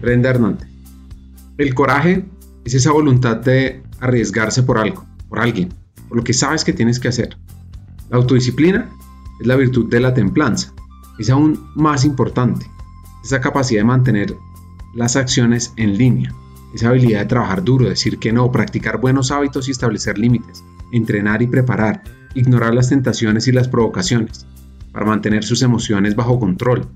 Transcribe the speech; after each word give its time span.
Brenda 0.00 0.30
Hernández. 0.30 0.68
El 1.58 1.74
coraje 1.74 2.24
es 2.64 2.74
esa 2.74 2.92
voluntad 2.92 3.36
de 3.36 3.82
arriesgarse 4.00 4.62
por 4.62 4.78
algo, 4.78 5.04
por 5.28 5.40
alguien, 5.40 5.68
por 6.08 6.16
lo 6.16 6.24
que 6.24 6.32
sabes 6.32 6.64
que 6.64 6.72
tienes 6.72 6.98
que 6.98 7.08
hacer. 7.08 7.36
La 8.08 8.16
autodisciplina 8.16 8.90
es 9.40 9.46
la 9.46 9.56
virtud 9.56 9.88
de 9.88 10.00
la 10.00 10.14
templanza. 10.14 10.72
Es 11.18 11.30
aún 11.30 11.70
más 11.74 12.04
importante. 12.04 12.66
Esa 13.22 13.40
capacidad 13.40 13.80
de 13.80 13.84
mantener 13.84 14.36
las 14.94 15.16
acciones 15.16 15.72
en 15.76 15.96
línea. 15.96 16.34
Esa 16.74 16.88
habilidad 16.88 17.20
de 17.20 17.26
trabajar 17.26 17.62
duro, 17.62 17.88
decir 17.88 18.18
que 18.18 18.32
no, 18.32 18.50
practicar 18.50 19.00
buenos 19.00 19.30
hábitos 19.30 19.68
y 19.68 19.70
establecer 19.70 20.18
límites. 20.18 20.64
Entrenar 20.92 21.42
y 21.42 21.46
preparar. 21.46 22.02
Ignorar 22.34 22.74
las 22.74 22.88
tentaciones 22.88 23.48
y 23.48 23.52
las 23.52 23.68
provocaciones. 23.68 24.46
Para 24.92 25.06
mantener 25.06 25.44
sus 25.44 25.62
emociones 25.62 26.16
bajo 26.16 26.40
control. 26.40 26.88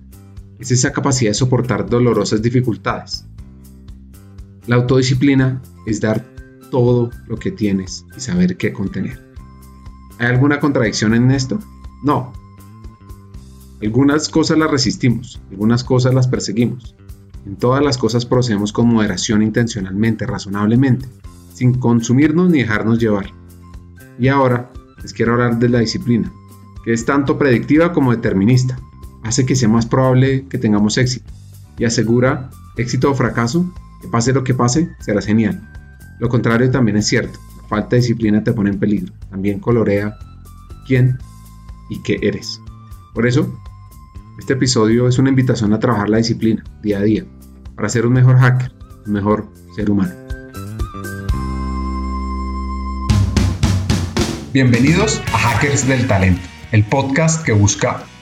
Es 0.59 0.71
esa 0.71 0.93
capacidad 0.93 1.31
de 1.31 1.35
soportar 1.35 1.89
dolorosas 1.89 2.43
dificultades. 2.43 3.27
La 4.67 4.77
autodisciplina 4.77 5.61
es 5.87 6.01
dar 6.01 6.25
todo 6.71 7.11
lo 7.27 7.37
que 7.37 7.51
tienes 7.51 8.07
y 8.17 8.21
saber 8.21 8.57
qué 8.57 8.73
contener. 8.73 9.23
¿Hay 10.19 10.27
alguna 10.27 10.61
contradicción 10.61 11.15
en 11.15 11.31
esto? 11.31 11.59
No. 12.03 12.33
Algunas 13.83 14.29
cosas 14.29 14.59
las 14.59 14.71
resistimos, 14.71 15.41
algunas 15.51 15.85
cosas 15.85 16.15
las 16.15 16.29
perseguimos. 16.29 16.95
En 17.47 17.57
todas 17.57 17.85
las 17.85 17.99
cosas 17.99 18.25
procedemos 18.25 18.73
con 18.73 18.89
moderación 18.89 19.43
intencionalmente, 19.43 20.27
razonablemente, 20.27 21.07
sin 21.53 21.75
consumirnos 21.75 22.51
ni 22.51 22.61
dejarnos 22.61 22.99
llevar. 22.99 23.27
Y 24.19 24.29
ahora 24.29 24.71
les 25.03 25.13
quiero 25.13 25.35
hablar 25.35 25.59
de 25.59 25.69
la 25.69 25.81
disciplina, 25.81 26.33
que 26.85 26.93
es 26.93 27.05
tanto 27.05 27.37
predictiva 27.37 27.93
como 27.93 28.13
determinista. 28.13 28.79
Hace 29.25 29.47
que 29.47 29.57
sea 29.57 29.71
más 29.71 29.87
probable 29.87 30.47
que 30.49 30.59
tengamos 30.59 30.99
éxito 30.99 31.33
y 31.79 31.85
asegura 31.85 32.51
éxito 32.77 33.11
o 33.11 33.15
fracaso, 33.15 33.73
que 34.03 34.09
pase 34.09 34.35
lo 34.35 34.45
que 34.45 34.53
pase, 34.53 34.95
será 35.01 35.23
genial. 35.23 35.67
Lo 36.21 36.29
contrario 36.29 36.71
también 36.71 36.99
es 36.99 37.07
cierto, 37.07 37.39
la 37.57 37.69
falta 37.69 37.97
de 37.97 38.03
disciplina 38.03 38.45
te 38.45 38.53
pone 38.53 38.71
en 38.71 38.79
peligro, 38.79 39.15
también 39.31 39.61
colorea 39.61 40.15
quién 40.87 41.19
y 41.89 42.03
qué 42.03 42.19
eres. 42.21 42.61
Por 43.15 43.27
eso, 43.27 43.59
este 44.39 44.53
episodio 44.53 45.09
es 45.09 45.19
una 45.19 45.31
invitación 45.31 45.73
a 45.73 45.81
trabajar 45.81 46.11
la 46.11 46.19
disciplina 46.19 46.63
día 46.83 46.99
a 46.99 47.03
día 47.03 47.25
para 47.77 47.89
ser 47.89 48.07
un 48.07 48.13
mejor 48.13 48.37
hacker, 48.37 48.73
un 49.07 49.13
mejor 49.15 49.49
ser 49.75 49.91
humano. 49.91 50.13
Bienvenidos 54.53 55.23
a 55.33 55.39
Hackers 55.39 55.89
del 55.89 56.07
Talento, 56.07 56.47
el 56.73 56.85
podcast 56.85 57.43
que 57.45 57.53
busca 57.53 58.05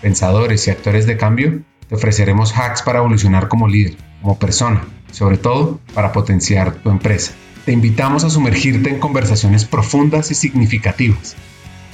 pensadores 0.00 0.66
y 0.66 0.70
actores 0.70 1.06
de 1.06 1.16
cambio, 1.16 1.62
te 1.88 1.94
ofreceremos 1.94 2.56
hacks 2.56 2.82
para 2.82 3.00
evolucionar 3.00 3.48
como 3.48 3.68
líder, 3.68 3.96
como 4.22 4.38
persona, 4.38 4.84
sobre 5.10 5.38
todo 5.38 5.80
para 5.94 6.12
potenciar 6.12 6.74
tu 6.74 6.90
empresa. 6.90 7.32
Te 7.64 7.72
invitamos 7.72 8.24
a 8.24 8.30
sumergirte 8.30 8.90
en 8.90 9.00
conversaciones 9.00 9.64
profundas 9.64 10.30
y 10.30 10.34
significativas 10.34 11.36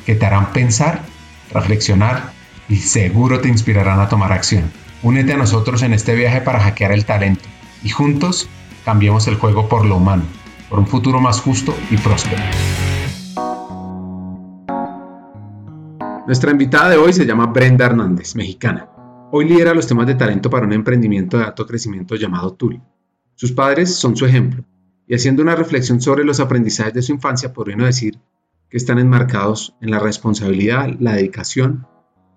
que 0.04 0.14
te 0.14 0.24
harán 0.24 0.52
pensar, 0.52 1.02
reflexionar 1.52 2.32
y 2.68 2.76
seguro 2.76 3.40
te 3.40 3.48
inspirarán 3.48 4.00
a 4.00 4.08
tomar 4.08 4.32
acción. 4.32 4.70
Únete 5.02 5.32
a 5.32 5.36
nosotros 5.36 5.82
en 5.82 5.92
este 5.92 6.14
viaje 6.14 6.40
para 6.40 6.60
hackear 6.60 6.92
el 6.92 7.04
talento 7.04 7.44
y 7.82 7.88
juntos 7.88 8.48
cambiemos 8.84 9.26
el 9.26 9.36
juego 9.36 9.68
por 9.68 9.84
lo 9.84 9.96
humano, 9.96 10.24
por 10.70 10.78
un 10.78 10.86
futuro 10.86 11.20
más 11.20 11.40
justo 11.40 11.76
y 11.90 11.96
próspero. 11.96 12.42
Nuestra 16.26 16.50
invitada 16.50 16.90
de 16.90 16.96
hoy 16.96 17.12
se 17.12 17.24
llama 17.24 17.46
Brenda 17.46 17.86
Hernández, 17.86 18.34
mexicana. 18.34 18.90
Hoy 19.30 19.44
lidera 19.44 19.74
los 19.74 19.86
temas 19.86 20.08
de 20.08 20.16
talento 20.16 20.50
para 20.50 20.66
un 20.66 20.72
emprendimiento 20.72 21.38
de 21.38 21.44
alto 21.44 21.64
crecimiento 21.64 22.16
llamado 22.16 22.54
TUL. 22.54 22.82
Sus 23.36 23.52
padres 23.52 23.94
son 23.94 24.16
su 24.16 24.26
ejemplo, 24.26 24.64
y 25.06 25.14
haciendo 25.14 25.44
una 25.44 25.54
reflexión 25.54 26.00
sobre 26.00 26.24
los 26.24 26.40
aprendizajes 26.40 26.94
de 26.94 27.02
su 27.02 27.12
infancia, 27.12 27.52
podrían 27.52 27.78
decir 27.78 28.18
que 28.68 28.76
están 28.76 28.98
enmarcados 28.98 29.76
en 29.80 29.92
la 29.92 30.00
responsabilidad, 30.00 30.88
la 30.98 31.12
dedicación, 31.12 31.86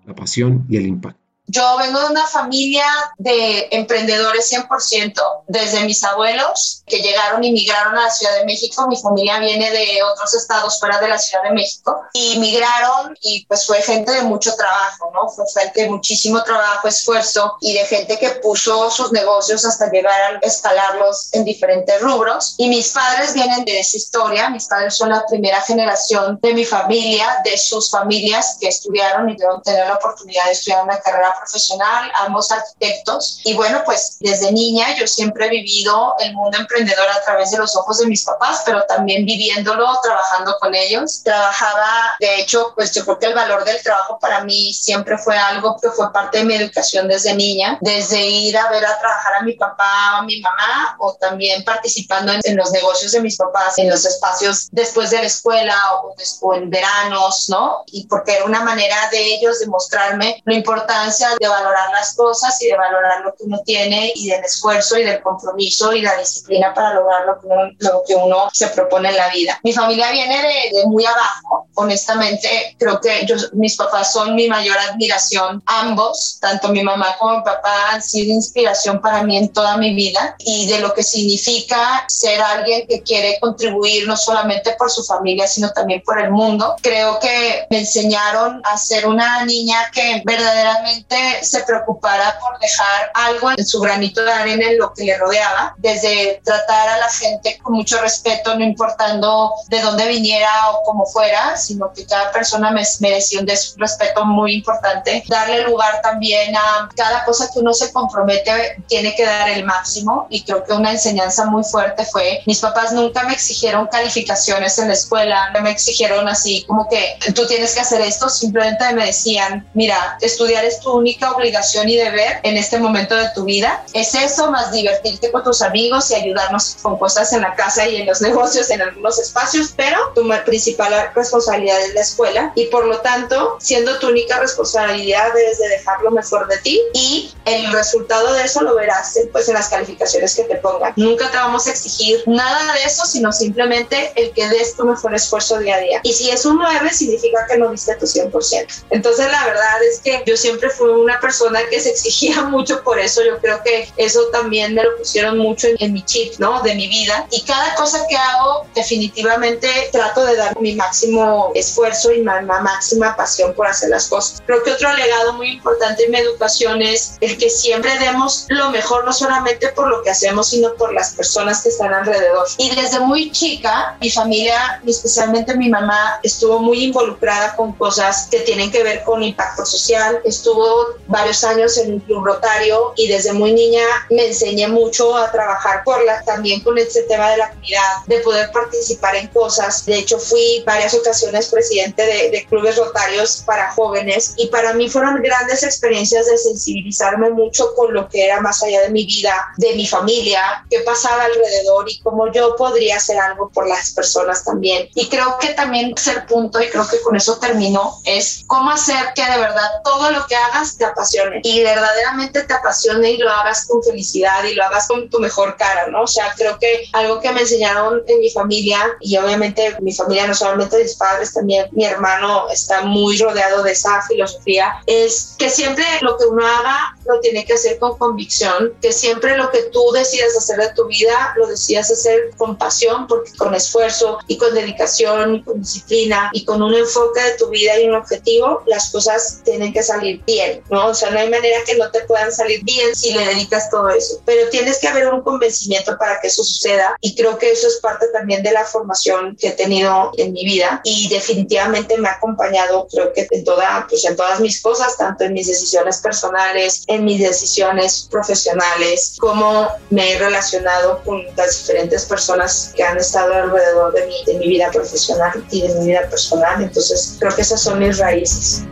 la 0.06 0.14
pasión 0.14 0.66
y 0.68 0.76
el 0.76 0.86
impacto. 0.86 1.19
Yo 1.52 1.76
vengo 1.78 1.98
de 1.98 2.06
una 2.06 2.26
familia 2.28 2.84
de 3.18 3.66
emprendedores 3.72 4.52
100%, 4.52 5.20
desde 5.48 5.80
mis 5.80 6.04
abuelos 6.04 6.84
que 6.86 7.00
llegaron 7.00 7.42
y 7.42 7.50
migraron 7.50 7.98
a 7.98 8.04
la 8.04 8.10
Ciudad 8.10 8.36
de 8.36 8.44
México. 8.44 8.86
Mi 8.86 8.96
familia 8.96 9.40
viene 9.40 9.68
de 9.72 10.00
otros 10.04 10.32
estados 10.34 10.78
fuera 10.78 11.00
de 11.00 11.08
la 11.08 11.18
Ciudad 11.18 11.42
de 11.42 11.50
México 11.50 12.02
y 12.12 12.38
migraron 12.38 13.16
y 13.20 13.44
pues 13.46 13.66
fue 13.66 13.82
gente 13.82 14.12
de 14.12 14.22
mucho 14.22 14.54
trabajo, 14.54 15.10
¿no? 15.12 15.28
Fue 15.28 15.44
gente 15.60 15.82
de 15.82 15.90
muchísimo 15.90 16.40
trabajo, 16.44 16.86
esfuerzo 16.86 17.56
y 17.60 17.74
de 17.74 17.84
gente 17.86 18.16
que 18.16 18.30
puso 18.42 18.88
sus 18.88 19.10
negocios 19.10 19.64
hasta 19.64 19.90
llegar 19.90 20.36
a 20.36 20.38
escalarlos 20.46 21.30
en 21.32 21.44
diferentes 21.44 22.00
rubros. 22.00 22.54
Y 22.58 22.68
mis 22.68 22.90
padres 22.90 23.34
vienen 23.34 23.64
de 23.64 23.80
esa 23.80 23.96
historia. 23.96 24.50
Mis 24.50 24.66
padres 24.68 24.96
son 24.96 25.08
la 25.08 25.26
primera 25.26 25.60
generación 25.62 26.38
de 26.40 26.54
mi 26.54 26.64
familia, 26.64 27.40
de 27.42 27.58
sus 27.58 27.90
familias 27.90 28.56
que 28.60 28.68
estudiaron 28.68 29.28
y 29.28 29.32
debieron 29.32 29.60
tener 29.62 29.88
la 29.88 29.94
oportunidad 29.94 30.44
de 30.44 30.52
estudiar 30.52 30.84
una 30.84 31.00
carrera 31.00 31.34
profesional, 31.40 32.10
ambos 32.20 32.50
arquitectos. 32.52 33.40
Y 33.44 33.54
bueno, 33.54 33.82
pues 33.84 34.18
desde 34.20 34.52
niña 34.52 34.94
yo 34.96 35.06
siempre 35.06 35.46
he 35.46 35.50
vivido 35.50 36.14
el 36.20 36.34
mundo 36.34 36.58
emprendedor 36.58 37.08
a 37.08 37.20
través 37.22 37.50
de 37.50 37.58
los 37.58 37.74
ojos 37.76 37.98
de 37.98 38.06
mis 38.06 38.24
papás, 38.24 38.62
pero 38.64 38.84
también 38.86 39.24
viviéndolo, 39.24 39.86
trabajando 40.02 40.56
con 40.60 40.74
ellos. 40.74 41.22
Trabajaba, 41.24 42.14
de 42.20 42.40
hecho, 42.40 42.72
pues 42.74 42.92
yo 42.92 43.04
creo 43.04 43.18
que 43.18 43.26
el 43.26 43.34
valor 43.34 43.64
del 43.64 43.82
trabajo 43.82 44.18
para 44.20 44.44
mí 44.44 44.72
siempre 44.72 45.18
fue 45.18 45.36
algo 45.36 45.78
que 45.80 45.90
fue 45.90 46.12
parte 46.12 46.38
de 46.38 46.44
mi 46.44 46.54
educación 46.54 47.08
desde 47.08 47.34
niña, 47.34 47.78
desde 47.80 48.24
ir 48.26 48.56
a 48.56 48.70
ver 48.70 48.84
a 48.84 48.98
trabajar 48.98 49.34
a 49.34 49.42
mi 49.42 49.54
papá 49.54 50.14
o 50.14 50.16
a 50.18 50.22
mi 50.22 50.40
mamá 50.40 50.96
o 50.98 51.14
también 51.14 51.64
participando 51.64 52.32
en, 52.32 52.56
los 52.56 52.70
negocios 52.72 53.12
de 53.12 53.20
mis 53.20 53.36
papás, 53.36 53.78
en 53.78 53.88
los 53.88 54.04
espacios 54.04 54.68
después 54.72 55.10
de 55.10 55.18
la 55.18 55.26
escuela 55.26 55.76
o, 55.94 56.14
o 56.42 56.54
en 56.54 56.68
veranos, 56.68 57.46
¿no? 57.48 57.84
Y 57.86 58.06
porque 58.06 58.36
era 58.36 58.44
una 58.44 58.62
manera 58.62 59.08
de 59.10 59.34
ellos 59.34 59.60
demostrarme 59.60 60.42
la 60.44 60.54
importancia 60.54 61.29
de 61.38 61.48
valorar 61.48 61.90
las 61.92 62.14
cosas 62.14 62.60
y 62.62 62.68
de 62.68 62.76
valorar 62.76 63.22
lo 63.22 63.34
que 63.34 63.44
uno 63.44 63.60
tiene 63.64 64.12
y 64.14 64.28
del 64.28 64.44
esfuerzo 64.44 64.98
y 64.98 65.04
del 65.04 65.22
compromiso 65.22 65.92
y 65.92 66.02
la 66.02 66.16
disciplina 66.16 66.72
para 66.74 66.94
lograr 66.94 67.26
lo 67.26 67.40
que 67.40 67.46
uno, 67.46 67.70
lo 67.78 68.02
que 68.06 68.14
uno 68.14 68.48
se 68.52 68.68
propone 68.68 69.10
en 69.10 69.16
la 69.16 69.28
vida. 69.28 69.58
Mi 69.62 69.72
familia 69.72 70.10
viene 70.10 70.36
de, 70.42 70.78
de 70.78 70.86
muy 70.86 71.04
abajo, 71.04 71.68
honestamente 71.74 72.76
creo 72.78 73.00
que 73.00 73.26
yo, 73.26 73.36
mis 73.52 73.76
papás 73.76 74.12
son 74.12 74.34
mi 74.34 74.48
mayor 74.48 74.76
admiración, 74.78 75.62
ambos, 75.66 76.38
tanto 76.40 76.68
mi 76.68 76.82
mamá 76.82 77.16
como 77.18 77.38
mi 77.38 77.42
papá 77.42 77.92
han 77.92 78.02
sido 78.02 78.32
inspiración 78.34 79.00
para 79.00 79.22
mí 79.22 79.36
en 79.36 79.52
toda 79.52 79.76
mi 79.76 79.94
vida 79.94 80.34
y 80.38 80.66
de 80.66 80.80
lo 80.80 80.92
que 80.94 81.02
significa 81.02 82.04
ser 82.08 82.40
alguien 82.40 82.86
que 82.86 83.02
quiere 83.02 83.38
contribuir 83.40 84.06
no 84.06 84.16
solamente 84.16 84.74
por 84.78 84.90
su 84.90 85.04
familia, 85.04 85.46
sino 85.46 85.70
también 85.72 86.02
por 86.04 86.20
el 86.20 86.30
mundo. 86.30 86.76
Creo 86.82 87.18
que 87.18 87.66
me 87.70 87.80
enseñaron 87.80 88.60
a 88.64 88.76
ser 88.76 89.06
una 89.06 89.44
niña 89.44 89.90
que 89.92 90.22
verdaderamente 90.24 91.16
se 91.42 91.62
preocupara 91.64 92.38
por 92.40 92.58
dejar 92.58 93.10
algo 93.14 93.50
en 93.56 93.66
su 93.66 93.80
granito 93.80 94.22
de 94.22 94.32
arena 94.32 94.66
en 94.66 94.78
lo 94.78 94.92
que 94.92 95.04
le 95.04 95.16
rodeaba, 95.18 95.74
desde 95.78 96.40
tratar 96.44 96.88
a 96.88 96.98
la 96.98 97.10
gente 97.10 97.58
con 97.62 97.74
mucho 97.74 98.00
respeto, 98.00 98.54
no 98.54 98.64
importando 98.64 99.52
de 99.68 99.80
dónde 99.80 100.08
viniera 100.08 100.70
o 100.70 100.82
cómo 100.84 101.06
fuera, 101.06 101.56
sino 101.56 101.92
que 101.92 102.06
cada 102.06 102.30
persona 102.32 102.70
me 102.70 102.82
merecía 103.00 103.40
un 103.40 103.46
respeto 103.46 104.24
muy 104.24 104.54
importante. 104.54 105.24
Darle 105.28 105.62
lugar 105.64 106.00
también 106.02 106.56
a 106.56 106.88
cada 106.96 107.24
cosa 107.24 107.48
que 107.52 107.60
uno 107.60 107.72
se 107.72 107.92
compromete, 107.92 108.82
tiene 108.88 109.14
que 109.14 109.24
dar 109.24 109.48
el 109.48 109.64
máximo 109.64 110.26
y 110.30 110.42
creo 110.44 110.64
que 110.64 110.72
una 110.72 110.92
enseñanza 110.92 111.44
muy 111.46 111.64
fuerte 111.64 112.04
fue, 112.04 112.42
mis 112.46 112.60
papás 112.60 112.92
nunca 112.92 113.24
me 113.24 113.32
exigieron 113.32 113.86
calificaciones 113.86 114.78
en 114.78 114.88
la 114.88 114.94
escuela, 114.94 115.50
no 115.50 115.60
me 115.60 115.70
exigieron 115.70 116.28
así 116.28 116.64
como 116.66 116.88
que 116.88 117.18
tú 117.34 117.46
tienes 117.46 117.74
que 117.74 117.80
hacer 117.80 118.00
esto, 118.00 118.28
simplemente 118.28 118.92
me 118.94 119.06
decían, 119.06 119.68
mira, 119.74 120.16
estudiar 120.20 120.64
es 120.64 120.80
tu 120.80 120.90
única 121.00 121.32
obligación 121.32 121.88
y 121.88 121.96
deber 121.96 122.40
en 122.42 122.56
este 122.56 122.78
momento 122.78 123.16
de 123.16 123.28
tu 123.34 123.44
vida. 123.44 123.84
Es 123.92 124.14
eso 124.14 124.50
más 124.50 124.72
divertirte 124.72 125.32
con 125.32 125.42
tus 125.42 125.62
amigos 125.62 126.10
y 126.10 126.14
ayudarnos 126.14 126.76
con 126.82 126.98
cosas 126.98 127.32
en 127.32 127.42
la 127.42 127.54
casa 127.54 127.88
y 127.88 127.96
en 127.96 128.06
los 128.06 128.20
negocios, 128.28 128.70
en 128.70 128.82
algunos 128.82 129.18
espacios, 129.18 129.72
pero 129.76 129.98
tu 130.14 130.28
principal 130.44 130.92
responsabilidad 131.14 131.80
es 131.80 131.94
la 131.94 132.00
escuela 132.02 132.52
y 132.54 132.66
por 132.66 132.86
lo 132.86 132.98
tanto, 133.00 133.56
siendo 133.60 133.98
tu 133.98 134.08
única 134.08 134.38
responsabilidad, 134.38 135.32
debes 135.34 135.58
de 135.58 135.68
dejar 135.68 136.02
lo 136.02 136.10
mejor 136.10 136.46
de 136.48 136.58
ti 136.58 136.80
y 136.94 137.32
el 137.44 137.72
resultado 137.72 138.32
de 138.34 138.44
eso 138.44 138.62
lo 138.62 138.74
verás 138.74 139.18
pues 139.32 139.48
en 139.48 139.54
las 139.54 139.68
calificaciones 139.68 140.34
que 140.34 140.44
te 140.44 140.56
pongan. 140.56 140.92
Nunca 140.96 141.30
te 141.30 141.36
vamos 141.36 141.66
a 141.66 141.70
exigir 141.70 142.22
nada 142.26 142.74
de 142.74 142.84
eso, 142.84 143.04
sino 143.06 143.32
simplemente 143.32 144.12
el 144.16 144.32
que 144.32 144.48
des 144.48 144.76
tu 144.76 144.84
mejor 144.84 145.14
esfuerzo 145.14 145.58
día 145.58 145.76
a 145.76 145.78
día. 145.78 146.00
Y 146.02 146.12
si 146.12 146.30
es 146.30 146.44
un 146.44 146.58
9, 146.58 146.90
significa 146.92 147.46
que 147.48 147.58
no 147.58 147.70
diste 147.70 147.94
tu 147.96 148.06
100%. 148.06 148.84
Entonces, 148.90 149.30
la 149.30 149.44
verdad 149.46 149.82
es 149.90 150.00
que 150.00 150.22
yo 150.26 150.36
siempre 150.36 150.70
fui 150.70 150.89
una 150.98 151.20
persona 151.20 151.60
que 151.70 151.80
se 151.80 151.90
exigía 151.90 152.42
mucho 152.54 152.82
por 152.82 152.98
eso. 152.98 153.22
Yo 153.24 153.38
creo 153.38 153.62
que 153.62 153.88
eso 153.96 154.20
también 154.32 154.74
me 154.74 154.82
lo 154.82 154.96
pusieron 154.96 155.38
mucho 155.38 155.68
en, 155.78 155.92
mi 155.92 156.02
chip, 156.04 156.34
¿no? 156.38 156.62
De 156.62 156.74
mi 156.74 156.88
vida. 156.88 157.26
Y 157.30 157.42
cada 157.42 157.74
cosa 157.74 158.04
que 158.08 158.16
hago, 158.16 158.66
definitivamente 158.74 159.68
trato 159.92 160.24
de 160.24 160.36
dar 160.36 160.58
mi 160.60 160.74
máximo 160.74 161.52
esfuerzo 161.54 162.12
y 162.12 162.18
mi 162.18 162.24
máxima 162.24 163.16
pasión 163.16 163.54
por 163.54 163.66
hacer 163.66 163.90
las 163.90 164.08
cosas. 164.08 164.42
Creo 164.46 164.62
que 164.62 164.72
otro 164.72 164.92
legado 164.94 165.32
muy 165.34 165.50
importante 165.50 166.04
en 166.04 166.12
mi 166.12 166.18
educación 166.18 166.82
es 166.82 167.16
el 167.20 167.36
que 167.38 167.50
siempre 167.50 167.98
demos 167.98 168.46
lo 168.48 168.70
mejor, 168.70 169.04
no 169.04 169.12
solamente 169.12 169.68
por 169.68 169.88
lo 169.88 170.02
que 170.02 170.10
hacemos, 170.10 170.50
sino 170.50 170.74
por 170.74 170.92
las 170.92 171.14
personas 171.14 171.62
que 171.62 171.70
están 171.70 171.92
alrededor. 171.92 172.46
Y 172.58 172.74
desde 172.74 173.00
muy 173.00 173.30
chica, 173.32 173.96
mi 174.00 174.10
familia, 174.10 174.80
especialmente 174.86 175.56
mi 175.56 175.68
mamá, 175.68 176.20
estuvo 176.22 176.58
muy 176.60 176.84
involucrada 176.84 177.56
con 177.56 177.72
cosas 177.72 178.28
que 178.30 178.40
tienen 178.40 178.70
que 178.70 178.82
ver 178.82 179.02
con 179.04 179.22
impacto 179.22 179.64
social. 179.64 180.20
Estuvo 180.24 180.79
varios 181.06 181.42
años 181.44 181.76
en 181.78 181.94
un 181.94 182.00
club 182.00 182.24
rotario 182.24 182.92
y 182.96 183.08
desde 183.08 183.32
muy 183.32 183.52
niña 183.52 183.82
me 184.10 184.26
enseñé 184.26 184.68
mucho 184.68 185.16
a 185.16 185.30
trabajar 185.30 185.82
por 185.84 186.04
la, 186.04 186.22
también 186.22 186.60
con 186.60 186.78
este 186.78 187.02
tema 187.02 187.30
de 187.30 187.38
la 187.38 187.50
comunidad, 187.50 188.04
de 188.06 188.18
poder 188.20 188.50
participar 188.52 189.16
en 189.16 189.28
cosas. 189.28 189.84
De 189.86 189.98
hecho, 189.98 190.18
fui 190.18 190.62
varias 190.66 190.94
ocasiones 190.94 191.48
presidente 191.48 192.04
de, 192.04 192.30
de 192.30 192.46
clubes 192.46 192.76
rotarios 192.76 193.42
para 193.46 193.72
jóvenes 193.72 194.34
y 194.36 194.46
para 194.48 194.72
mí 194.74 194.88
fueron 194.88 195.22
grandes 195.22 195.62
experiencias 195.62 196.26
de 196.26 196.38
sensibilizarme 196.38 197.30
mucho 197.30 197.74
con 197.74 197.92
lo 197.92 198.08
que 198.08 198.24
era 198.24 198.40
más 198.40 198.62
allá 198.62 198.82
de 198.82 198.90
mi 198.90 199.04
vida, 199.04 199.34
de 199.56 199.74
mi 199.74 199.86
familia, 199.86 200.64
qué 200.70 200.80
pasaba 200.80 201.24
alrededor 201.24 201.90
y 201.90 201.98
cómo 202.00 202.30
yo 202.32 202.54
podría 202.56 202.96
hacer 202.96 203.18
algo 203.18 203.50
por 203.50 203.68
las 203.68 203.92
personas 203.92 204.44
también. 204.44 204.88
Y 204.94 205.08
creo 205.08 205.36
que 205.40 205.48
también 205.54 205.96
ser 205.96 206.26
punto, 206.26 206.60
y 206.60 206.68
creo 206.68 206.86
que 206.88 207.00
con 207.00 207.16
eso 207.16 207.38
termino, 207.38 207.98
es 208.04 208.44
cómo 208.46 208.70
hacer 208.70 209.12
que 209.14 209.22
de 209.22 209.38
verdad 209.38 209.70
todo 209.84 210.10
lo 210.10 210.26
que 210.26 210.36
hagas 210.36 210.69
te 210.76 210.84
apasione 210.84 211.40
y 211.42 211.62
verdaderamente 211.62 212.42
te 212.42 212.54
apasione 212.54 213.12
y 213.12 213.16
lo 213.18 213.30
hagas 213.30 213.66
con 213.66 213.82
felicidad 213.82 214.44
y 214.44 214.54
lo 214.54 214.64
hagas 214.64 214.88
con 214.88 215.08
tu 215.08 215.18
mejor 215.18 215.56
cara, 215.56 215.88
¿no? 215.88 216.02
O 216.02 216.06
sea, 216.06 216.32
creo 216.36 216.58
que 216.58 216.84
algo 216.92 217.20
que 217.20 217.32
me 217.32 217.40
enseñaron 217.40 218.02
en 218.06 218.20
mi 218.20 218.30
familia 218.30 218.78
y 219.00 219.16
obviamente 219.16 219.76
mi 219.80 219.92
familia, 219.92 220.26
no 220.26 220.34
solamente 220.34 220.82
mis 220.82 220.94
padres, 220.94 221.32
también 221.32 221.66
mi 221.72 221.84
hermano 221.84 222.48
está 222.50 222.82
muy 222.82 223.18
rodeado 223.18 223.62
de 223.62 223.72
esa 223.72 224.02
filosofía, 224.02 224.82
es 224.86 225.34
que 225.38 225.50
siempre 225.50 225.84
lo 226.02 226.16
que 226.16 226.26
uno 226.26 226.46
haga 226.46 226.96
lo 227.06 227.20
tiene 227.20 227.44
que 227.44 227.54
hacer 227.54 227.78
con 227.78 227.98
convicción, 227.98 228.74
que 228.80 228.92
siempre 228.92 229.36
lo 229.36 229.50
que 229.50 229.62
tú 229.64 229.90
decidas 229.92 230.36
hacer 230.36 230.58
de 230.58 230.72
tu 230.74 230.86
vida 230.86 231.34
lo 231.36 231.46
decidas 231.46 231.90
hacer 231.90 232.30
con 232.36 232.56
pasión, 232.56 233.06
porque 233.06 233.32
con 233.36 233.54
esfuerzo 233.54 234.18
y 234.26 234.38
con 234.38 234.54
dedicación 234.54 235.36
y 235.36 235.42
con 235.42 235.60
disciplina 235.60 236.30
y 236.32 236.44
con 236.44 236.62
un 236.62 236.74
enfoque 236.74 237.20
de 237.20 237.36
tu 237.36 237.48
vida 237.48 237.78
y 237.78 237.88
un 237.88 237.94
objetivo, 237.94 238.62
las 238.66 238.90
cosas 238.90 239.40
tienen 239.44 239.72
que 239.72 239.82
salir 239.82 240.22
bien, 240.24 240.59
¿no? 240.68 240.88
O 240.88 240.94
sea, 240.94 241.10
no 241.10 241.18
hay 241.18 241.30
manera 241.30 241.58
que 241.66 241.76
no 241.76 241.90
te 241.90 242.00
puedan 242.00 242.32
salir 242.32 242.62
bien 242.64 242.94
si 242.94 243.12
le 243.12 243.24
dedicas 243.26 243.70
todo 243.70 243.88
eso, 243.90 244.20
pero 244.24 244.48
tienes 244.50 244.78
que 244.78 244.88
haber 244.88 245.08
un 245.08 245.22
convencimiento 245.22 245.96
para 245.98 246.20
que 246.20 246.28
eso 246.28 246.44
suceda 246.44 246.96
y 247.00 247.14
creo 247.14 247.38
que 247.38 247.50
eso 247.50 247.66
es 247.66 247.78
parte 247.80 248.06
también 248.08 248.42
de 248.42 248.52
la 248.52 248.64
formación 248.64 249.36
que 249.36 249.48
he 249.48 249.52
tenido 249.52 250.12
en 250.16 250.32
mi 250.32 250.44
vida 250.44 250.80
y 250.84 251.08
definitivamente 251.08 251.98
me 251.98 252.08
ha 252.08 252.12
acompañado, 252.12 252.86
creo 252.90 253.12
que 253.12 253.26
en, 253.30 253.44
toda, 253.44 253.86
pues 253.88 254.04
en 254.04 254.16
todas 254.16 254.40
mis 254.40 254.60
cosas, 254.60 254.96
tanto 254.96 255.24
en 255.24 255.32
mis 255.32 255.46
decisiones 255.46 255.98
personales, 255.98 256.84
en 256.86 257.04
mis 257.04 257.20
decisiones 257.20 258.08
profesionales, 258.10 259.16
como 259.18 259.68
me 259.90 260.12
he 260.12 260.18
relacionado 260.18 261.02
con 261.04 261.24
las 261.36 261.58
diferentes 261.58 262.04
personas 262.04 262.72
que 262.74 262.82
han 262.82 262.98
estado 262.98 263.34
alrededor 263.34 263.92
de 263.92 264.06
mi, 264.06 264.24
de 264.24 264.34
mi 264.34 264.48
vida 264.48 264.70
profesional 264.70 265.44
y 265.50 265.62
de 265.62 265.74
mi 265.74 265.86
vida 265.86 266.08
personal. 266.08 266.62
Entonces, 266.62 267.16
creo 267.18 267.34
que 267.34 267.42
esas 267.42 267.62
son 267.62 267.78
mis 267.78 267.98
raíces. 267.98 268.62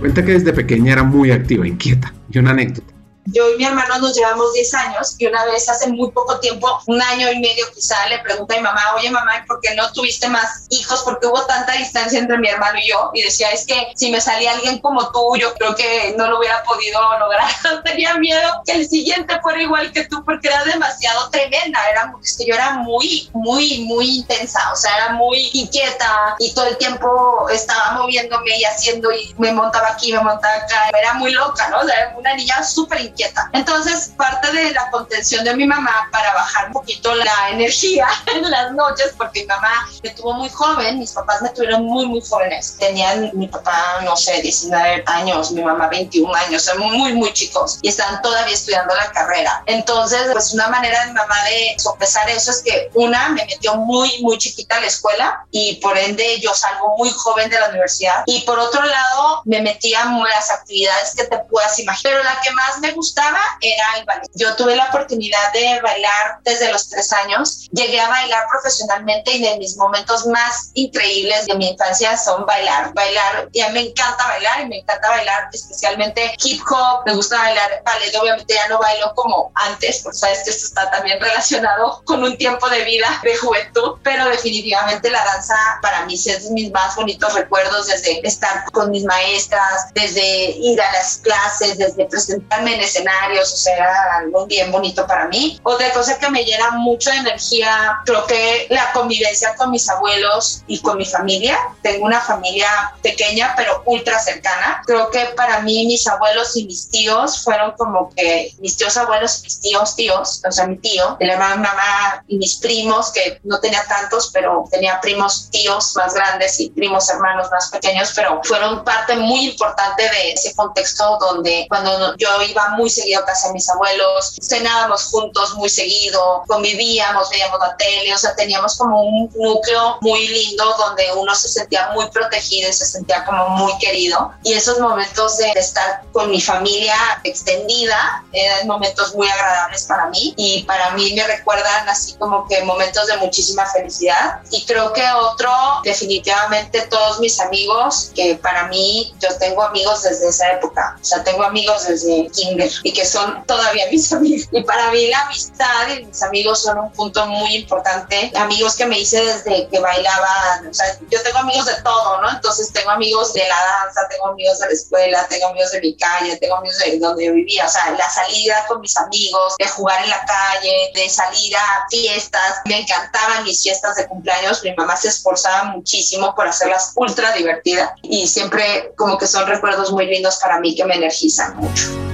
Cuenta 0.00 0.24
que 0.24 0.32
desde 0.32 0.52
pequeña 0.52 0.94
era 0.94 1.02
muy 1.02 1.30
activa, 1.30 1.66
inquieta. 1.66 2.12
Y 2.32 2.38
una 2.38 2.50
anécdota 2.50 2.99
yo 3.32 3.50
y 3.50 3.56
mi 3.56 3.64
hermano 3.64 3.98
nos 3.98 4.16
llevamos 4.16 4.52
10 4.52 4.74
años 4.74 5.14
y 5.18 5.26
una 5.26 5.44
vez 5.44 5.68
hace 5.68 5.88
muy 5.88 6.10
poco 6.10 6.38
tiempo, 6.40 6.80
un 6.86 7.00
año 7.00 7.30
y 7.30 7.38
medio 7.38 7.66
quizá, 7.74 8.06
le 8.08 8.18
pregunté 8.18 8.54
a 8.54 8.56
mi 8.58 8.62
mamá, 8.62 8.80
oye 8.96 9.10
mamá, 9.10 9.44
¿por 9.46 9.60
qué 9.60 9.74
no 9.74 9.90
tuviste 9.92 10.28
más 10.28 10.66
hijos? 10.70 11.02
¿Por 11.02 11.20
qué 11.20 11.26
hubo 11.26 11.44
tanta 11.46 11.72
distancia 11.72 12.18
entre 12.18 12.38
mi 12.38 12.48
hermano 12.48 12.78
y 12.78 12.88
yo? 12.88 13.10
Y 13.14 13.22
decía, 13.22 13.50
es 13.50 13.64
que 13.66 13.92
si 13.94 14.10
me 14.10 14.20
salía 14.20 14.52
alguien 14.52 14.78
como 14.80 15.10
tú, 15.12 15.36
yo 15.38 15.54
creo 15.54 15.74
que 15.74 16.14
no 16.16 16.28
lo 16.28 16.38
hubiera 16.38 16.62
podido 16.64 17.00
lograr. 17.18 17.48
Tenía 17.84 18.14
miedo 18.14 18.62
que 18.64 18.72
el 18.72 18.88
siguiente 18.88 19.40
fuera 19.40 19.62
igual 19.62 19.92
que 19.92 20.04
tú 20.06 20.24
porque 20.24 20.48
era 20.48 20.64
demasiado 20.64 21.30
tremenda. 21.30 21.78
Era, 21.90 22.12
es 22.22 22.36
que 22.36 22.46
yo 22.46 22.54
era 22.54 22.74
muy, 22.74 23.30
muy, 23.32 23.84
muy 23.84 24.18
intensa, 24.18 24.72
o 24.72 24.76
sea, 24.76 24.94
era 24.96 25.08
muy 25.10 25.50
inquieta 25.52 26.36
y 26.38 26.52
todo 26.54 26.66
el 26.66 26.76
tiempo 26.78 27.48
estaba 27.50 27.92
moviéndome 27.92 28.58
y 28.58 28.64
haciendo 28.64 29.12
y 29.12 29.34
me 29.38 29.52
montaba 29.52 29.88
aquí, 29.90 30.12
me 30.12 30.20
montaba 30.20 30.54
acá. 30.54 30.90
Era 30.98 31.14
muy 31.14 31.32
loca, 31.32 31.68
¿no? 31.68 31.80
O 31.80 31.84
sea, 31.84 31.94
era 31.94 32.16
una 32.16 32.34
niña 32.34 32.62
súper 32.62 33.00
inquieta 33.00 33.19
entonces, 33.52 34.12
parte 34.16 34.52
de 34.52 34.70
la 34.72 34.90
contención 34.90 35.44
de 35.44 35.54
mi 35.54 35.66
mamá 35.66 36.08
para 36.12 36.32
bajar 36.34 36.66
un 36.66 36.72
poquito 36.72 37.14
la 37.14 37.50
energía 37.50 38.06
en 38.34 38.50
las 38.50 38.72
noches, 38.72 39.14
porque 39.16 39.42
mi 39.42 39.46
mamá 39.46 39.88
me 40.02 40.10
tuvo 40.10 40.34
muy 40.34 40.48
joven, 40.48 40.98
mis 40.98 41.12
papás 41.12 41.42
me 41.42 41.50
tuvieron 41.50 41.84
muy, 41.84 42.06
muy 42.06 42.20
jóvenes. 42.20 42.76
Tenían 42.78 43.30
mi 43.34 43.48
papá, 43.48 44.00
no 44.02 44.16
sé, 44.16 44.40
19 44.42 45.04
años, 45.06 45.50
mi 45.52 45.62
mamá 45.62 45.88
21 45.88 46.32
años, 46.34 46.62
son 46.62 46.80
muy, 46.80 47.12
muy 47.14 47.32
chicos 47.32 47.78
y 47.82 47.88
están 47.88 48.20
todavía 48.22 48.54
estudiando 48.54 48.94
la 48.94 49.10
carrera. 49.12 49.62
Entonces, 49.66 50.20
pues 50.32 50.52
una 50.52 50.68
manera 50.68 51.00
de 51.02 51.08
mi 51.08 51.14
mamá 51.14 51.44
de 51.44 51.74
sopesar 51.78 52.28
eso 52.30 52.50
es 52.50 52.62
que 52.62 52.90
una 52.94 53.30
me 53.30 53.44
metió 53.44 53.74
muy, 53.76 54.22
muy 54.22 54.38
chiquita 54.38 54.76
a 54.76 54.80
la 54.80 54.86
escuela 54.86 55.44
y 55.50 55.76
por 55.76 55.96
ende 55.96 56.38
yo 56.40 56.54
salgo 56.54 56.96
muy 56.96 57.10
joven 57.10 57.50
de 57.50 57.58
la 57.58 57.68
universidad. 57.68 58.22
Y 58.26 58.40
por 58.42 58.58
otro 58.58 58.82
lado, 58.82 59.42
me 59.44 59.60
metía 59.60 60.04
las 60.28 60.50
actividades 60.50 61.14
que 61.14 61.24
te 61.24 61.38
puedas 61.50 61.78
imaginar. 61.78 62.00
Pero 62.02 62.22
la 62.22 62.40
que 62.40 62.50
más 62.52 62.78
me 62.80 62.92
gustaba 63.10 63.40
era 63.60 63.98
el 63.98 64.04
ballet. 64.04 64.30
Yo 64.34 64.54
tuve 64.54 64.76
la 64.76 64.86
oportunidad 64.86 65.52
de 65.52 65.80
bailar 65.82 66.38
desde 66.44 66.70
los 66.70 66.88
tres 66.88 67.12
años. 67.12 67.68
Llegué 67.72 68.00
a 68.00 68.08
bailar 68.08 68.44
profesionalmente 68.50 69.32
y 69.32 69.42
de 69.42 69.58
mis 69.58 69.76
momentos 69.76 70.26
más 70.26 70.70
increíbles 70.74 71.46
de 71.46 71.54
mi 71.56 71.68
infancia 71.68 72.16
son 72.16 72.46
bailar. 72.46 72.94
Bailar, 72.94 73.48
ya 73.52 73.70
me 73.70 73.80
encanta 73.80 74.26
bailar 74.28 74.60
y 74.60 74.66
me 74.66 74.78
encanta 74.78 75.08
bailar 75.08 75.48
especialmente 75.52 76.34
hip 76.44 76.62
hop. 76.70 77.02
Me 77.06 77.14
gusta 77.14 77.36
bailar 77.36 77.82
ballet. 77.84 78.14
Obviamente 78.14 78.54
ya 78.54 78.68
no 78.68 78.78
bailo 78.78 79.12
como 79.16 79.50
antes, 79.54 80.02
porque 80.02 80.18
sabes 80.18 80.44
que 80.44 80.50
esto 80.50 80.66
está 80.66 80.90
también 80.90 81.20
relacionado 81.20 82.02
con 82.04 82.22
un 82.22 82.36
tiempo 82.38 82.68
de 82.68 82.84
vida 82.84 83.20
de 83.24 83.36
juventud, 83.36 83.98
pero 84.04 84.26
definitivamente 84.26 85.10
la 85.10 85.24
danza 85.24 85.56
para 85.82 86.06
mí 86.06 86.14
es 86.14 86.50
mis 86.50 86.70
más 86.70 86.94
bonitos 86.94 87.34
recuerdos 87.34 87.88
desde 87.88 88.20
estar 88.26 88.64
con 88.72 88.90
mis 88.90 89.04
maestras, 89.04 89.92
desde 89.94 90.50
ir 90.50 90.80
a 90.80 90.92
las 90.92 91.18
clases, 91.18 91.78
desde 91.78 92.04
presentarme 92.06 92.74
en 92.74 92.80
escenarios, 93.00 93.52
o 93.52 93.56
sea, 93.56 94.16
algo 94.18 94.46
bien 94.46 94.70
bonito 94.70 95.06
para 95.06 95.28
mí. 95.28 95.58
Otra 95.62 95.92
cosa 95.92 96.18
que 96.18 96.30
me 96.30 96.44
llena 96.44 96.70
mucho 96.72 97.10
de 97.10 97.16
energía, 97.16 98.00
creo 98.04 98.26
que 98.26 98.66
la 98.70 98.92
convivencia 98.92 99.54
con 99.56 99.70
mis 99.70 99.88
abuelos 99.88 100.62
y 100.66 100.80
con 100.80 100.98
mi 100.98 101.04
familia. 101.04 101.58
Tengo 101.82 102.04
una 102.04 102.20
familia 102.20 102.68
pequeña, 103.02 103.54
pero 103.56 103.82
ultra 103.86 104.18
cercana. 104.18 104.82
Creo 104.86 105.10
que 105.10 105.24
para 105.36 105.60
mí 105.60 105.86
mis 105.86 106.06
abuelos 106.06 106.56
y 106.56 106.66
mis 106.66 106.88
tíos 106.90 107.42
fueron 107.42 107.72
como 107.72 108.10
que 108.14 108.52
mis 108.58 108.76
tíos 108.76 108.96
abuelos 108.96 109.40
y 109.40 109.42
mis 109.44 109.60
tíos 109.60 109.96
tíos, 109.96 110.42
o 110.46 110.52
sea, 110.52 110.66
mi 110.66 110.76
tío, 110.78 111.16
la 111.20 111.36
mamá 111.36 112.24
y 112.28 112.36
mis 112.36 112.56
primos, 112.58 113.10
que 113.12 113.40
no 113.44 113.60
tenía 113.60 113.84
tantos, 113.88 114.30
pero 114.32 114.64
tenía 114.70 115.00
primos 115.00 115.48
tíos 115.50 115.94
más 115.96 116.14
grandes 116.14 116.60
y 116.60 116.70
primos 116.70 117.08
hermanos 117.08 117.48
más 117.50 117.70
pequeños, 117.70 118.12
pero 118.14 118.40
fueron 118.44 118.84
parte 118.84 119.16
muy 119.16 119.50
importante 119.50 120.02
de 120.02 120.32
ese 120.32 120.54
contexto 120.54 121.18
donde 121.18 121.66
cuando 121.68 122.16
yo 122.16 122.28
iba 122.48 122.70
muy 122.70 122.89
muy 122.90 123.02
seguido 123.02 123.20
a 123.20 123.24
casa 123.24 123.48
de 123.48 123.54
mis 123.54 123.68
abuelos, 123.68 124.34
cenábamos 124.42 125.04
juntos 125.04 125.54
muy 125.54 125.68
seguido, 125.68 126.42
convivíamos, 126.48 127.30
veíamos 127.30 127.60
la 127.60 127.76
tele, 127.76 128.12
o 128.12 128.18
sea, 128.18 128.34
teníamos 128.34 128.76
como 128.76 129.02
un 129.02 129.30
núcleo 129.36 129.98
muy 130.00 130.26
lindo 130.26 130.64
donde 130.76 131.04
uno 131.16 131.32
se 131.36 131.48
sentía 131.48 131.90
muy 131.94 132.10
protegido 132.10 132.68
y 132.68 132.72
se 132.72 132.84
sentía 132.84 133.24
como 133.24 133.48
muy 133.50 133.76
querido. 133.78 134.32
Y 134.42 134.54
esos 134.54 134.80
momentos 134.80 135.38
de 135.38 135.50
estar 135.52 136.02
con 136.12 136.30
mi 136.30 136.40
familia 136.40 136.96
extendida 137.22 138.24
eran 138.32 138.66
momentos 138.66 139.14
muy 139.14 139.28
agradables 139.28 139.84
para 139.84 140.06
mí 140.06 140.34
y 140.36 140.64
para 140.64 140.90
mí 140.90 141.12
me 141.14 141.24
recuerdan 141.26 141.88
así 141.88 142.14
como 142.14 142.48
que 142.48 142.62
momentos 142.64 143.06
de 143.06 143.16
muchísima 143.18 143.66
felicidad. 143.66 144.40
Y 144.50 144.64
creo 144.64 144.92
que 144.92 145.04
otro, 145.12 145.52
definitivamente 145.84 146.82
todos 146.90 147.20
mis 147.20 147.38
amigos, 147.38 148.10
que 148.16 148.34
para 148.36 148.66
mí 148.66 149.14
yo 149.20 149.28
tengo 149.38 149.62
amigos 149.62 150.02
desde 150.02 150.28
esa 150.28 150.50
época, 150.52 150.96
o 151.00 151.04
sea, 151.04 151.22
tengo 151.22 151.44
amigos 151.44 151.86
desde 151.86 152.28
kinder 152.30 152.70
y 152.82 152.92
que 152.92 153.04
son 153.04 153.44
todavía 153.46 153.86
mis 153.90 154.12
amigos. 154.12 154.48
Y 154.52 154.62
para 154.62 154.90
mí 154.90 155.06
la 155.08 155.20
amistad 155.26 155.88
y 155.96 156.04
mis 156.04 156.22
amigos 156.22 156.62
son 156.62 156.78
un 156.78 156.92
punto 156.92 157.26
muy 157.26 157.56
importante. 157.56 158.32
Amigos 158.36 158.76
que 158.76 158.86
me 158.86 158.98
hice 158.98 159.22
desde 159.22 159.68
que 159.68 159.78
bailaba, 159.78 160.62
o 160.68 160.74
sea, 160.74 160.86
yo 161.10 161.22
tengo 161.22 161.38
amigos 161.38 161.66
de 161.66 161.74
todo, 161.82 162.20
¿no? 162.20 162.30
Entonces 162.30 162.72
tengo 162.72 162.90
amigos 162.90 163.32
de 163.32 163.46
la 163.46 163.56
danza, 163.56 164.08
tengo 164.08 164.28
amigos 164.28 164.58
de 164.58 164.66
la 164.66 164.72
escuela, 164.72 165.26
tengo 165.28 165.48
amigos 165.48 165.72
de 165.72 165.80
mi 165.80 165.96
calle, 165.96 166.36
tengo 166.36 166.56
amigos 166.56 166.78
de 166.78 166.98
donde 166.98 167.26
yo 167.26 167.32
vivía, 167.32 167.66
o 167.66 167.68
sea, 167.68 167.90
la 167.92 168.08
salida 168.08 168.64
con 168.68 168.80
mis 168.80 168.96
amigos, 168.96 169.54
de 169.58 169.66
jugar 169.68 170.02
en 170.02 170.10
la 170.10 170.24
calle, 170.24 170.90
de 170.94 171.08
salir 171.08 171.56
a 171.56 171.86
fiestas. 171.90 172.60
Me 172.64 172.80
encantaban 172.80 173.44
mis 173.44 173.62
fiestas 173.62 173.96
de 173.96 174.06
cumpleaños. 174.06 174.62
Mi 174.62 174.74
mamá 174.74 174.96
se 174.96 175.08
esforzaba 175.08 175.64
muchísimo 175.64 176.34
por 176.34 176.46
hacerlas 176.48 176.92
ultra 176.96 177.32
divertidas 177.32 177.92
y 178.02 178.26
siempre 178.26 178.92
como 178.96 179.18
que 179.18 179.26
son 179.26 179.46
recuerdos 179.46 179.92
muy 179.92 180.06
lindos 180.06 180.38
para 180.38 180.60
mí 180.60 180.74
que 180.74 180.84
me 180.84 180.94
energizan 180.94 181.56
mucho. 181.56 182.09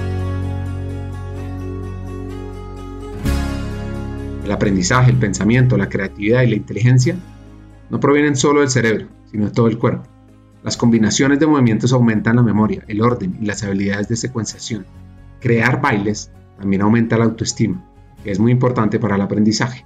El 4.47 4.53
aprendizaje, 4.53 5.11
el 5.11 5.17
pensamiento, 5.17 5.75
la 5.75 5.89
creatividad 5.89 6.41
y 6.43 6.47
la 6.47 6.55
inteligencia 6.55 7.17
no 7.89 7.99
provienen 7.99 8.37
solo 8.37 8.61
del 8.61 8.69
cerebro, 8.69 9.07
sino 9.29 9.47
de 9.47 9.51
todo 9.51 9.67
el 9.67 9.77
cuerpo. 9.77 10.07
Las 10.63 10.77
combinaciones 10.77 11.37
de 11.37 11.47
movimientos 11.47 11.91
aumentan 11.91 12.37
la 12.37 12.43
memoria, 12.43 12.81
el 12.87 13.01
orden 13.01 13.37
y 13.41 13.45
las 13.45 13.65
habilidades 13.65 14.07
de 14.07 14.15
secuenciación. 14.15 14.85
Crear 15.41 15.81
bailes 15.81 16.31
también 16.57 16.81
aumenta 16.81 17.17
la 17.17 17.25
autoestima, 17.25 17.83
que 18.23 18.31
es 18.31 18.39
muy 18.39 18.53
importante 18.53 18.99
para 18.99 19.15
el 19.15 19.21
aprendizaje. 19.21 19.85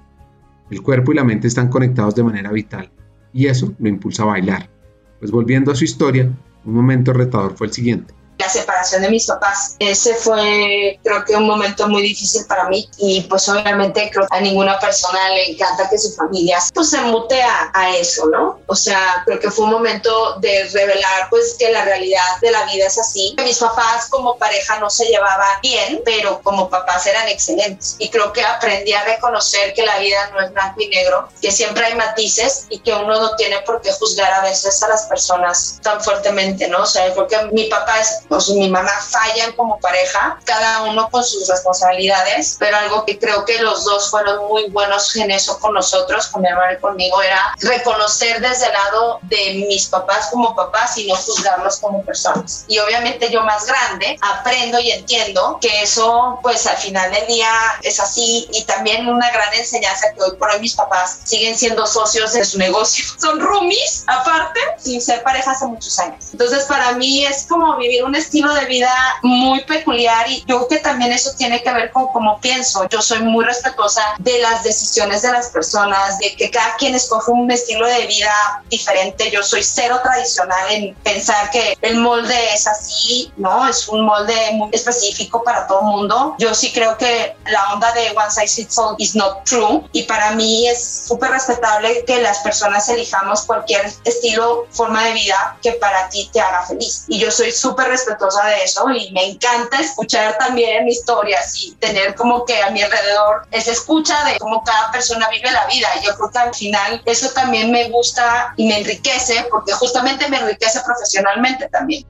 El 0.70 0.80
cuerpo 0.80 1.10
y 1.10 1.16
la 1.16 1.24
mente 1.24 1.48
están 1.48 1.66
conectados 1.66 2.14
de 2.14 2.22
manera 2.22 2.52
vital 2.52 2.92
y 3.32 3.46
eso 3.46 3.74
lo 3.80 3.88
impulsa 3.88 4.22
a 4.22 4.26
bailar. 4.26 4.70
Pues 5.18 5.32
volviendo 5.32 5.72
a 5.72 5.74
su 5.74 5.82
historia, 5.82 6.30
un 6.64 6.72
momento 6.72 7.12
retador 7.12 7.56
fue 7.56 7.66
el 7.66 7.72
siguiente 7.72 8.14
la 8.42 8.48
separación 8.48 9.02
de 9.02 9.10
mis 9.10 9.26
papás. 9.26 9.76
Ese 9.78 10.14
fue, 10.14 10.98
creo 11.02 11.24
que, 11.24 11.36
un 11.36 11.46
momento 11.46 11.88
muy 11.88 12.02
difícil 12.02 12.44
para 12.46 12.68
mí 12.68 12.88
y 12.98 13.22
pues 13.22 13.48
obviamente 13.48 14.10
creo 14.12 14.26
que 14.28 14.36
a 14.36 14.40
ninguna 14.40 14.78
persona 14.78 15.30
le 15.30 15.52
encanta 15.52 15.88
que 15.88 15.98
su 15.98 16.12
familia 16.14 16.58
pues 16.74 16.90
se 16.90 17.00
mute 17.00 17.40
a, 17.42 17.96
eso, 17.96 18.26
¿no? 18.26 18.60
O 18.66 18.74
sea, 18.74 19.22
creo 19.26 19.38
que 19.38 19.50
fue 19.50 19.64
un 19.64 19.72
momento 19.72 20.38
de 20.40 20.64
revelar 20.72 21.28
pues 21.30 21.56
que 21.58 21.70
la 21.70 21.84
realidad 21.84 22.22
de 22.40 22.50
la 22.50 22.64
vida 22.66 22.86
es 22.86 22.98
así. 22.98 23.34
Mis 23.44 23.58
papás 23.58 24.06
como 24.08 24.36
pareja 24.38 24.78
no 24.78 24.88
se 24.88 25.06
llevaban 25.06 25.60
bien, 25.62 26.00
pero 26.04 26.40
como 26.42 26.70
papás 26.70 27.06
eran 27.06 27.28
excelentes 27.28 27.96
y 27.98 28.08
creo 28.08 28.32
que 28.32 28.42
aprendí 28.42 28.92
a 28.92 29.04
reconocer 29.04 29.74
que 29.74 29.84
la 29.84 29.98
vida 29.98 30.30
no 30.32 30.40
es 30.40 30.52
blanco 30.52 30.80
y 30.80 30.88
negro, 30.88 31.28
que 31.40 31.50
siempre 31.50 31.84
hay 31.84 31.94
matices 31.94 32.66
y 32.70 32.78
que 32.80 32.92
uno 32.92 33.20
no 33.20 33.36
tiene 33.36 33.60
por 33.60 33.80
qué 33.80 33.92
juzgar 33.92 34.32
a 34.32 34.42
veces 34.42 34.82
a 34.82 34.88
las 34.88 35.04
personas 35.04 35.80
tan 35.82 36.00
fuertemente, 36.00 36.68
¿no? 36.68 36.82
O 36.82 36.86
sea, 36.86 37.12
que 37.26 37.36
mi 37.52 37.64
papá 37.64 38.00
es 38.00 38.22
pues 38.32 38.48
mi 38.48 38.70
mamá 38.70 38.90
fallan 39.10 39.52
como 39.52 39.78
pareja, 39.78 40.38
cada 40.44 40.84
uno 40.84 41.10
con 41.10 41.22
sus 41.22 41.46
responsabilidades, 41.48 42.56
pero 42.58 42.78
algo 42.78 43.04
que 43.04 43.18
creo 43.18 43.44
que 43.44 43.58
los 43.58 43.84
dos 43.84 44.10
fueron 44.10 44.48
muy 44.48 44.70
buenos 44.70 45.14
en 45.16 45.30
eso 45.30 45.58
con 45.60 45.74
nosotros, 45.74 46.28
con 46.28 46.40
mi 46.40 46.48
hermano 46.48 46.72
y 46.72 46.80
conmigo, 46.80 47.20
era 47.20 47.54
reconocer 47.60 48.40
desde 48.40 48.68
el 48.68 48.72
lado 48.72 49.18
de 49.24 49.66
mis 49.68 49.86
papás 49.88 50.28
como 50.30 50.56
papás 50.56 50.96
y 50.96 51.08
no 51.08 51.14
juzgarlos 51.14 51.78
como 51.78 52.02
personas. 52.06 52.64
Y 52.68 52.78
obviamente 52.78 53.30
yo 53.30 53.42
más 53.42 53.66
grande 53.66 54.16
aprendo 54.22 54.80
y 54.80 54.92
entiendo 54.92 55.58
que 55.60 55.82
eso 55.82 56.38
pues 56.42 56.66
al 56.66 56.78
final 56.78 57.12
del 57.12 57.26
día 57.26 57.50
es 57.82 58.00
así 58.00 58.48
y 58.50 58.64
también 58.64 59.06
una 59.10 59.30
gran 59.30 59.52
enseñanza 59.52 60.10
que 60.14 60.22
hoy 60.22 60.36
por 60.38 60.48
hoy 60.48 60.60
mis 60.60 60.74
papás 60.74 61.20
siguen 61.24 61.54
siendo 61.58 61.86
socios 61.86 62.32
de 62.32 62.46
su 62.46 62.56
negocio. 62.56 63.04
Son 63.20 63.38
roomies 63.38 64.04
aparte 64.06 64.58
sin 64.78 65.02
ser 65.02 65.22
pareja 65.22 65.50
hace 65.50 65.66
muchos 65.66 65.98
años. 65.98 66.30
Entonces 66.32 66.64
para 66.64 66.92
mí 66.92 67.26
es 67.26 67.44
como 67.46 67.76
vivir 67.76 68.02
un 68.04 68.21
estilo 68.22 68.52
de 68.54 68.64
vida 68.66 68.92
muy 69.22 69.62
peculiar 69.64 70.28
y 70.28 70.40
yo 70.46 70.66
creo 70.66 70.68
que 70.68 70.78
también 70.78 71.12
eso 71.12 71.32
tiene 71.36 71.62
que 71.62 71.72
ver 71.72 71.90
con 71.90 72.08
cómo 72.08 72.40
pienso. 72.40 72.88
Yo 72.88 73.02
soy 73.02 73.20
muy 73.20 73.44
respetuosa 73.44 74.02
de 74.18 74.38
las 74.40 74.64
decisiones 74.64 75.22
de 75.22 75.32
las 75.32 75.48
personas, 75.48 76.18
de 76.18 76.34
que 76.36 76.50
cada 76.50 76.74
quien 76.76 76.94
escoge 76.94 77.30
un 77.30 77.50
estilo 77.50 77.86
de 77.86 78.06
vida 78.06 78.62
diferente. 78.70 79.30
Yo 79.30 79.42
soy 79.42 79.62
cero 79.62 80.00
tradicional 80.02 80.70
en 80.70 80.94
pensar 80.96 81.50
que 81.50 81.76
el 81.82 81.96
molde 81.96 82.54
es 82.54 82.66
así, 82.66 83.32
¿no? 83.36 83.68
Es 83.68 83.88
un 83.88 84.04
molde 84.04 84.34
muy 84.52 84.70
específico 84.72 85.42
para 85.42 85.66
todo 85.66 85.80
el 85.80 85.86
mundo. 85.86 86.34
Yo 86.38 86.54
sí 86.54 86.72
creo 86.72 86.96
que 86.96 87.36
la 87.46 87.72
onda 87.74 87.92
de 87.92 88.10
one 88.10 88.30
size 88.30 88.62
fits 88.62 88.78
all 88.78 88.94
is 88.98 89.14
not 89.14 89.44
true 89.44 89.82
y 89.92 90.04
para 90.04 90.32
mí 90.32 90.68
es 90.68 91.04
súper 91.06 91.30
respetable 91.30 92.04
que 92.06 92.20
las 92.20 92.38
personas 92.38 92.88
elijamos 92.88 93.42
cualquier 93.42 93.92
estilo, 94.04 94.66
forma 94.70 95.04
de 95.04 95.12
vida 95.14 95.56
que 95.62 95.72
para 95.72 96.08
ti 96.08 96.30
te 96.32 96.40
haga 96.40 96.64
feliz. 96.66 97.04
Y 97.08 97.18
yo 97.18 97.30
soy 97.30 97.52
súper 97.52 97.88
respetuosa 98.04 98.46
de 98.46 98.64
eso 98.64 98.88
y 98.90 99.10
me 99.12 99.30
encanta 99.30 99.80
escuchar 99.80 100.36
también 100.38 100.88
historias 100.88 101.62
y 101.62 101.74
tener 101.76 102.14
como 102.14 102.44
que 102.44 102.62
a 102.62 102.70
mi 102.70 102.82
alrededor 102.82 103.46
esa 103.50 103.72
escucha 103.72 104.24
de 104.24 104.38
cómo 104.38 104.62
cada 104.64 104.90
persona 104.92 105.28
vive 105.30 105.50
la 105.50 105.66
vida. 105.66 105.88
Yo 106.04 106.14
creo 106.16 106.30
que 106.30 106.38
al 106.38 106.54
final 106.54 107.02
eso 107.04 107.30
también 107.34 107.70
me 107.70 107.88
gusta 107.88 108.54
y 108.56 108.66
me 108.66 108.78
enriquece 108.78 109.46
porque 109.50 109.72
justamente 109.72 110.28
me 110.28 110.38
enriquece 110.38 110.80
profesionalmente 110.84 111.68
también. 111.68 112.06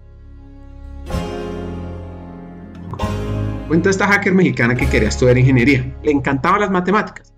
Cuenta 3.69 3.91
esta 3.91 4.07
hacker 4.07 4.33
mexicana 4.33 4.75
que 4.75 4.89
quería 4.89 5.09
estudiar 5.09 5.39
ingeniería. 5.39 5.91
Le 6.03 6.13
encantaban 6.13 6.61
las 6.61 6.71
matemáticas 6.71 7.33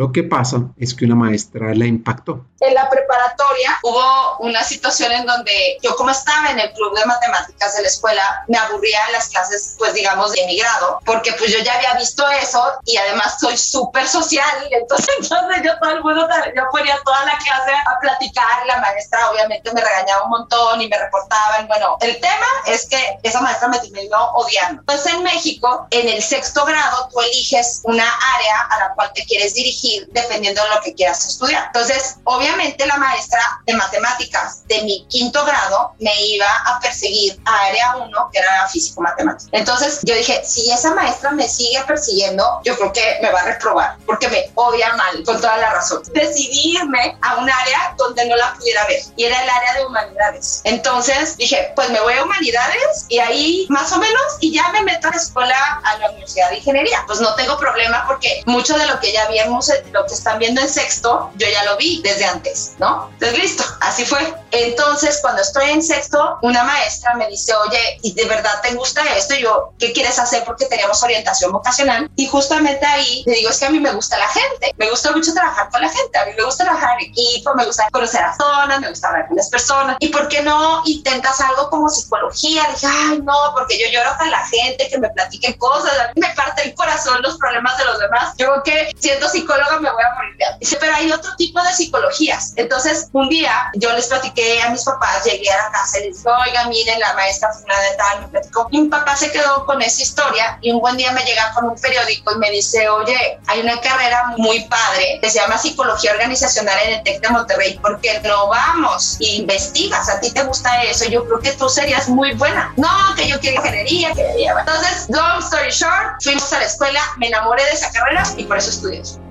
lo 0.00 0.12
que 0.12 0.22
pasa 0.22 0.56
es 0.78 0.94
que 0.94 1.04
una 1.04 1.14
maestra 1.14 1.74
la 1.74 1.84
impactó. 1.84 2.46
En 2.58 2.72
la 2.72 2.88
preparatoria 2.88 3.78
hubo 3.82 4.38
una 4.38 4.64
situación 4.64 5.12
en 5.12 5.26
donde 5.26 5.76
yo 5.82 5.94
como 5.94 6.08
estaba 6.08 6.52
en 6.52 6.58
el 6.58 6.72
club 6.72 6.98
de 6.98 7.04
matemáticas 7.04 7.76
de 7.76 7.82
la 7.82 7.88
escuela, 7.88 8.44
me 8.48 8.56
aburría 8.56 8.98
en 9.08 9.12
las 9.12 9.28
clases, 9.28 9.74
pues 9.76 9.92
digamos, 9.92 10.32
de 10.32 10.46
mi 10.46 10.58
grado, 10.58 11.00
porque 11.04 11.34
pues 11.34 11.52
yo 11.52 11.58
ya 11.62 11.74
había 11.74 11.92
visto 11.96 12.26
eso 12.30 12.62
y 12.86 12.96
además 12.96 13.38
soy 13.40 13.58
súper 13.58 14.08
social. 14.08 14.68
Y 14.70 14.74
entonces, 14.80 15.06
entonces 15.20 15.62
yo 15.64 15.78
todo 15.78 15.90
el 15.90 16.02
mundo, 16.02 16.26
yo 16.56 16.62
ponía 16.72 16.98
toda 17.04 17.22
la 17.26 17.36
clase 17.36 17.72
a 17.72 18.00
platicar. 18.00 18.66
La 18.66 18.78
maestra 18.78 19.28
obviamente 19.28 19.70
me 19.74 19.82
regañaba 19.82 20.24
un 20.24 20.30
montón 20.30 20.80
y 20.80 20.88
me 20.88 20.96
reportaban. 20.96 21.68
Bueno, 21.68 21.98
el 22.00 22.18
tema 22.22 22.46
es 22.64 22.86
que 22.86 23.18
esa 23.22 23.42
maestra 23.42 23.68
me 23.68 23.78
terminó 23.78 24.32
odiando. 24.32 24.82
Pues 24.86 25.04
en 25.04 25.22
México, 25.22 25.86
en 25.90 26.08
el 26.08 26.22
sexto 26.22 26.64
grado, 26.64 27.06
tú 27.12 27.20
eliges 27.20 27.82
una 27.84 28.10
área 28.34 28.60
a 28.70 28.78
la 28.78 28.94
cual 28.94 29.12
te 29.12 29.26
quieres 29.26 29.52
dirigir 29.52 29.89
dependiendo 30.10 30.62
de 30.62 30.68
lo 30.70 30.80
que 30.82 30.94
quieras 30.94 31.26
estudiar. 31.26 31.66
Entonces, 31.66 32.16
obviamente 32.24 32.86
la 32.86 32.96
maestra 32.96 33.40
de 33.66 33.74
matemáticas 33.74 34.66
de 34.66 34.82
mi 34.82 35.06
quinto 35.08 35.44
grado 35.44 35.92
me 35.98 36.14
iba 36.26 36.48
a 36.66 36.80
perseguir 36.80 37.40
a 37.44 37.66
área 37.66 37.96
1, 37.96 38.30
que 38.32 38.38
era 38.38 38.68
físico 38.68 39.00
matemático. 39.00 39.50
Entonces, 39.52 40.00
yo 40.02 40.14
dije, 40.14 40.42
si 40.44 40.70
esa 40.70 40.94
maestra 40.94 41.30
me 41.32 41.48
sigue 41.48 41.82
persiguiendo, 41.86 42.60
yo 42.64 42.76
creo 42.76 42.92
que 42.92 43.18
me 43.22 43.30
va 43.30 43.40
a 43.40 43.44
reprobar, 43.44 43.96
porque 44.06 44.28
me 44.28 44.50
odia 44.54 44.92
mal, 44.94 45.22
con 45.24 45.40
toda 45.40 45.56
la 45.56 45.70
razón. 45.70 46.02
Decidí 46.12 46.76
irme 46.76 47.16
a 47.22 47.36
un 47.36 47.50
área 47.50 47.94
donde 47.96 48.26
no 48.26 48.36
la 48.36 48.54
pudiera 48.54 48.86
ver, 48.86 49.02
y 49.16 49.24
era 49.24 49.42
el 49.42 49.50
área 49.50 49.74
de 49.74 49.86
humanidades. 49.86 50.60
Entonces, 50.64 51.36
dije, 51.36 51.72
pues 51.74 51.90
me 51.90 52.00
voy 52.00 52.14
a 52.14 52.24
humanidades, 52.24 53.06
y 53.08 53.18
ahí 53.18 53.66
más 53.68 53.92
o 53.92 53.98
menos, 53.98 54.22
y 54.40 54.52
ya 54.52 54.68
me 54.68 54.82
meto 54.82 55.08
a 55.08 55.10
la 55.10 55.16
escuela, 55.16 55.80
a 55.84 55.98
la 55.98 56.10
Universidad 56.10 56.50
de 56.50 56.58
Ingeniería. 56.58 57.02
Pues 57.06 57.20
no 57.20 57.34
tengo 57.34 57.58
problema 57.58 58.04
porque 58.06 58.42
mucho 58.46 58.76
de 58.76 58.86
lo 58.86 58.98
que 59.00 59.12
ya 59.12 59.24
habíamos 59.24 59.69
lo 59.92 60.06
que 60.06 60.14
están 60.14 60.38
viendo 60.38 60.60
en 60.60 60.68
sexto, 60.68 61.30
yo 61.36 61.46
ya 61.48 61.64
lo 61.64 61.76
vi 61.76 62.00
desde 62.02 62.24
antes, 62.24 62.74
¿no? 62.78 63.08
Entonces, 63.14 63.38
listo, 63.38 63.64
así 63.80 64.04
fue. 64.04 64.34
Entonces, 64.50 65.18
cuando 65.22 65.42
estoy 65.42 65.70
en 65.70 65.82
sexto, 65.82 66.38
una 66.42 66.64
maestra 66.64 67.14
me 67.14 67.28
dice, 67.28 67.54
oye, 67.54 67.98
¿y 68.02 68.12
de 68.14 68.24
verdad 68.24 68.60
te 68.62 68.74
gusta 68.74 69.02
esto? 69.16 69.34
Y 69.34 69.42
yo, 69.42 69.72
¿qué 69.78 69.92
quieres 69.92 70.18
hacer? 70.18 70.44
Porque 70.44 70.66
teníamos 70.66 71.02
orientación 71.02 71.52
vocacional. 71.52 72.10
Y 72.16 72.26
justamente 72.26 72.84
ahí 72.84 73.22
le 73.26 73.34
digo, 73.34 73.50
es 73.50 73.58
que 73.58 73.66
a 73.66 73.70
mí 73.70 73.80
me 73.80 73.92
gusta 73.92 74.18
la 74.18 74.28
gente, 74.28 74.74
me 74.76 74.90
gusta 74.90 75.12
mucho 75.12 75.32
trabajar 75.32 75.70
con 75.70 75.80
la 75.80 75.88
gente, 75.88 76.18
a 76.18 76.24
mí 76.26 76.32
me 76.36 76.44
gusta 76.44 76.64
trabajar 76.64 76.96
en 77.00 77.10
equipo, 77.10 77.54
me 77.54 77.64
gusta 77.64 77.88
conocer 77.92 78.22
a 78.22 78.34
zonas, 78.36 78.80
me 78.80 78.88
gusta 78.88 79.08
hablar 79.08 79.28
con 79.28 79.36
las 79.36 79.48
personas. 79.48 79.96
¿Y 80.00 80.08
por 80.08 80.28
qué 80.28 80.42
no 80.42 80.82
intentas 80.84 81.40
algo 81.40 81.70
como 81.70 81.88
psicología? 81.88 82.66
Dije, 82.74 82.86
ay, 82.86 83.20
no, 83.22 83.52
porque 83.54 83.78
yo 83.78 83.86
lloro 83.92 84.16
con 84.18 84.30
la 84.30 84.44
gente, 84.46 84.88
que 84.88 84.98
me 84.98 85.10
platiquen 85.10 85.54
cosas, 85.54 85.92
me 86.16 86.28
parte 86.34 86.62
el 86.62 86.74
corazón 86.74 87.22
los 87.22 87.36
problemas 87.38 87.76
de 87.78 87.84
los 87.84 87.98
demás. 87.98 88.34
Yo 88.36 88.46
creo 88.46 88.62
que 88.62 88.92
siendo 88.98 89.28
psicóloga 89.60 89.80
me 89.80 89.90
voy 89.90 90.02
a 90.02 90.14
morir 90.14 90.30
Dice, 90.58 90.76
pero 90.80 90.94
hay 90.94 91.10
otro 91.12 91.34
tipo 91.36 91.62
de 91.62 91.72
psicologías. 91.72 92.52
Entonces, 92.56 93.08
un 93.12 93.28
día 93.28 93.70
yo 93.74 93.92
les 93.92 94.06
platiqué 94.06 94.62
a 94.62 94.70
mis 94.70 94.84
papás, 94.84 95.24
llegué 95.24 95.50
a 95.50 95.56
la 95.56 95.70
casa 95.70 95.98
y 95.98 96.08
les 96.08 96.16
dije, 96.16 96.28
oiga, 96.28 96.64
miren, 96.68 97.00
la 97.00 97.14
maestra 97.14 97.52
fulana 97.52 97.80
de 97.82 97.96
tal, 97.96 98.20
me 98.22 98.28
platicó. 98.28 98.68
Y 98.70 98.80
mi 98.82 98.88
papá 98.88 99.16
se 99.16 99.30
quedó 99.30 99.64
con 99.66 99.80
esa 99.82 100.02
historia 100.02 100.58
y 100.60 100.70
un 100.72 100.80
buen 100.80 100.96
día 100.96 101.12
me 101.12 101.22
llega 101.24 101.52
con 101.54 101.66
un 101.66 101.76
periódico 101.76 102.32
y 102.34 102.38
me 102.38 102.50
dice, 102.50 102.88
oye, 102.88 103.38
hay 103.46 103.60
una 103.60 103.80
carrera 103.80 104.34
muy 104.36 104.64
padre 104.64 105.18
que 105.20 105.30
se 105.30 105.38
llama 105.38 105.58
Psicología 105.58 106.12
Organizacional 106.12 106.76
en 106.84 106.94
el 106.94 107.02
TEC 107.02 107.20
de 107.20 107.28
Monterrey, 107.30 107.78
¿por 107.78 108.00
qué 108.00 108.20
no 108.20 108.48
vamos? 108.48 109.16
E 109.20 109.36
investigas, 109.36 110.08
a 110.08 110.20
ti 110.20 110.30
te 110.30 110.42
gusta 110.42 110.82
eso, 110.82 111.06
yo 111.06 111.24
creo 111.26 111.40
que 111.40 111.52
tú 111.52 111.68
serías 111.68 112.08
muy 112.08 112.32
buena. 112.32 112.72
No, 112.76 112.88
que 113.16 113.28
yo 113.28 113.38
quiero 113.40 113.56
ingeniería, 113.56 114.12
que 114.12 114.44
Entonces, 114.44 115.06
long 115.08 115.42
story 115.42 115.70
short, 115.70 116.22
fuimos 116.22 116.52
a 116.52 116.58
la 116.58 116.64
escuela, 116.64 117.00
me 117.18 117.28
enamoré 117.28 117.64
de 117.64 117.72
esa 117.72 117.90
carrera 117.90 118.24
y 118.36 118.44
por 118.44 118.58
eso 118.58 118.70
estudié. 118.70 119.29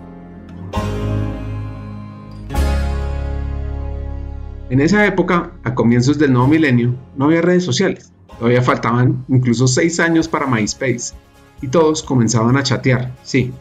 En 4.69 4.81
esa 4.81 5.05
época, 5.07 5.51
a 5.63 5.73
comienzos 5.73 6.19
del 6.19 6.31
nuevo 6.31 6.47
milenio, 6.47 6.95
no 7.17 7.25
había 7.25 7.41
redes 7.41 7.63
sociales. 7.63 8.13
Todavía 8.38 8.61
faltaban 8.61 9.25
incluso 9.27 9.67
seis 9.67 9.99
años 9.99 10.27
para 10.27 10.45
MySpace. 10.45 11.15
Y 11.61 11.67
todos 11.69 12.03
comenzaban 12.03 12.55
a 12.55 12.63
chatear, 12.63 13.11
sí, 13.23 13.51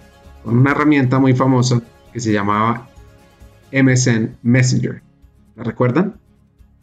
con 0.45 0.59
una 0.59 0.71
herramienta 0.73 1.19
muy 1.19 1.35
famosa 1.35 1.81
que 2.13 2.21
se 2.21 2.33
llamaba 2.33 2.89
MSN 3.73 4.37
Messenger. 4.43 5.03
¿La 5.57 5.65
recuerdan? 5.65 6.21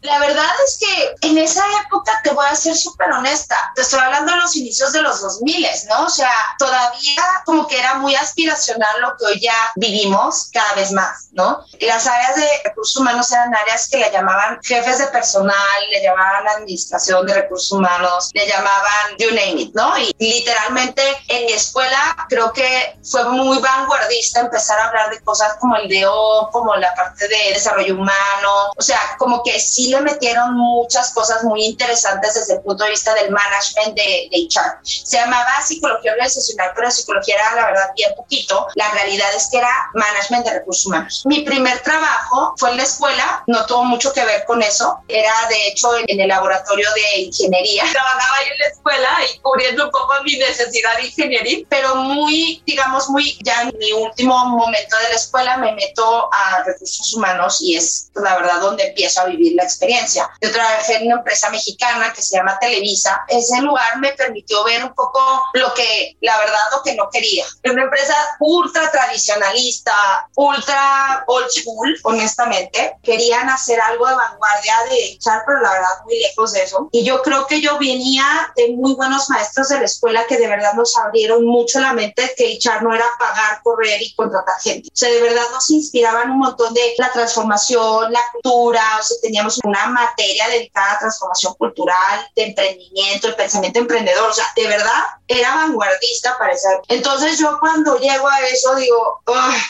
La 0.06 0.20
verdad 0.20 0.52
es 0.66 0.78
que 0.78 1.28
en 1.28 1.38
esa 1.38 1.64
época, 1.86 2.22
te 2.24 2.32
voy 2.32 2.46
a 2.46 2.56
ser 2.56 2.76
súper 2.76 3.12
honesta, 3.12 3.56
te 3.76 3.82
estoy 3.82 4.00
hablando 4.00 4.34
de 4.34 4.38
los 4.40 4.56
inicios 4.56 4.94
de 4.94 5.02
los 5.02 5.22
2000, 5.22 5.68
¿no? 5.90 6.06
O 6.06 6.10
sea, 6.10 6.32
todavía 6.60 7.24
como 7.46 7.68
que 7.68 7.80
era 7.80 7.96
muy 7.96 8.16
aspiracional 8.16 9.02
lo 9.02 9.18
que 9.18 9.26
hoy 9.26 9.40
ya 9.40 9.56
vivimos 9.76 10.50
cada 10.54 10.74
vez 10.74 10.92
más, 10.92 11.28
¿no? 11.32 11.66
Las 11.80 12.06
áreas 12.06 12.36
de 12.36 12.48
recursos 12.64 12.96
humanos 12.98 13.32
eran 13.32 13.54
áreas 13.56 13.90
que 13.90 13.98
le 13.98 14.12
llamaban 14.12 14.60
jefes 14.62 15.00
de 15.00 15.08
personal, 15.08 15.56
le 15.92 16.04
llamaban 16.04 16.48
administración 16.48 17.26
de 17.26 17.34
recursos 17.34 17.72
humanos, 17.72 18.30
le 18.34 18.48
llamaban 18.48 19.18
you 19.18 19.30
name 19.30 19.62
it, 19.62 19.74
¿no? 19.74 19.98
Y 19.98 20.16
literalmente 20.20 21.02
en 21.28 21.46
mi 21.48 21.54
escuela 21.54 22.28
creo 22.30 22.54
que 22.54 22.98
fue 23.04 23.24
muy 23.26 23.58
vanguardista 23.60 24.42
empezar 24.42 24.80
a 24.80 24.88
hablar 24.88 25.10
de 25.10 25.22
cosas 25.22 25.56
como 25.60 25.76
el 25.78 25.90
DO, 25.90 26.50
como 26.52 26.76
la 26.76 26.94
parte 26.94 27.28
de 27.28 27.54
desarrollo 27.54 27.96
humano, 27.96 28.72
o 28.76 28.82
sea, 28.82 29.00
como 29.18 29.42
que 29.44 29.60
sí 29.60 29.95
metieron 30.02 30.56
muchas 30.56 31.14
cosas 31.14 31.44
muy 31.44 31.64
interesantes 31.64 32.34
desde 32.34 32.56
el 32.56 32.62
punto 32.62 32.84
de 32.84 32.92
vista 32.92 33.14
del 33.14 33.32
management 33.32 33.96
de, 33.96 34.30
de 34.32 34.48
HR. 34.50 34.80
Se 34.84 35.18
llamaba 35.18 35.62
psicología 35.66 36.12
organizacional, 36.12 36.72
pero 36.76 36.92
psicología 36.92 37.36
era 37.36 37.56
la 37.56 37.66
verdad 37.68 37.90
bien 37.96 38.14
poquito. 38.16 38.68
La 38.76 38.92
realidad 38.92 39.28
es 39.36 39.50
que 39.50 39.58
era 39.58 39.72
management 39.94 40.46
de 40.46 40.54
recursos 40.60 40.86
humanos. 40.86 41.24
Mi 41.26 41.42
primer 41.42 41.80
trabajo 41.80 42.54
fue 42.58 42.72
en 42.72 42.78
la 42.78 42.84
escuela, 42.84 43.44
no 43.48 43.66
tuvo 43.66 43.84
mucho 43.86 44.14
que 44.14 44.24
ver 44.26 44.46
con 44.46 44.62
eso. 44.62 45.00
Era 45.08 45.34
de 45.50 45.68
hecho 45.68 45.90
en, 45.98 46.20
el 46.20 46.28
laboratorio 46.28 46.88
de 46.94 47.22
ingeniería. 47.22 47.84
Trabajaba 47.92 48.38
ahí 48.38 48.48
en 48.52 48.60
la 48.60 48.68
escuela 48.68 49.10
y 49.32 49.40
cubriendo 49.40 49.86
un 49.86 49.92
poco 49.92 50.14
mi 50.24 50.38
necesidad 50.38 50.98
de 50.98 51.08
ingeniería, 51.08 51.66
pero 51.70 51.96
muy, 51.96 52.62
digamos, 52.66 53.10
muy 53.10 53.38
ya 53.44 53.64
en 53.64 53.78
mi 53.78 53.92
último 53.92 54.46
momento 54.46 54.98
de 54.98 55.10
la 55.10 55.16
escuela 55.16 55.58
me 55.58 55.74
meto 55.74 56.30
a 56.34 56.64
recursos 56.64 57.14
humanos 57.14 57.62
y 57.62 57.76
es 57.76 58.10
la 58.16 58.38
verdad 58.38 58.60
donde 58.62 58.88
empiezo 58.88 59.22
a 59.22 59.26
vivir 59.26 59.54
la 59.56 59.64
experiencia 59.64 59.75
experiencia. 59.76 60.30
Yo 60.42 60.52
trabajé 60.52 60.96
en 60.96 61.08
una 61.08 61.18
empresa 61.18 61.50
mexicana 61.50 62.14
que 62.14 62.22
se 62.22 62.38
llama 62.38 62.58
Televisa. 62.60 63.24
Ese 63.28 63.62
lugar 63.62 64.00
me 64.00 64.14
permitió 64.14 64.64
ver 64.64 64.84
un 64.84 64.94
poco 64.94 65.20
lo 65.54 65.74
que, 65.74 66.18
la 66.22 66.38
verdad, 66.38 66.60
lo 66.72 66.82
que 66.82 66.96
no 66.96 67.10
quería. 67.12 67.46
Una 67.66 67.84
empresa 67.84 68.16
ultra 68.40 68.90
tradicionalista, 68.92 69.94
ultra 70.36 71.24
old 71.28 71.50
school, 71.50 71.96
honestamente. 72.04 72.98
Querían 73.04 73.50
hacer 73.50 73.80
algo 73.82 74.08
de 74.08 74.16
vanguardia 74.16 74.76
de 74.90 75.06
echar, 75.12 75.44
pero 75.46 75.62
la 75.62 75.72
verdad 75.72 75.90
muy 76.06 76.20
lejos 76.20 76.54
de 76.54 76.64
eso. 76.64 76.90
Y 76.92 77.04
yo 77.04 77.22
creo 77.22 77.46
que 77.48 77.62
yo 77.62 77.78
venía 77.78 78.26
de 78.56 78.70
muy 78.74 78.94
buenos 78.96 79.30
maestros 79.30 79.70
de 79.70 79.80
la 79.80 79.86
escuela 79.86 80.26
que 80.28 80.38
de 80.38 80.48
verdad 80.48 80.74
nos 80.74 80.98
abrieron 80.98 81.46
mucho 81.46 81.80
la 81.80 81.94
mente 81.94 82.34
que 82.38 82.54
echar 82.54 82.84
no 82.84 82.94
era 82.94 83.06
pagar, 83.20 83.62
correr 83.64 84.02
y 84.02 84.14
contratar 84.16 84.60
gente. 84.62 84.90
O 84.90 84.96
sea, 84.96 85.10
de 85.10 85.22
verdad 85.22 85.44
nos 85.52 85.70
inspiraban 85.70 86.32
un 86.32 86.40
montón 86.40 86.74
de 86.74 86.94
la 86.98 87.12
transformación, 87.12 88.12
la 88.12 88.22
cultura, 88.32 88.82
o 89.00 89.04
sea, 89.04 89.18
teníamos 89.22 89.60
una 89.66 89.88
materia 89.88 90.48
dedicada 90.50 90.94
a 90.94 91.00
transformación 91.00 91.54
cultural, 91.56 92.28
de 92.36 92.44
emprendimiento, 92.46 93.28
de 93.28 93.34
pensamiento 93.34 93.80
emprendedor. 93.80 94.30
O 94.30 94.34
sea, 94.34 94.46
de 94.56 94.68
verdad 94.68 95.04
era 95.28 95.56
vanguardista 95.56 96.38
para 96.38 96.54
eso. 96.54 96.68
Entonces 96.88 97.38
yo 97.40 97.60
cuando 97.60 97.98
llego 97.98 98.28
a 98.28 98.40
eso 98.42 98.76
digo, 98.76 99.22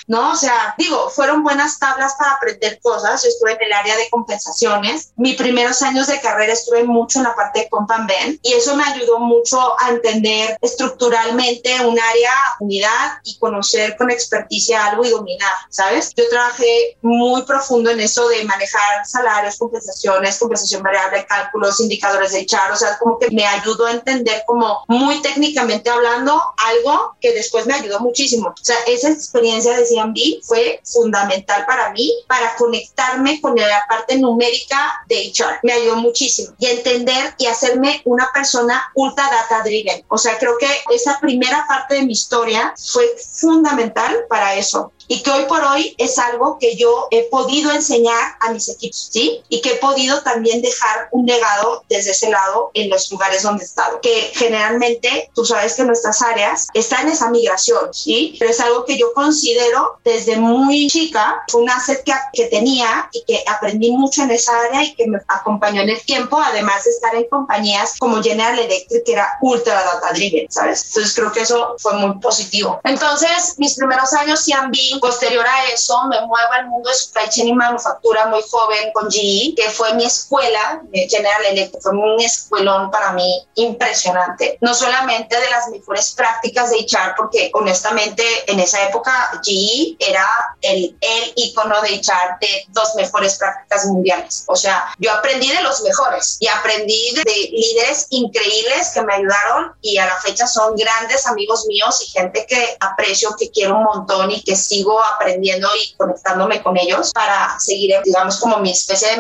no, 0.08 0.34
o 0.34 0.36
sea, 0.36 0.76
digo, 0.78 1.10
fueron 1.10 1.44
buenas 1.44 1.80
tablas 1.80 2.16
para 2.20 2.32
aprender 2.32 2.80
cosas. 2.82 3.24
Yo 3.24 3.30
estuve 3.30 3.54
en 3.54 3.64
el 3.64 3.74
área 3.74 3.96
de 3.96 4.10
compensaciones. 4.10 5.12
Mis 5.16 5.36
primeros 5.36 5.82
años 5.82 6.08
de 6.08 6.20
carrera 6.20 6.54
estuve 6.54 6.84
mucho 6.84 7.20
en 7.20 7.24
la 7.24 7.36
parte 7.36 7.62
de 7.62 7.70
Comp 7.70 7.90
Ben 8.08 8.40
y 8.42 8.54
eso 8.54 8.76
me 8.76 8.84
ayudó 8.84 9.20
mucho 9.20 9.80
a 9.80 9.90
entender 9.90 10.58
estructuralmente 10.62 11.86
un 11.86 12.00
área, 12.00 12.34
unidad 12.60 13.20
y 13.24 13.38
conocer 13.38 13.96
con 13.98 14.12
experticia 14.12 14.86
algo 14.86 15.06
y 15.06 15.10
dominar, 15.10 15.54
¿sabes? 15.70 16.12
Yo 16.16 16.28
trabajé 16.30 16.98
muy 17.02 17.44
profundo 17.44 17.92
en 17.92 18.00
eso 18.00 18.28
de 18.28 18.44
manejar 18.44 19.06
salarios, 19.06 19.58
compensaciones 19.58 19.85
compensaciones, 19.86 20.40
compensación 20.40 20.84
variable, 20.84 21.26
cálculos, 21.28 21.80
indicadores 21.80 22.32
de 22.32 22.40
echar, 22.40 22.72
o 22.72 22.76
sea, 22.76 22.98
como 22.98 23.20
que 23.20 23.30
me 23.32 23.46
ayudó 23.46 23.86
a 23.86 23.92
entender 23.92 24.44
como 24.46 24.84
muy 24.88 25.22
técnicamente 25.22 25.90
hablando 25.90 26.42
algo 26.58 27.16
que 27.22 27.34
después 27.34 27.66
me 27.66 27.76
ayudó 27.76 28.00
muchísimo. 28.00 28.50
O 28.50 28.64
sea, 28.64 28.78
esa 28.88 29.10
experiencia 29.10 29.78
de 29.78 29.86
CMB 29.86 30.44
fue 30.44 30.82
fundamental 30.84 31.66
para 31.66 31.92
mí, 31.92 32.12
para 32.28 32.56
conectarme 32.56 33.40
con 33.42 33.56
la 33.56 33.86
parte 33.88 34.18
numérica 34.18 35.02
de 35.08 35.32
HR. 35.32 35.60
Me 35.64 35.74
ayudó 35.74 35.98
muchísimo 35.98 36.54
y 36.58 36.68
entender 36.68 37.36
y 37.38 37.46
hacerme 37.46 38.02
una 38.06 38.30
persona 38.34 38.92
ultra 38.96 39.30
data 39.30 39.64
driven. 39.64 40.04
O 40.10 40.18
sea, 40.18 40.38
creo 40.38 40.58
que 40.58 40.68
esa 40.92 41.20
primera 41.20 41.66
parte 41.68 41.96
de 41.96 42.04
mi 42.04 42.14
historia 42.14 42.74
fue 42.78 43.06
fundamental 43.40 44.26
para 44.30 44.56
eso 44.56 44.92
y 45.08 45.22
que 45.22 45.32
hoy 45.32 45.46
por 45.46 45.64
hoy 45.64 45.96
es 45.98 46.18
algo 46.18 46.58
que 46.60 46.76
yo 46.76 47.08
he 47.12 47.24
podido 47.24 47.72
enseñar 47.72 48.36
a 48.40 48.52
mis 48.52 48.70
equipos, 48.70 49.10
¿sí? 49.12 49.42
Y 49.50 49.62
que 49.62 49.75
podido 49.76 50.22
también 50.22 50.62
dejar 50.62 51.08
un 51.12 51.26
legado 51.26 51.84
desde 51.90 52.12
ese 52.12 52.30
lado 52.30 52.72
en 52.74 52.90
los 52.90 53.12
lugares 53.12 53.44
donde 53.44 53.64
he 53.64 53.68
estado, 53.68 54.00
que 54.02 54.32
generalmente 54.34 55.30
tú 55.34 55.46
sabes 55.46 55.74
que 55.76 55.84
nuestras 55.84 56.22
áreas 56.22 56.68
están 56.74 57.08
en 57.08 57.14
esa 57.14 57.30
migración, 57.30 57.94
¿sí? 57.94 58.36
Pero 58.40 58.52
es 58.52 58.60
algo 58.60 58.86
que 58.86 58.98
yo 58.98 59.14
considero 59.14 60.00
desde 60.04 60.38
muy 60.38 60.88
chica 60.88 61.44
un 61.54 61.70
asset 61.70 62.04
que, 62.04 62.14
que 62.34 62.46
tenía 62.46 63.10
y 63.12 63.24
que 63.26 63.44
aprendí 63.48 63.92
mucho 63.92 64.24
en 64.24 64.32
esa 64.32 64.52
área 64.62 64.84
y 64.84 64.96
que 64.96 65.08
me 65.08 65.20
acompañó 65.28 65.82
en 65.82 65.90
el 65.90 66.02
tiempo, 66.06 66.40
además 66.40 66.84
de 66.84 66.92
estar 66.92 67.16
en 67.16 67.28
compañías 67.30 67.96
como 68.00 68.22
General 68.22 68.58
Electric, 68.58 69.04
que 69.04 69.14
era 69.14 69.38
ultra 69.42 69.74
data 69.74 70.14
driven, 70.14 70.52
¿sabes? 70.52 70.86
Entonces 70.88 71.16
creo 71.16 71.32
que 71.32 71.42
eso 71.42 71.76
fue 71.80 71.94
muy 71.94 72.20
positivo. 72.20 72.80
Entonces, 72.84 73.56
mis 73.58 73.76
primeros 73.76 74.14
años 74.14 74.42
sí 74.42 74.54
han 74.54 74.72
Posterior 75.00 75.46
a 75.46 75.70
eso, 75.72 75.98
me 76.10 76.20
muevo 76.22 76.52
al 76.52 76.68
mundo 76.68 76.90
de 76.90 76.96
supply 76.96 77.30
chain 77.30 77.48
y 77.50 77.54
manufactura 77.54 78.28
muy 78.28 78.42
joven 78.50 78.92
con 78.94 79.10
GE, 79.10 79.54
que 79.56 79.65
fue 79.70 79.94
mi 79.94 80.06
escuela, 80.06 80.82
General 80.92 81.46
Electric, 81.52 81.82
fue 81.82 81.92
un 81.92 82.20
escuelón 82.20 82.92
para 82.92 83.14
mí 83.14 83.46
impresionante. 83.56 84.58
No 84.62 84.74
solamente 84.74 85.40
de 85.40 85.50
las 85.50 85.70
mejores 85.70 86.12
prácticas 86.12 86.72
de 86.72 86.78
HR, 86.78 87.16
porque 87.16 87.52
honestamente 87.54 88.24
en 88.48 88.60
esa 88.60 88.84
época 88.88 89.42
GE 89.44 89.96
era 90.00 90.28
el, 90.62 90.98
el 91.02 91.34
icono 91.36 91.82
de 91.82 91.90
HR 91.90 92.38
de 92.40 92.66
dos 92.70 92.96
mejores 92.96 93.36
prácticas 93.38 93.86
mundiales. 93.86 94.44
O 94.48 94.56
sea, 94.56 94.94
yo 95.00 95.12
aprendí 95.12 95.50
de 95.50 95.62
los 95.62 95.82
mejores 95.84 96.38
y 96.40 96.48
aprendí 96.48 97.14
de, 97.16 97.24
de 97.24 97.50
líderes 97.52 98.08
increíbles 98.10 98.92
que 98.94 99.02
me 99.02 99.14
ayudaron 99.14 99.74
y 99.82 99.98
a 99.98 100.06
la 100.06 100.16
fecha 100.18 100.48
son 100.48 100.76
grandes 100.76 101.26
amigos 101.28 101.66
míos 101.68 102.02
y 102.02 102.12
gente 102.12 102.46
que 102.48 102.78
aprecio, 102.80 103.36
que 103.38 103.50
quiero 103.52 103.78
un 103.78 103.84
montón 103.84 104.32
y 104.32 104.42
que 104.42 104.56
sigo 104.56 105.04
aprendiendo 105.04 105.68
y 105.76 105.94
conectándome 105.96 106.62
con 106.62 106.78
ellos 106.78 107.12
para 107.14 107.60
seguir, 107.60 107.96
digamos, 108.04 108.38
como 108.40 108.58
mi 108.60 108.72
especie 108.72 109.10
de 109.10 109.18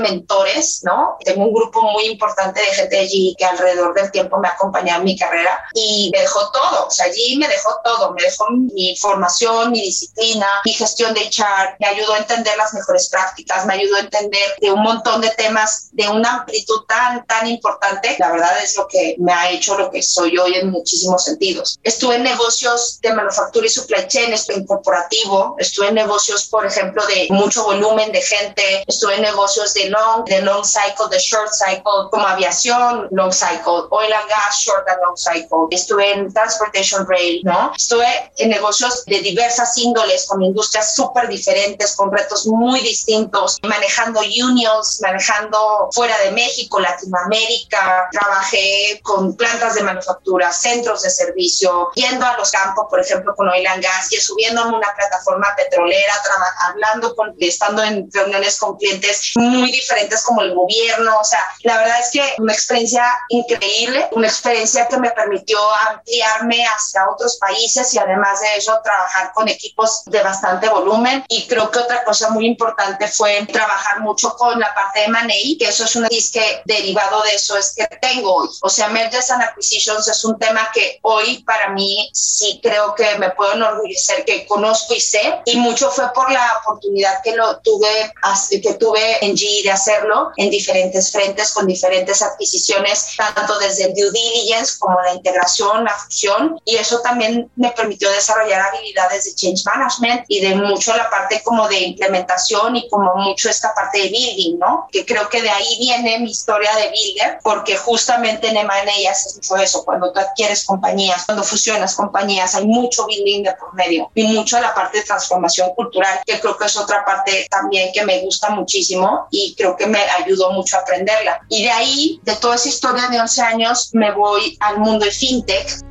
¿no? 0.84 1.18
Tengo 1.24 1.46
un 1.46 1.54
grupo 1.54 1.82
muy 1.82 2.06
importante 2.06 2.60
de 2.60 2.68
gente 2.68 3.00
allí 3.00 3.36
que 3.38 3.46
alrededor 3.46 3.94
del 3.94 4.12
tiempo 4.12 4.38
me 4.38 4.48
ha 4.48 4.52
acompañado 4.52 5.00
en 5.00 5.06
mi 5.06 5.18
carrera 5.18 5.64
y 5.74 6.10
me 6.14 6.22
dejó 6.22 6.52
todo, 6.52 6.88
o 6.88 6.92
sea, 6.92 7.06
allí 7.06 7.38
me 7.38 7.48
dejó 7.48 7.80
todo, 7.84 8.12
me 8.14 8.24
dejó 8.24 8.46
mi 8.52 8.96
formación, 8.98 9.72
mi 9.72 9.82
disciplina, 9.82 10.48
mi 10.66 10.74
gestión 10.74 11.14
de 11.14 11.30
chart, 11.30 11.76
me 11.80 11.88
ayudó 11.88 12.14
a 12.14 12.20
entender 12.20 12.58
las 12.58 12.74
mejores 12.74 13.10
prácticas, 13.10 13.66
me 13.66 13.74
ayudó 13.74 13.96
a 13.96 14.02
entender 14.02 14.56
de 14.62 14.72
un 14.72 14.82
montón 14.82 15.22
de 15.22 15.30
temas 15.32 15.90
de 15.92 16.08
una 16.08 16.40
amplitud 16.40 16.86
tan, 16.88 17.26
tan 17.26 17.48
importante. 17.48 18.16
La 18.20 18.32
verdad 18.32 18.64
es 18.64 18.76
lo 18.78 18.88
que 18.88 19.16
me 19.20 19.34
ha 19.34 19.50
hecho 19.52 19.78
lo 19.78 19.90
que 19.90 20.02
soy 20.02 20.38
hoy 20.38 20.56
en 20.56 20.72
muchísimos 20.72 21.24
sentidos. 21.24 21.80
Estuve 21.84 22.16
en 22.16 22.24
negocios 22.24 23.00
de 23.02 23.14
manufactura 23.14 23.66
y 23.66 23.70
supply 23.70 24.08
chain, 24.08 24.34
estuve 24.34 24.58
en 24.58 24.66
corporativo, 24.66 25.56
estuve 25.60 25.88
en 25.88 25.96
negocios, 25.96 26.46
por 26.46 26.66
ejemplo, 26.66 27.06
de 27.08 27.28
mucho 27.30 27.64
volumen 27.64 28.12
de 28.12 28.22
gente, 28.22 28.84
estuve 28.88 29.16
en 29.16 29.22
negocios 29.22 29.74
de 29.74 29.90
long 29.90 30.25
de 30.26 30.42
long 30.42 30.64
cycle, 30.64 31.08
de 31.10 31.20
short 31.20 31.52
cycle, 31.52 32.10
como 32.12 32.28
aviación, 32.28 33.08
long 33.12 33.32
cycle, 33.32 33.88
oil 33.90 34.14
and 34.14 34.30
gas, 34.30 34.60
short 34.60 34.88
and 34.88 35.00
long 35.02 35.16
cycle. 35.16 35.68
Estuve 35.72 36.12
en 36.14 36.34
transportation 36.34 37.06
rail, 37.08 37.42
¿no? 37.44 37.72
Estuve 37.76 38.32
en 38.38 38.50
negocios 38.50 39.04
de 39.06 39.20
diversas 39.22 39.78
índoles, 39.78 40.26
con 40.28 40.42
industrias 40.42 40.96
súper 40.96 41.28
diferentes, 41.28 41.96
con 41.96 42.12
retos 42.12 42.48
muy 42.48 42.82
distintos, 42.82 43.58
manejando 43.64 44.22
unions, 44.22 45.00
manejando 45.02 45.90
fuera 45.92 46.18
de 46.20 46.32
México, 46.32 46.80
Latinoamérica. 46.80 48.10
Trabajé 48.12 49.00
con 49.04 49.36
plantas 49.36 49.76
de 49.76 49.84
manufactura, 49.84 50.52
centros 50.52 51.02
de 51.04 51.10
servicio, 51.10 51.90
yendo 51.96 52.26
a 52.26 52.38
los 52.38 52.52
campos, 52.52 52.86
por 52.90 53.00
ejemplo, 53.00 53.36
con 53.36 53.50
oil 53.50 53.66
and 53.68 53.84
gas, 53.84 54.12
y 54.12 54.18
subiendo 54.18 54.62
en 54.62 54.74
una 54.74 54.94
plataforma 54.96 55.54
petrolera, 55.56 56.14
hablando 56.62 57.16
con, 57.16 57.36
estando 57.40 57.84
en 57.84 58.10
reuniones 58.12 58.58
con 58.58 58.78
clientes 58.78 59.32
muy 59.36 59.72
diferentes 59.72 60.15
como 60.24 60.42
el 60.42 60.54
gobierno. 60.54 61.20
O 61.20 61.24
sea, 61.24 61.40
la 61.64 61.78
verdad 61.78 62.00
es 62.00 62.12
que 62.12 62.34
una 62.38 62.54
experiencia 62.54 63.06
increíble, 63.30 64.08
una 64.12 64.28
experiencia 64.28 64.88
que 64.88 64.98
me 64.98 65.12
permitió 65.12 65.60
ampliarme 65.90 66.66
hacia 66.66 67.10
otros 67.10 67.38
países 67.38 67.94
y 67.94 68.00
además 68.00 68.42
de 68.42 68.58
eso 68.58 68.80
trabajar 68.84 69.32
con 69.34 69.48
equipos 69.48 70.04
de 70.06 70.22
bastante 70.22 70.70
volumen. 70.70 71.24
Y 71.30 71.48
creo 71.48 71.72
que 71.72 71.80
otra 71.80 72.04
cosa 72.04 72.30
muy 72.30 72.46
importante 72.46 73.08
fue 73.08 73.46
trabajar 73.52 74.02
mucho 74.02 74.36
con 74.36 74.60
la 74.60 74.74
parte 74.74 75.02
de 75.02 75.08
Money, 75.10 75.58
que 75.58 75.68
eso 75.68 75.86
es 75.86 75.96
una 75.96 76.10
que 76.10 76.62
derivado 76.66 77.22
de 77.24 77.36
eso 77.36 77.58
es 77.58 77.74
que 77.76 77.88
tengo 77.98 78.36
hoy. 78.36 78.50
O 78.62 78.70
sea, 78.70 78.88
mergers 78.90 79.30
and 79.32 79.44
acquisitions 79.44 80.08
es 80.08 80.24
un 80.24 80.38
tema 80.38 80.70
que 80.74 81.00
hoy 81.02 81.44
para 81.44 81.70
mí 81.70 82.10
sí 82.14 82.60
creo 82.62 82.96
que 82.96 83.18
me 83.18 83.30
puedo 83.32 83.54
enorgullecer 83.54 84.26
que 84.26 84.46
conozco 84.48 84.94
y 84.94 85.00
sé 85.00 85.42
y 85.46 85.58
mucho 85.58 85.90
fue 85.92 86.12
por 86.14 86.32
la 86.32 86.62
oportunidad 86.62 87.22
que 87.24 87.36
lo 87.36 87.60
tuve 87.60 88.14
que 88.50 88.74
tuve 88.76 89.26
en 89.26 89.36
GE 89.38 89.64
de 89.64 89.72
hacerlo 90.06 90.32
en 90.38 90.50
diferentes 90.50 91.12
frentes 91.12 91.54
con 91.54 91.68
diferentes 91.68 92.22
adquisiciones 92.22 93.16
tanto 93.18 93.58
desde 93.60 93.86
el 93.86 93.94
due 93.94 94.12
diligence 94.12 94.76
como 94.80 95.00
la 95.02 95.14
integración 95.14 95.84
la 95.84 95.94
fusión. 95.94 96.60
Y 96.66 96.76
eso 96.76 97.02
también 97.02 97.50
me 97.56 97.72
permitió 97.72 98.10
desarrollar 98.12 98.62
habilidades 98.62 99.26
de 99.26 99.36
change 99.36 99.64
management 99.66 100.26
y 100.28 100.42
de 100.42 100.56
mucho 100.56 100.96
la 100.96 101.10
parte 101.10 101.42
como 101.44 101.68
de 101.68 101.80
implementación 101.80 102.76
y 102.76 102.90
como 102.90 103.16
mucho 103.16 103.50
esta 103.50 103.74
parte 103.74 104.00
de 104.00 104.10
building 104.10 104.60
no 104.60 104.88
que 104.92 105.06
creo 105.06 105.28
que 105.30 105.42
de 105.42 105.50
ahí 105.50 105.78
viene 105.80 106.20
mi 106.20 106.32
historia 106.32 106.74
de 106.76 106.90
builder 106.90 107.40
porque 107.44 107.78
justamente 107.78 108.48
en 108.50 108.58
M&A 108.58 109.12
haces 109.12 109.36
mucho 109.36 109.58
eso 109.58 109.84
cuando 109.84 110.12
tú 110.12 110.20
adquieres 110.20 110.66
compañías 110.66 111.26
cuando 111.26 111.44
fusionas 111.44 111.96
compañías 111.96 112.56
hay 112.56 112.66
mucho 112.66 113.06
building 113.06 113.44
de 113.44 113.54
por 113.54 113.74
medio 113.74 114.10
y 114.14 114.24
mucho 114.24 114.60
la 114.60 114.74
parte 114.74 115.00
de 115.00 115.04
transformación 115.04 115.74
cultural 115.76 116.20
que 116.26 116.40
creo 116.40 116.58
que 116.58 116.66
es 116.66 116.78
otra 116.78 117.06
parte 117.06 117.48
también 117.50 117.92
que 117.94 118.06
me 118.06 118.20
gusta 118.22 118.50
muchísimo 118.50 119.28
y 119.32 119.56
creo 119.56 119.76
que 119.76 119.85
me 119.88 120.00
ayudó 120.24 120.52
mucho 120.52 120.78
a 120.78 120.82
aprenderla. 120.82 121.42
Y 121.50 121.64
de 121.64 121.72
ahí, 121.72 122.20
de 122.24 122.36
toda 122.36 122.56
esa 122.56 122.70
historia 122.70 123.08
de 123.08 123.20
11 123.20 123.42
años, 123.42 123.90
me 123.94 124.12
voy 124.12 124.58
al 124.60 124.80
mundo 124.80 125.06
de 125.06 125.12
fintech. 125.12 125.82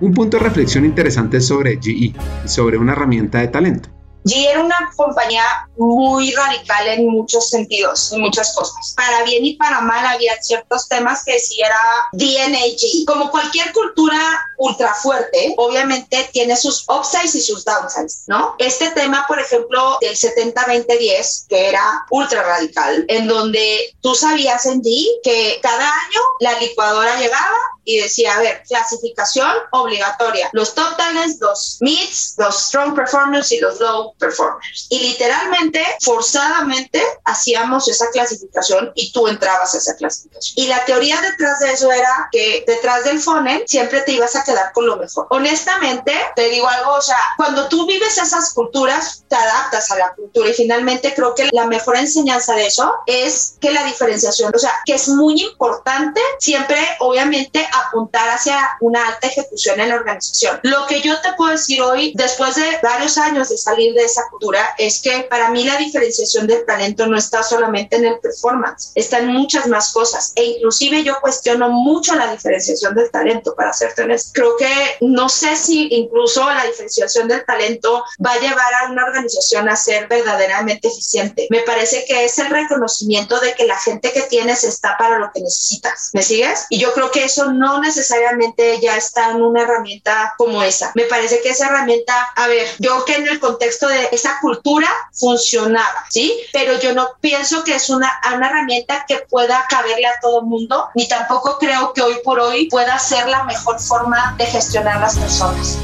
Un 0.00 0.14
punto 0.14 0.38
de 0.38 0.44
reflexión 0.44 0.84
interesante 0.84 1.40
sobre 1.40 1.78
GE 1.80 1.90
y 1.90 2.14
sobre 2.46 2.78
una 2.78 2.92
herramienta 2.92 3.38
de 3.38 3.48
talento. 3.48 3.90
GE 4.24 4.50
era 4.50 4.60
una 4.62 4.90
compañía 4.96 5.44
muy 5.78 6.32
radical 6.32 6.88
en 6.88 7.08
muchos 7.08 7.48
sentidos, 7.48 8.12
en 8.12 8.20
muchas 8.20 8.54
cosas. 8.54 8.94
Para 8.96 9.24
bien 9.24 9.44
y 9.44 9.56
para 9.56 9.80
mal 9.80 10.04
había 10.06 10.32
ciertos 10.42 10.88
temas 10.88 11.24
que 11.24 11.38
sí 11.38 11.60
era 11.60 11.78
DNA 12.12 12.76
G. 12.76 13.04
Como 13.06 13.30
cualquier 13.30 13.72
cultura 13.72 14.18
ultra 14.60 14.94
fuerte, 14.94 15.54
obviamente 15.56 16.28
tiene 16.32 16.54
sus 16.54 16.84
upsides 16.86 17.34
y 17.34 17.40
sus 17.40 17.64
downsides, 17.64 18.24
¿no? 18.26 18.54
Este 18.58 18.90
tema, 18.90 19.24
por 19.26 19.40
ejemplo, 19.40 19.96
del 20.02 20.14
70-20-10, 20.14 21.46
que 21.48 21.68
era 21.68 22.04
ultra 22.10 22.42
radical, 22.42 23.06
en 23.08 23.26
donde 23.26 23.96
tú 24.02 24.14
sabías 24.14 24.66
en 24.66 24.82
G 24.82 25.06
que 25.22 25.58
cada 25.62 25.88
año 25.88 26.20
la 26.40 26.58
licuadora 26.60 27.18
llegaba 27.18 27.56
y 27.84 27.98
decía, 27.98 28.34
a 28.34 28.40
ver, 28.40 28.62
clasificación 28.68 29.50
obligatoria. 29.72 30.50
Los 30.52 30.74
top 30.74 30.96
talents, 30.96 31.38
los 31.40 31.78
mids, 31.80 32.34
los 32.36 32.66
strong 32.66 32.94
performers 32.94 33.50
y 33.52 33.58
los 33.58 33.80
low 33.80 34.14
performers. 34.18 34.86
Y 34.90 35.00
literalmente, 35.00 35.82
forzadamente, 36.02 37.02
hacíamos 37.24 37.88
esa 37.88 38.10
clasificación 38.10 38.92
y 38.94 39.10
tú 39.12 39.26
entrabas 39.26 39.74
a 39.74 39.78
esa 39.78 39.96
clasificación. 39.96 40.54
Y 40.56 40.68
la 40.68 40.84
teoría 40.84 41.20
detrás 41.20 41.60
de 41.60 41.72
eso 41.72 41.90
era 41.90 42.28
que 42.30 42.62
detrás 42.66 43.04
del 43.04 43.20
funnel 43.20 43.64
siempre 43.66 44.02
te 44.02 44.12
ibas 44.12 44.36
a 44.36 44.44
quedar 44.50 44.72
con 44.72 44.86
lo 44.86 44.96
mejor. 44.96 45.26
Honestamente, 45.30 46.12
te 46.34 46.48
digo 46.48 46.68
algo, 46.68 46.94
o 46.94 47.02
sea, 47.02 47.16
cuando 47.36 47.68
tú 47.68 47.86
vives 47.86 48.18
esas 48.18 48.52
culturas, 48.52 49.24
te 49.28 49.36
adaptas 49.36 49.90
a 49.90 49.98
la 49.98 50.14
cultura 50.14 50.50
y 50.50 50.54
finalmente 50.54 51.14
creo 51.14 51.34
que 51.34 51.48
la 51.52 51.66
mejor 51.66 51.96
enseñanza 51.96 52.54
de 52.54 52.66
eso 52.66 52.92
es 53.06 53.56
que 53.60 53.70
la 53.70 53.84
diferenciación, 53.84 54.52
o 54.54 54.58
sea, 54.58 54.72
que 54.84 54.94
es 54.94 55.08
muy 55.08 55.40
importante 55.40 56.20
siempre, 56.38 56.78
obviamente, 57.00 57.66
apuntar 57.86 58.28
hacia 58.30 58.58
una 58.80 59.06
alta 59.06 59.28
ejecución 59.28 59.80
en 59.80 59.90
la 59.90 59.96
organización. 59.96 60.60
Lo 60.62 60.86
que 60.86 61.00
yo 61.00 61.20
te 61.20 61.32
puedo 61.34 61.52
decir 61.52 61.80
hoy, 61.82 62.12
después 62.16 62.56
de 62.56 62.78
varios 62.82 63.18
años 63.18 63.48
de 63.48 63.58
salir 63.58 63.94
de 63.94 64.04
esa 64.04 64.22
cultura, 64.30 64.74
es 64.78 65.00
que 65.02 65.26
para 65.30 65.50
mí 65.50 65.64
la 65.64 65.76
diferenciación 65.76 66.46
del 66.46 66.64
talento 66.66 67.06
no 67.06 67.16
está 67.16 67.42
solamente 67.42 67.96
en 67.96 68.06
el 68.06 68.18
performance, 68.20 68.92
está 68.94 69.18
en 69.18 69.28
muchas 69.28 69.66
más 69.66 69.92
cosas. 69.92 70.32
E 70.34 70.44
inclusive 70.44 71.04
yo 71.04 71.20
cuestiono 71.20 71.68
mucho 71.70 72.14
la 72.14 72.32
diferenciación 72.32 72.94
del 72.94 73.10
talento, 73.10 73.54
para 73.54 73.72
serte 73.72 74.02
honesto. 74.02 74.32
Creo 74.40 74.56
que 74.56 74.96
no 75.02 75.28
sé 75.28 75.54
si 75.54 75.88
incluso 75.90 76.42
la 76.50 76.64
diferenciación 76.64 77.28
del 77.28 77.44
talento 77.44 78.02
va 78.24 78.32
a 78.32 78.38
llevar 78.38 78.72
a 78.72 78.90
una 78.90 79.04
organización 79.04 79.68
a 79.68 79.76
ser 79.76 80.08
verdaderamente 80.08 80.88
eficiente. 80.88 81.46
Me 81.50 81.60
parece 81.60 82.06
que 82.06 82.24
es 82.24 82.38
el 82.38 82.48
reconocimiento 82.48 83.38
de 83.38 83.54
que 83.54 83.66
la 83.66 83.78
gente 83.78 84.10
que 84.14 84.22
tienes 84.22 84.64
está 84.64 84.96
para 84.96 85.18
lo 85.18 85.30
que 85.30 85.42
necesitas. 85.42 86.08
¿Me 86.14 86.22
sigues? 86.22 86.64
Y 86.70 86.78
yo 86.78 86.94
creo 86.94 87.10
que 87.10 87.24
eso 87.24 87.52
no 87.52 87.82
necesariamente 87.82 88.80
ya 88.80 88.96
está 88.96 89.32
en 89.32 89.42
una 89.42 89.60
herramienta 89.60 90.32
como 90.38 90.62
esa. 90.62 90.90
Me 90.94 91.04
parece 91.04 91.42
que 91.42 91.50
esa 91.50 91.66
herramienta, 91.66 92.14
a 92.34 92.48
ver, 92.48 92.66
yo 92.78 93.04
que 93.04 93.16
en 93.16 93.28
el 93.28 93.40
contexto 93.40 93.88
de 93.88 94.08
esa 94.10 94.38
cultura 94.40 94.88
funcionaba, 95.12 96.06
¿sí? 96.08 96.34
Pero 96.50 96.80
yo 96.80 96.94
no 96.94 97.10
pienso 97.20 97.62
que 97.62 97.74
es 97.74 97.90
una, 97.90 98.10
una 98.34 98.48
herramienta 98.48 99.04
que 99.06 99.18
pueda 99.28 99.66
caberle 99.68 100.06
a 100.06 100.18
todo 100.22 100.40
el 100.40 100.46
mundo, 100.46 100.88
ni 100.94 101.06
tampoco 101.06 101.58
creo 101.58 101.92
que 101.92 102.00
hoy 102.00 102.20
por 102.24 102.40
hoy 102.40 102.70
pueda 102.70 102.98
ser 102.98 103.28
la 103.28 103.44
mejor 103.44 103.78
forma 103.78 104.29
de 104.38 104.46
gestionar 104.46 105.00
las 105.00 105.18
personas. 105.18 105.78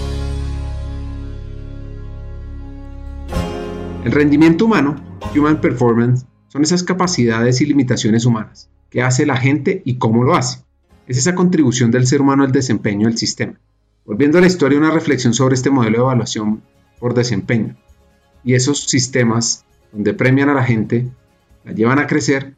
El 4.04 4.12
rendimiento 4.12 4.66
humano, 4.66 4.96
human 5.36 5.60
performance, 5.60 6.26
son 6.48 6.62
esas 6.62 6.82
capacidades 6.82 7.60
y 7.60 7.66
limitaciones 7.66 8.24
humanas. 8.24 8.70
¿Qué 8.90 9.02
hace 9.02 9.26
la 9.26 9.36
gente 9.36 9.82
y 9.84 9.98
cómo 9.98 10.22
lo 10.22 10.34
hace? 10.36 10.66
es 11.06 11.18
esa 11.18 11.34
contribución 11.34 11.90
del 11.90 12.06
ser 12.06 12.20
humano 12.20 12.44
al 12.44 12.52
desempeño 12.52 13.06
del 13.06 13.16
sistema. 13.16 13.54
Volviendo 14.04 14.38
a 14.38 14.40
la 14.40 14.46
historia, 14.46 14.78
una 14.78 14.90
reflexión 14.90 15.34
sobre 15.34 15.54
este 15.54 15.70
modelo 15.70 15.98
de 15.98 16.02
evaluación 16.04 16.62
por 16.98 17.14
desempeño 17.14 17.76
y 18.44 18.54
esos 18.54 18.84
sistemas 18.84 19.64
donde 19.92 20.14
premian 20.14 20.48
a 20.48 20.54
la 20.54 20.64
gente, 20.64 21.08
la 21.64 21.72
llevan 21.72 21.98
a 21.98 22.06
crecer 22.06 22.54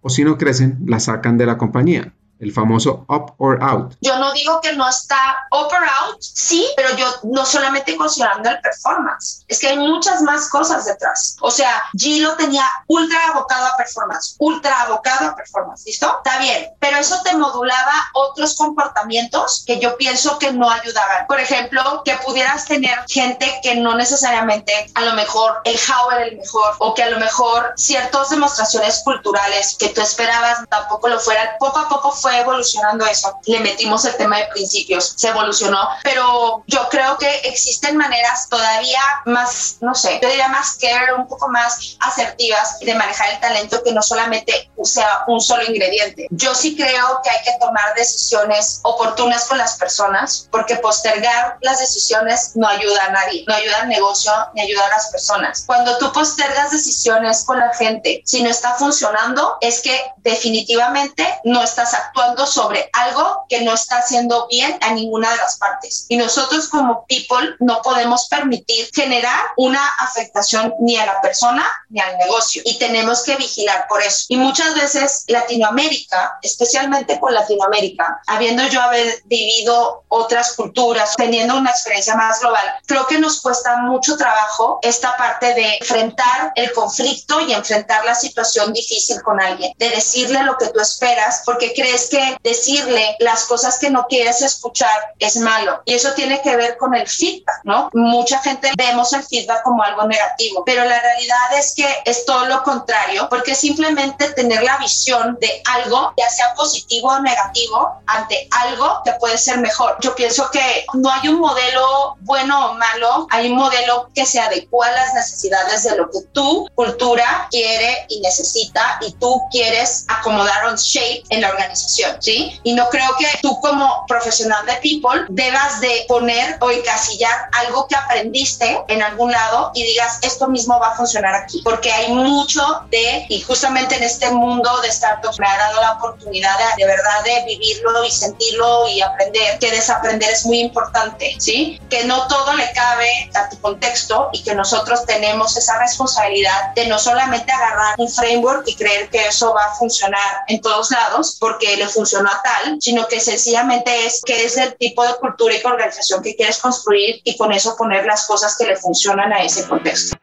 o 0.00 0.08
si 0.08 0.24
no 0.24 0.38
crecen, 0.38 0.78
la 0.86 1.00
sacan 1.00 1.36
de 1.36 1.46
la 1.46 1.58
compañía 1.58 2.14
el 2.40 2.52
famoso 2.52 3.04
up 3.08 3.34
or 3.38 3.62
out. 3.62 3.94
Yo 4.00 4.18
no 4.18 4.32
digo 4.32 4.60
que 4.60 4.72
no 4.74 4.88
está 4.88 5.36
up 5.52 5.68
or 5.70 5.84
out, 5.84 6.20
sí, 6.20 6.66
pero 6.76 6.96
yo 6.96 7.06
no 7.24 7.44
solamente 7.44 7.96
considerando 7.96 8.50
el 8.50 8.60
performance, 8.60 9.44
es 9.48 9.58
que 9.58 9.68
hay 9.68 9.78
muchas 9.78 10.22
más 10.22 10.48
cosas 10.48 10.86
detrás. 10.86 11.36
O 11.40 11.50
sea, 11.50 11.82
G 11.94 12.20
lo 12.20 12.34
tenía 12.36 12.64
ultra 12.86 13.18
abocado 13.28 13.66
a 13.66 13.76
performance, 13.76 14.36
ultra 14.38 14.82
abocado 14.82 15.28
a 15.28 15.36
performance, 15.36 15.84
¿listo? 15.86 16.20
Está 16.24 16.38
bien, 16.38 16.70
pero 16.78 16.96
eso 16.96 17.20
te 17.22 17.36
modulaba 17.36 17.92
otros 18.14 18.56
comportamientos 18.56 19.64
que 19.66 19.78
yo 19.78 19.96
pienso 19.96 20.38
que 20.38 20.52
no 20.52 20.70
ayudaban. 20.70 21.26
Por 21.26 21.40
ejemplo, 21.40 22.02
que 22.04 22.14
pudieras 22.24 22.64
tener 22.64 22.98
gente 23.08 23.60
que 23.62 23.76
no 23.76 23.94
necesariamente 23.94 24.72
a 24.94 25.02
lo 25.02 25.14
mejor 25.14 25.60
el 25.64 25.76
how 25.76 26.10
era 26.10 26.24
el 26.24 26.38
mejor 26.38 26.74
o 26.78 26.94
que 26.94 27.02
a 27.02 27.10
lo 27.10 27.18
mejor 27.18 27.72
ciertas 27.76 28.30
demostraciones 28.30 29.02
culturales 29.04 29.76
que 29.78 29.90
tú 29.90 30.00
esperabas 30.00 30.58
tampoco 30.68 31.08
lo 31.08 31.18
fueran. 31.20 31.48
Poco 31.58 31.78
a 31.78 31.88
poco 31.88 32.12
fue 32.12 32.29
evolucionando 32.38 33.04
eso. 33.06 33.38
Le 33.46 33.60
metimos 33.60 34.04
el 34.04 34.16
tema 34.16 34.38
de 34.38 34.46
principios, 34.46 35.14
se 35.16 35.28
evolucionó, 35.28 35.88
pero 36.02 36.62
yo 36.66 36.88
creo 36.88 37.16
que 37.18 37.28
existen 37.44 37.96
maneras 37.96 38.48
todavía 38.48 39.00
más, 39.26 39.76
no 39.80 39.94
sé, 39.94 40.18
yo 40.22 40.28
diría 40.28 40.48
más 40.48 40.76
care, 40.80 41.14
un 41.14 41.26
poco 41.26 41.48
más 41.48 41.96
asertivas 42.00 42.78
de 42.80 42.94
manejar 42.94 43.30
el 43.30 43.40
talento 43.40 43.82
que 43.82 43.92
no 43.92 44.02
solamente 44.02 44.70
sea 44.82 45.24
un 45.26 45.40
solo 45.40 45.64
ingrediente. 45.64 46.28
Yo 46.30 46.54
sí 46.54 46.76
creo 46.76 47.20
que 47.22 47.30
hay 47.30 47.42
que 47.44 47.58
tomar 47.60 47.94
decisiones 47.94 48.80
oportunas 48.82 49.46
con 49.46 49.58
las 49.58 49.76
personas 49.76 50.48
porque 50.50 50.76
postergar 50.76 51.58
las 51.60 51.80
decisiones 51.80 52.52
no 52.54 52.66
ayuda 52.68 53.04
a 53.04 53.10
nadie, 53.10 53.44
no 53.46 53.54
ayuda 53.54 53.82
al 53.82 53.88
negocio 53.88 54.32
ni 54.54 54.62
ayuda 54.62 54.86
a 54.86 54.90
las 54.90 55.10
personas. 55.10 55.64
Cuando 55.66 55.98
tú 55.98 56.12
postergas 56.12 56.70
decisiones 56.70 57.44
con 57.44 57.58
la 57.58 57.72
gente, 57.74 58.22
si 58.24 58.42
no 58.42 58.50
está 58.50 58.74
funcionando, 58.74 59.58
es 59.60 59.80
que 59.80 60.00
definitivamente 60.18 61.26
no 61.44 61.62
estás 61.62 61.94
actuando 61.94 62.19
actuando 62.20 62.46
sobre 62.46 62.90
algo 62.92 63.46
que 63.48 63.62
no 63.62 63.74
está 63.74 63.98
haciendo 63.98 64.46
bien 64.48 64.76
a 64.80 64.92
ninguna 64.92 65.30
de 65.30 65.36
las 65.38 65.58
partes. 65.58 66.06
Y 66.08 66.16
nosotros 66.16 66.68
como 66.68 67.04
people 67.06 67.56
no 67.60 67.80
podemos 67.82 68.28
permitir 68.28 68.88
generar 68.94 69.40
una 69.56 69.84
afectación 70.00 70.74
ni 70.80 70.96
a 70.96 71.06
la 71.06 71.20
persona 71.20 71.64
ni 71.88 72.00
al 72.00 72.18
negocio. 72.18 72.62
Y 72.64 72.78
tenemos 72.78 73.22
que 73.22 73.36
vigilar 73.36 73.86
por 73.88 74.02
eso. 74.02 74.26
Y 74.28 74.36
muchas 74.36 74.74
veces 74.74 75.24
Latinoamérica, 75.28 76.38
especialmente 76.42 77.18
con 77.18 77.32
Latinoamérica, 77.34 78.20
habiendo 78.26 78.66
yo 78.68 78.80
haber 78.82 79.22
vivido 79.24 80.04
otras 80.08 80.52
culturas, 80.52 81.14
teniendo 81.16 81.56
una 81.56 81.70
experiencia 81.70 82.14
más 82.16 82.40
global, 82.40 82.64
creo 82.86 83.06
que 83.06 83.18
nos 83.18 83.40
cuesta 83.40 83.78
mucho 83.78 84.16
trabajo 84.16 84.78
esta 84.82 85.16
parte 85.16 85.54
de 85.54 85.76
enfrentar 85.76 86.52
el 86.54 86.72
conflicto 86.72 87.40
y 87.40 87.52
enfrentar 87.52 88.04
la 88.04 88.14
situación 88.14 88.72
difícil 88.72 89.22
con 89.22 89.40
alguien, 89.40 89.72
de 89.78 89.90
decirle 89.90 90.42
lo 90.44 90.56
que 90.58 90.68
tú 90.68 90.80
esperas, 90.80 91.42
porque 91.46 91.72
crees 91.74 92.09
que 92.10 92.36
decirle 92.42 93.16
las 93.20 93.44
cosas 93.44 93.78
que 93.78 93.90
no 93.90 94.06
quieres 94.08 94.42
escuchar 94.42 95.14
es 95.18 95.36
malo. 95.36 95.82
Y 95.84 95.94
eso 95.94 96.12
tiene 96.14 96.42
que 96.42 96.56
ver 96.56 96.76
con 96.76 96.94
el 96.94 97.08
feedback, 97.08 97.60
¿no? 97.64 97.88
Mucha 97.92 98.38
gente 98.40 98.70
vemos 98.76 99.12
el 99.12 99.22
feedback 99.22 99.62
como 99.62 99.82
algo 99.82 100.06
negativo, 100.06 100.64
pero 100.64 100.84
la 100.84 101.00
realidad 101.00 101.58
es 101.58 101.74
que 101.74 101.86
es 102.04 102.24
todo 102.24 102.46
lo 102.46 102.62
contrario, 102.62 103.28
porque 103.30 103.54
simplemente 103.54 104.30
tener 104.32 104.62
la 104.62 104.76
visión 104.78 105.38
de 105.40 105.62
algo, 105.66 106.12
ya 106.16 106.28
sea 106.28 106.54
positivo 106.54 107.08
o 107.08 107.20
negativo, 107.20 108.02
ante 108.06 108.48
algo 108.50 109.02
que 109.04 109.12
puede 109.12 109.38
ser 109.38 109.58
mejor. 109.58 109.96
Yo 110.00 110.14
pienso 110.14 110.50
que 110.50 110.84
no 110.94 111.10
hay 111.10 111.28
un 111.28 111.40
modelo 111.40 112.16
bueno 112.20 112.70
o 112.70 112.74
malo, 112.74 113.26
hay 113.30 113.50
un 113.50 113.56
modelo 113.56 114.10
que 114.14 114.26
se 114.26 114.40
adecua 114.40 114.88
a 114.88 114.92
las 114.92 115.14
necesidades 115.14 115.84
de 115.84 115.96
lo 115.96 116.10
que 116.10 116.20
tu 116.32 116.68
cultura 116.74 117.46
quiere 117.50 118.06
y 118.08 118.20
necesita 118.20 118.98
y 119.00 119.12
tú 119.12 119.40
quieres 119.50 120.04
acomodar 120.08 120.66
on 120.66 120.76
shape 120.76 121.22
en 121.30 121.42
la 121.42 121.50
organización, 121.50 121.99
¿sí? 122.20 122.60
Y 122.62 122.74
no 122.74 122.88
creo 122.88 123.08
que 123.18 123.26
tú 123.42 123.58
como 123.60 124.04
profesional 124.06 124.64
de 124.66 124.74
people 124.76 125.24
debas 125.28 125.80
de 125.80 126.04
poner 126.08 126.56
o 126.60 126.70
encasillar 126.70 127.48
algo 127.52 127.86
que 127.88 127.96
aprendiste 127.96 128.82
en 128.88 129.02
algún 129.02 129.32
lado 129.32 129.70
y 129.74 129.84
digas, 129.84 130.18
esto 130.22 130.48
mismo 130.48 130.78
va 130.78 130.88
a 130.88 130.96
funcionar 130.96 131.34
aquí, 131.34 131.60
porque 131.64 131.92
hay 131.92 132.12
mucho 132.12 132.62
de, 132.90 133.26
y 133.28 133.40
justamente 133.42 133.96
en 133.96 134.02
este 134.02 134.30
mundo 134.30 134.80
de 134.80 134.90
startups 134.92 135.38
me 135.38 135.46
ha 135.46 135.56
dado 135.56 135.80
la 135.80 135.92
oportunidad 135.92 136.56
de, 136.58 136.84
de 136.84 136.86
verdad 136.86 137.24
de 137.24 137.44
vivirlo 137.46 138.04
y 138.04 138.10
sentirlo 138.10 138.88
y 138.88 139.00
aprender, 139.00 139.58
que 139.58 139.70
desaprender 139.70 140.30
es 140.30 140.44
muy 140.46 140.60
importante, 140.60 141.36
¿sí? 141.38 141.80
Que 141.88 142.04
no 142.04 142.26
todo 142.28 142.54
le 142.54 142.70
cabe 142.72 143.30
a 143.34 143.48
tu 143.48 143.60
contexto 143.60 144.30
y 144.32 144.42
que 144.42 144.54
nosotros 144.54 145.04
tenemos 145.06 145.56
esa 145.56 145.78
responsabilidad 145.78 146.74
de 146.74 146.86
no 146.86 146.98
solamente 146.98 147.52
agarrar 147.52 147.94
un 147.98 148.08
framework 148.08 148.66
y 148.66 148.76
creer 148.76 149.08
que 149.10 149.26
eso 149.26 149.52
va 149.54 149.64
a 149.64 149.74
funcionar 149.74 150.44
en 150.48 150.60
todos 150.60 150.90
lados 150.90 151.36
porque 151.38 151.76
le 151.80 151.88
funcionó 151.88 152.28
a 152.28 152.42
tal, 152.42 152.76
sino 152.80 153.08
que 153.08 153.20
sencillamente 153.20 154.06
es 154.06 154.20
que 154.24 154.44
es 154.44 154.56
el 154.58 154.76
tipo 154.76 155.02
de 155.02 155.14
cultura 155.18 155.54
y 155.54 155.66
organización 155.66 156.22
que 156.22 156.36
quieres 156.36 156.58
construir 156.58 157.20
y 157.24 157.36
con 157.36 157.52
eso 157.52 157.74
poner 157.76 158.04
las 158.04 158.26
cosas 158.26 158.54
que 158.58 158.66
le 158.66 158.76
funcionan 158.76 159.32
a 159.32 159.42
ese 159.42 159.66
contexto. 159.66 160.16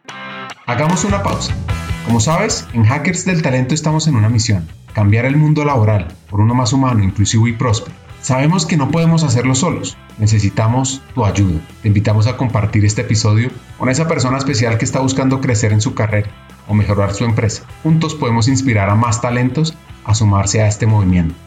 Hagamos 0.68 1.04
una 1.04 1.24
pausa. 1.24 1.54
Como 2.06 2.20
sabes, 2.20 2.66
en 2.74 2.86
Hackers 2.86 3.26
del 3.26 3.42
Talento 3.42 3.74
estamos 3.74 4.08
en 4.08 4.16
una 4.16 4.30
misión, 4.30 4.70
cambiar 4.94 5.26
el 5.26 5.36
mundo 5.36 5.66
laboral 5.66 6.08
por 6.30 6.40
uno 6.40 6.54
más 6.54 6.74
humano, 6.74 7.04
inclusivo 7.04 7.48
y 7.48 7.54
próspero. 7.54 7.96
Sabemos 8.22 8.66
que 8.66 8.78
no 8.78 8.92
podemos 8.92 9.24
hacerlo 9.24 9.56
solos, 9.56 9.98
necesitamos 10.18 11.02
tu 11.16 11.26
ayuda. 11.26 11.60
Te 11.82 11.88
invitamos 11.88 12.28
a 12.28 12.38
compartir 12.38 12.86
este 12.86 13.02
episodio 13.02 13.50
con 13.80 13.90
esa 13.90 14.08
persona 14.08 14.38
especial 14.38 14.78
que 14.78 14.86
está 14.86 15.00
buscando 15.00 15.42
crecer 15.42 15.72
en 15.72 15.82
su 15.82 15.96
carrera 15.96 16.30
o 16.68 16.74
mejorar 16.74 17.14
su 17.14 17.26
empresa. 17.26 17.64
Juntos 17.84 18.16
podemos 18.16 18.48
inspirar 18.48 18.90
a 18.90 18.96
más 18.96 19.22
talentos 19.22 19.74
a 20.04 20.14
sumarse 20.14 20.62
a 20.62 20.68
este 20.68 20.86
movimiento. 20.86 21.36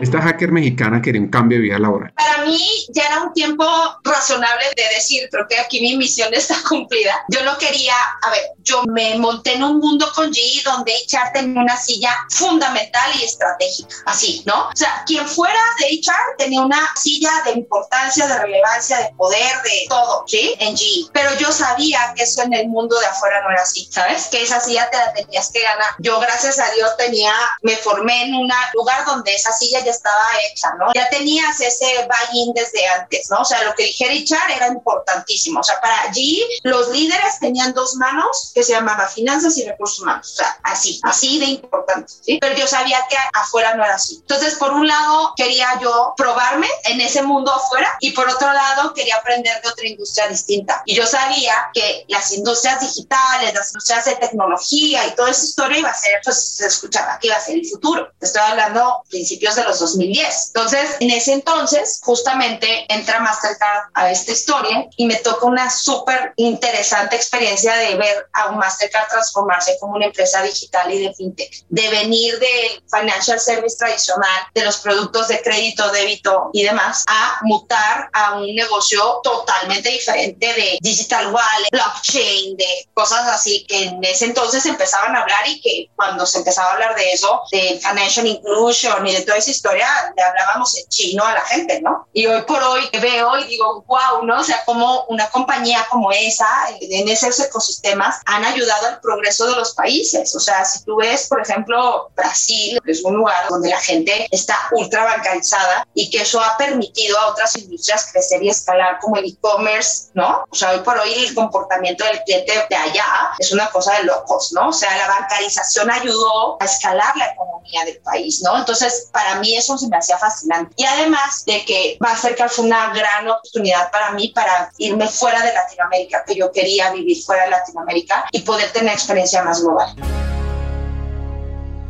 Esta 0.00 0.22
hacker 0.22 0.52
mexicana 0.52 1.02
quería 1.02 1.20
un 1.20 1.28
cambio 1.28 1.58
de 1.58 1.62
vida 1.62 1.78
laboral. 1.78 2.12
Para 2.14 2.44
mí 2.44 2.86
ya 2.90 3.06
era 3.06 3.22
un 3.22 3.32
tiempo 3.32 3.64
razonable 4.04 4.64
de 4.76 4.94
decir, 4.94 5.28
creo 5.30 5.46
que 5.48 5.58
aquí 5.58 5.80
mi 5.80 5.96
misión 5.96 6.32
está 6.34 6.56
cumplida. 6.68 7.24
Yo 7.28 7.42
no 7.44 7.58
quería, 7.58 7.94
a 8.22 8.30
ver, 8.30 8.42
yo 8.62 8.82
me 8.84 9.18
monté 9.18 9.54
en 9.54 9.64
un 9.64 9.78
mundo 9.78 10.06
con 10.14 10.32
G 10.32 10.62
donde 10.62 10.92
HR 10.92 11.32
tenía 11.32 11.60
una 11.60 11.76
silla 11.76 12.16
fundamental 12.30 13.10
y 13.20 13.24
estratégica, 13.24 13.96
así, 14.06 14.42
¿no? 14.46 14.68
O 14.68 14.76
sea, 14.76 15.02
quien 15.06 15.26
fuera 15.26 15.60
de 15.80 15.86
HR 15.86 16.36
tenía 16.38 16.60
una 16.62 16.88
silla 16.94 17.30
de 17.44 17.52
importancia, 17.52 18.26
de 18.26 18.38
relevancia, 18.38 18.98
de 18.98 19.12
poder, 19.16 19.62
de 19.64 19.86
todo, 19.88 20.24
¿sí? 20.28 20.54
En 20.60 20.76
G. 20.76 21.10
Pero 21.12 21.30
yo 21.38 21.50
sabía 21.50 22.12
que 22.14 22.22
eso 22.22 22.42
en 22.42 22.52
el 22.52 22.68
mundo 22.68 22.98
de 23.00 23.06
afuera 23.06 23.42
no 23.42 23.50
era 23.50 23.62
así, 23.62 23.88
¿sabes? 23.90 24.28
Que 24.28 24.42
esa 24.42 24.60
silla 24.60 24.88
te 24.90 24.96
la 24.96 25.12
tenías 25.12 25.50
que 25.50 25.60
ganar. 25.60 25.90
Yo, 25.98 26.20
gracias 26.20 26.60
a 26.60 26.70
Dios, 26.72 26.96
tenía, 26.96 27.32
me 27.62 27.76
formé 27.76 28.24
en 28.24 28.34
un 28.34 28.48
lugar 28.74 29.04
donde 29.04 29.34
esa 29.34 29.52
silla 29.52 29.82
ya 29.88 29.94
estaba 29.94 30.26
hecha, 30.50 30.74
¿no? 30.78 30.86
Ya 30.94 31.08
tenías 31.08 31.60
ese 31.60 31.86
buy-in 32.06 32.52
desde 32.54 32.86
antes, 32.88 33.30
¿no? 33.30 33.40
O 33.40 33.44
sea, 33.44 33.62
lo 33.64 33.74
que 33.74 33.84
dijera 33.84 34.12
Richard 34.12 34.50
era 34.50 34.68
importantísimo. 34.68 35.60
O 35.60 35.62
sea, 35.62 35.80
para 35.80 36.02
allí 36.02 36.44
los 36.62 36.88
líderes 36.88 37.38
tenían 37.40 37.72
dos 37.74 37.94
manos 37.96 38.52
que 38.54 38.62
se 38.62 38.72
llamaba 38.72 39.06
finanzas 39.06 39.56
y 39.58 39.66
recursos 39.66 40.00
humanos. 40.00 40.32
O 40.32 40.36
sea, 40.36 40.58
así, 40.64 41.00
así 41.04 41.38
de 41.38 41.46
importante, 41.46 42.12
¿sí? 42.22 42.38
Pero 42.40 42.56
yo 42.56 42.66
sabía 42.66 42.98
que 43.08 43.16
afuera 43.34 43.74
no 43.74 43.84
era 43.84 43.94
así. 43.94 44.16
Entonces, 44.20 44.54
por 44.54 44.72
un 44.72 44.86
lado, 44.86 45.32
quería 45.36 45.78
yo 45.80 46.14
probarme 46.16 46.68
en 46.84 47.00
ese 47.00 47.22
mundo 47.22 47.52
afuera 47.52 47.96
y 48.00 48.12
por 48.12 48.28
otro 48.28 48.52
lado, 48.52 48.92
quería 48.94 49.16
aprender 49.16 49.60
de 49.62 49.68
otra 49.68 49.86
industria 49.86 50.28
distinta. 50.28 50.82
Y 50.84 50.94
yo 50.94 51.06
sabía 51.06 51.70
que 51.72 52.04
las 52.08 52.32
industrias 52.32 52.80
digitales, 52.80 53.54
las 53.54 53.68
industrias 53.68 54.04
de 54.04 54.16
tecnología 54.16 55.06
y 55.06 55.14
toda 55.14 55.30
esa 55.30 55.44
historia 55.44 55.78
iba 55.78 55.90
a 55.90 55.94
ser, 55.94 56.20
pues 56.24 56.56
se 56.56 56.66
escuchaba 56.66 57.18
que 57.20 57.28
iba 57.28 57.36
a 57.36 57.40
ser 57.40 57.56
el 57.56 57.68
futuro. 57.68 58.10
Estoy 58.20 58.42
hablando 58.42 59.02
principios 59.08 59.54
de 59.56 59.64
los 59.64 59.77
2010. 59.78 60.52
Entonces, 60.54 60.96
en 61.00 61.10
ese 61.10 61.32
entonces, 61.32 62.00
justamente 62.02 62.86
entra 62.88 63.20
Mastercard 63.20 63.90
a 63.94 64.10
esta 64.10 64.32
historia 64.32 64.86
y 64.96 65.06
me 65.06 65.16
toca 65.16 65.46
una 65.46 65.70
súper 65.70 66.32
interesante 66.36 67.16
experiencia 67.16 67.74
de 67.76 67.96
ver 67.96 68.26
a 68.32 68.52
Mastercard 68.52 69.08
transformarse 69.08 69.76
como 69.80 69.94
una 69.94 70.06
empresa 70.06 70.42
digital 70.42 70.92
y 70.92 71.06
de 71.06 71.14
fintech, 71.14 71.64
de 71.68 71.88
venir 71.90 72.38
del 72.38 72.82
financial 72.90 73.40
service 73.40 73.76
tradicional, 73.76 74.46
de 74.54 74.64
los 74.64 74.78
productos 74.78 75.28
de 75.28 75.42
crédito, 75.42 75.90
débito 75.90 76.50
y 76.52 76.62
demás, 76.62 77.04
a 77.06 77.38
mutar 77.42 78.10
a 78.12 78.36
un 78.36 78.54
negocio 78.54 79.20
totalmente 79.22 79.90
diferente 79.90 80.46
de 80.46 80.78
digital 80.80 81.32
wallet, 81.32 81.68
blockchain, 81.70 82.56
de 82.56 82.88
cosas 82.94 83.26
así 83.28 83.64
que 83.68 83.84
en 83.84 84.04
ese 84.04 84.26
entonces 84.26 84.64
empezaban 84.66 85.14
a 85.14 85.22
hablar 85.22 85.46
y 85.48 85.60
que 85.60 85.90
cuando 85.96 86.26
se 86.26 86.38
empezaba 86.38 86.70
a 86.70 86.72
hablar 86.74 86.94
de 86.96 87.12
eso, 87.12 87.42
de 87.50 87.80
financial 87.82 88.26
inclusion 88.26 89.06
y 89.06 89.12
de 89.12 89.22
toda 89.22 89.38
esa 89.38 89.50
historia, 89.50 89.67
le 89.74 90.22
hablábamos 90.22 90.76
en 90.76 90.88
chino 90.88 91.24
a 91.24 91.34
la 91.34 91.40
gente, 91.42 91.80
¿no? 91.80 92.06
Y 92.12 92.26
hoy 92.26 92.42
por 92.42 92.62
hoy 92.62 92.88
veo 93.00 93.38
y 93.38 93.44
digo, 93.44 93.84
wow, 93.86 94.24
¿no? 94.24 94.40
O 94.40 94.44
sea, 94.44 94.62
como 94.64 95.04
una 95.08 95.28
compañía 95.30 95.86
como 95.90 96.10
esa, 96.12 96.46
en 96.80 97.08
esos 97.08 97.38
ecosistemas, 97.40 98.20
han 98.26 98.44
ayudado 98.44 98.88
al 98.88 99.00
progreso 99.00 99.46
de 99.46 99.56
los 99.56 99.74
países. 99.74 100.34
O 100.34 100.40
sea, 100.40 100.64
si 100.64 100.84
tú 100.84 100.96
ves, 100.96 101.26
por 101.28 101.40
ejemplo, 101.40 102.10
Brasil, 102.14 102.78
es 102.86 103.04
un 103.04 103.16
lugar 103.16 103.48
donde 103.48 103.70
la 103.70 103.80
gente 103.80 104.26
está 104.30 104.56
ultra 104.72 105.04
bancarizada 105.04 105.86
y 105.94 106.10
que 106.10 106.22
eso 106.22 106.40
ha 106.40 106.56
permitido 106.56 107.18
a 107.18 107.28
otras 107.28 107.56
industrias 107.56 108.10
crecer 108.12 108.42
y 108.42 108.48
escalar 108.48 108.98
como 109.00 109.16
el 109.16 109.26
e-commerce, 109.26 110.10
¿no? 110.14 110.44
O 110.50 110.54
sea, 110.54 110.72
hoy 110.72 110.80
por 110.80 110.98
hoy 110.98 111.12
el 111.12 111.34
comportamiento 111.34 112.04
del 112.04 112.22
cliente 112.24 112.66
de 112.68 112.76
allá 112.76 113.06
es 113.38 113.52
una 113.52 113.68
cosa 113.70 113.94
de 113.98 114.04
locos, 114.04 114.52
¿no? 114.52 114.68
O 114.68 114.72
sea, 114.72 114.96
la 114.96 115.08
bancarización 115.08 115.90
ayudó 115.90 116.56
a 116.60 116.64
escalar 116.64 117.16
la 117.16 117.26
economía 117.32 117.84
del 117.84 117.98
país, 117.98 118.42
¿no? 118.42 118.56
Entonces, 118.56 119.08
para 119.12 119.36
mí 119.36 119.56
eso 119.58 119.76
se 119.76 119.88
me 119.88 119.96
hacía 119.96 120.16
fascinante. 120.18 120.74
Y 120.76 120.84
además 120.84 121.44
de 121.46 121.64
que 121.64 121.98
va 122.04 122.12
a 122.12 122.16
ser 122.16 122.36
fue 122.48 122.64
una 122.64 122.92
gran 122.94 123.28
oportunidad 123.28 123.90
para 123.90 124.12
mí 124.12 124.32
para 124.34 124.70
irme 124.78 125.08
fuera 125.08 125.42
de 125.42 125.52
Latinoamérica, 125.52 126.24
que 126.26 126.36
yo 126.36 126.50
quería 126.52 126.92
vivir 126.92 127.22
fuera 127.22 127.44
de 127.44 127.50
Latinoamérica 127.50 128.26
y 128.32 128.40
poder 128.42 128.70
tener 128.70 128.92
experiencia 128.92 129.42
más 129.42 129.62
global. 129.62 129.94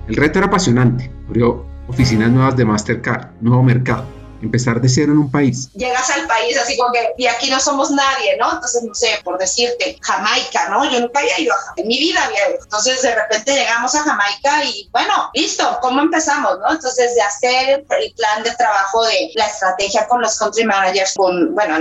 El 0.09 0.17
reto 0.17 0.39
era 0.39 0.49
apasionante. 0.49 1.11
Abrió 1.29 1.67
oficinas 1.87 2.31
nuevas 2.31 2.57
de 2.57 2.65
Mastercard, 2.65 3.29
nuevo 3.41 3.63
mercado. 3.63 4.18
Empezar 4.43 4.81
de 4.81 4.89
cero 4.89 5.13
en 5.13 5.19
un 5.19 5.31
país. 5.31 5.69
Llegas 5.75 6.09
al 6.11 6.27
país 6.27 6.57
así 6.59 6.77
como 6.77 6.93
que, 6.93 7.13
y 7.19 7.27
aquí 7.27 7.51
no 7.51 7.61
somos 7.61 7.91
nadie, 7.91 8.37
¿no? 8.39 8.53
Entonces, 8.53 8.83
no 8.83 8.95
sé, 8.95 9.21
por 9.25 9.39
decirte, 9.39 9.99
Jamaica, 10.01 10.69
¿no? 10.69 10.91
Yo 10.91 11.01
nunca 11.01 11.21
había 11.21 11.41
ido 11.41 11.53
a 11.53 11.57
Jamaica, 11.57 11.83
en 11.83 11.89
mi 11.89 11.99
vida. 11.99 12.31
Entonces, 12.63 13.03
de 13.03 13.15
repente 13.15 13.53
llegamos 13.53 13.95
a 13.95 14.03
Jamaica 14.03 14.65
y, 14.65 14.89
bueno, 14.93 15.31
listo, 15.35 15.79
¿cómo 15.83 16.01
empezamos, 16.01 16.59
no? 16.61 16.71
Entonces, 16.73 17.15
de 17.15 17.23
hacer 17.23 17.85
el 18.01 18.15
plan 18.15 18.43
de 18.43 18.51
trabajo 18.53 19.05
de 19.05 19.31
la 19.35 19.47
estrategia 19.47 20.07
con 20.09 20.21
los 20.21 20.39
country 20.39 20.65
managers, 20.65 21.15
con, 21.15 21.55
bueno, 21.55 21.75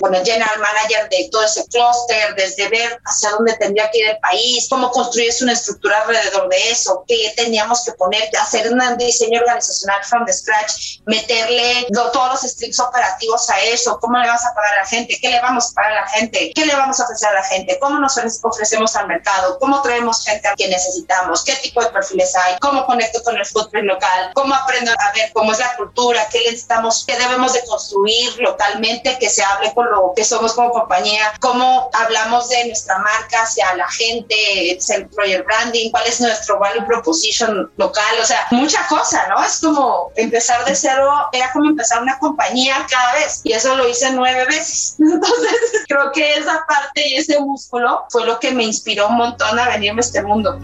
con 0.00 0.14
el 0.14 0.24
general 0.24 0.58
manager 0.60 1.08
de 1.10 1.28
todo 1.30 1.44
ese 1.44 1.64
clúster, 1.66 2.34
desde 2.36 2.68
ver 2.68 2.98
hacia 3.04 3.30
dónde 3.30 3.54
tendría 3.54 3.90
que 3.90 3.98
ir 3.98 4.08
el 4.08 4.18
país, 4.18 4.66
cómo 4.68 4.90
construir 4.90 5.28
una 5.42 5.52
estructura 5.52 6.00
alrededor 6.02 6.48
de 6.48 6.70
eso, 6.70 7.04
qué 7.06 7.32
teníamos 7.36 7.84
que 7.84 7.92
poner, 7.92 8.22
hacer 8.40 8.72
un 8.72 8.80
diseño 8.96 9.40
organizacional 9.40 10.02
from 10.04 10.24
the 10.24 10.32
scratch, 10.32 11.00
meterle 11.06 11.86
todos 12.10 12.30
los 12.30 12.40
strips 12.52 12.80
operativos 12.80 13.48
a 13.50 13.60
eso, 13.60 13.98
cómo 14.00 14.18
le 14.18 14.28
vas 14.28 14.44
a 14.44 14.54
pagar 14.54 14.74
a 14.74 14.76
la 14.78 14.86
gente, 14.86 15.18
qué 15.20 15.28
le 15.28 15.40
vamos 15.40 15.70
a 15.70 15.74
pagar 15.74 15.92
a 15.92 16.00
la 16.02 16.08
gente, 16.08 16.52
qué 16.54 16.66
le 16.66 16.74
vamos 16.74 16.98
a 17.00 17.04
ofrecer 17.04 17.28
a 17.28 17.34
la 17.34 17.44
gente, 17.44 17.78
cómo 17.80 17.98
nos 17.98 18.18
ofrecemos 18.42 18.94
al 18.96 19.06
mercado, 19.06 19.58
cómo 19.58 19.82
traemos 19.82 20.24
gente 20.24 20.48
a 20.48 20.54
quien 20.54 20.70
necesitamos, 20.70 21.44
qué 21.44 21.54
tipo 21.56 21.82
de 21.82 21.90
perfiles 21.90 22.34
hay, 22.36 22.58
cómo 22.60 22.86
conecto 22.86 23.22
con 23.22 23.36
el 23.36 23.44
footprint 23.44 23.86
local, 23.86 24.30
cómo 24.34 24.54
aprendo 24.54 24.90
a 24.92 25.12
ver 25.12 25.30
cómo 25.32 25.52
es 25.52 25.58
la 25.58 25.76
cultura, 25.76 26.26
qué 26.30 26.40
necesitamos, 26.40 27.04
qué 27.06 27.16
debemos 27.16 27.52
de 27.52 27.64
construir 27.66 28.36
localmente, 28.38 29.18
que 29.18 29.30
se 29.30 29.42
hable 29.42 29.72
con 29.74 29.90
lo 29.90 30.12
que 30.14 30.24
somos 30.24 30.52
como 30.54 30.70
compañía, 30.70 31.32
cómo 31.40 31.90
hablamos 31.92 32.48
de 32.48 32.66
nuestra 32.66 32.98
marca 32.98 33.42
hacia 33.42 33.74
la 33.76 33.88
gente, 33.90 34.72
es 34.72 34.90
el 34.90 35.08
project 35.08 35.46
branding, 35.46 35.90
cuál 35.90 36.06
es 36.06 36.20
nuestro 36.20 36.58
value 36.58 36.86
proposition 36.86 37.70
local, 37.76 38.16
o 38.20 38.24
sea, 38.24 38.46
mucha 38.50 38.86
cosa, 38.88 39.26
¿no? 39.28 39.42
Es 39.44 39.60
como 39.60 40.12
empezar 40.16 40.64
de 40.64 40.74
cero, 40.74 41.10
era 41.32 41.50
como 41.52 41.70
empezar 41.70 41.87
una 42.00 42.18
compañía 42.18 42.86
cada 42.90 43.14
vez 43.14 43.40
y 43.44 43.52
eso 43.52 43.76
lo 43.76 43.88
hice 43.88 44.12
nueve 44.14 44.44
veces. 44.46 44.96
Entonces, 45.00 45.84
creo 45.88 46.10
que 46.12 46.34
esa 46.34 46.64
parte 46.66 47.08
y 47.08 47.14
ese 47.14 47.40
músculo 47.40 48.04
fue 48.10 48.26
lo 48.26 48.38
que 48.38 48.52
me 48.52 48.64
inspiró 48.64 49.08
un 49.08 49.16
montón 49.16 49.58
a 49.58 49.68
venirme 49.68 50.00
a 50.00 50.04
este 50.04 50.22
mundo. 50.22 50.58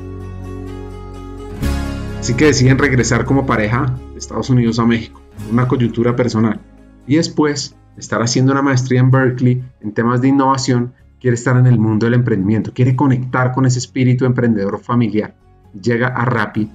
Así 2.20 2.34
que 2.34 2.46
deciden 2.46 2.78
regresar 2.78 3.24
como 3.24 3.46
pareja 3.46 3.94
de 4.12 4.18
Estados 4.18 4.48
Unidos 4.48 4.78
a 4.78 4.84
México, 4.84 5.20
una 5.50 5.68
coyuntura 5.68 6.16
personal. 6.16 6.58
Y 7.06 7.16
después 7.16 7.74
de 7.94 8.00
estar 8.00 8.22
haciendo 8.22 8.52
una 8.52 8.62
maestría 8.62 9.00
en 9.00 9.10
Berkeley 9.10 9.62
en 9.82 9.92
temas 9.92 10.20
de 10.22 10.28
innovación, 10.28 10.94
quiere 11.20 11.34
estar 11.34 11.56
en 11.56 11.66
el 11.66 11.78
mundo 11.78 12.06
del 12.06 12.14
emprendimiento, 12.14 12.72
quiere 12.72 12.96
conectar 12.96 13.52
con 13.52 13.66
ese 13.66 13.78
espíritu 13.78 14.24
emprendedor 14.24 14.80
familiar. 14.80 15.34
Llega 15.80 16.08
a 16.08 16.24
Rappi 16.24 16.70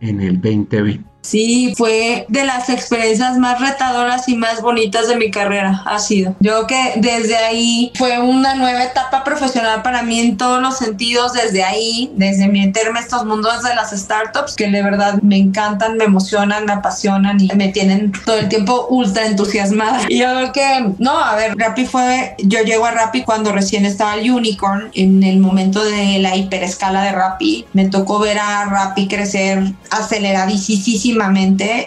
en 0.00 0.20
el 0.20 0.40
2020. 0.40 1.07
Sí, 1.28 1.74
fue 1.76 2.24
de 2.28 2.44
las 2.44 2.70
experiencias 2.70 3.36
más 3.36 3.60
retadoras 3.60 4.26
y 4.30 4.34
más 4.34 4.62
bonitas 4.62 5.08
de 5.08 5.16
mi 5.16 5.30
carrera, 5.30 5.82
ha 5.84 5.98
sido. 5.98 6.34
Yo 6.40 6.66
que 6.66 6.94
desde 6.96 7.36
ahí 7.36 7.92
fue 7.96 8.18
una 8.18 8.54
nueva 8.54 8.82
etapa 8.82 9.24
profesional 9.24 9.82
para 9.82 10.02
mí 10.02 10.20
en 10.20 10.38
todos 10.38 10.62
los 10.62 10.78
sentidos, 10.78 11.34
desde 11.34 11.64
ahí, 11.64 12.10
desde 12.16 12.48
meterme 12.48 13.00
a 13.00 13.02
estos 13.02 13.26
mundos 13.26 13.62
de 13.62 13.74
las 13.74 13.90
startups, 13.90 14.54
que 14.54 14.70
de 14.70 14.82
verdad 14.82 15.20
me 15.20 15.36
encantan, 15.36 15.98
me 15.98 16.04
emocionan, 16.04 16.64
me 16.64 16.72
apasionan 16.72 17.38
y 17.38 17.48
me 17.54 17.68
tienen 17.68 18.10
todo 18.24 18.38
el 18.38 18.48
tiempo 18.48 18.86
ultra 18.88 19.26
entusiasmada. 19.26 20.00
Y 20.08 20.20
yo 20.20 20.28
creo 20.34 20.52
que, 20.52 20.94
no, 20.98 21.18
a 21.18 21.36
ver, 21.36 21.58
Rappi 21.58 21.84
fue, 21.84 22.36
yo 22.38 22.62
llego 22.62 22.86
a 22.86 22.92
Rappi 22.92 23.22
cuando 23.22 23.52
recién 23.52 23.84
estaba 23.84 24.14
el 24.14 24.30
Unicorn, 24.30 24.90
en 24.94 25.22
el 25.22 25.40
momento 25.40 25.84
de 25.84 26.20
la 26.20 26.36
hiperescala 26.36 27.02
de 27.02 27.12
Rappi, 27.12 27.66
me 27.74 27.86
tocó 27.86 28.18
ver 28.18 28.38
a 28.38 28.64
Rappi 28.64 29.08
crecer 29.08 29.62
aceleradísimo 29.90 31.17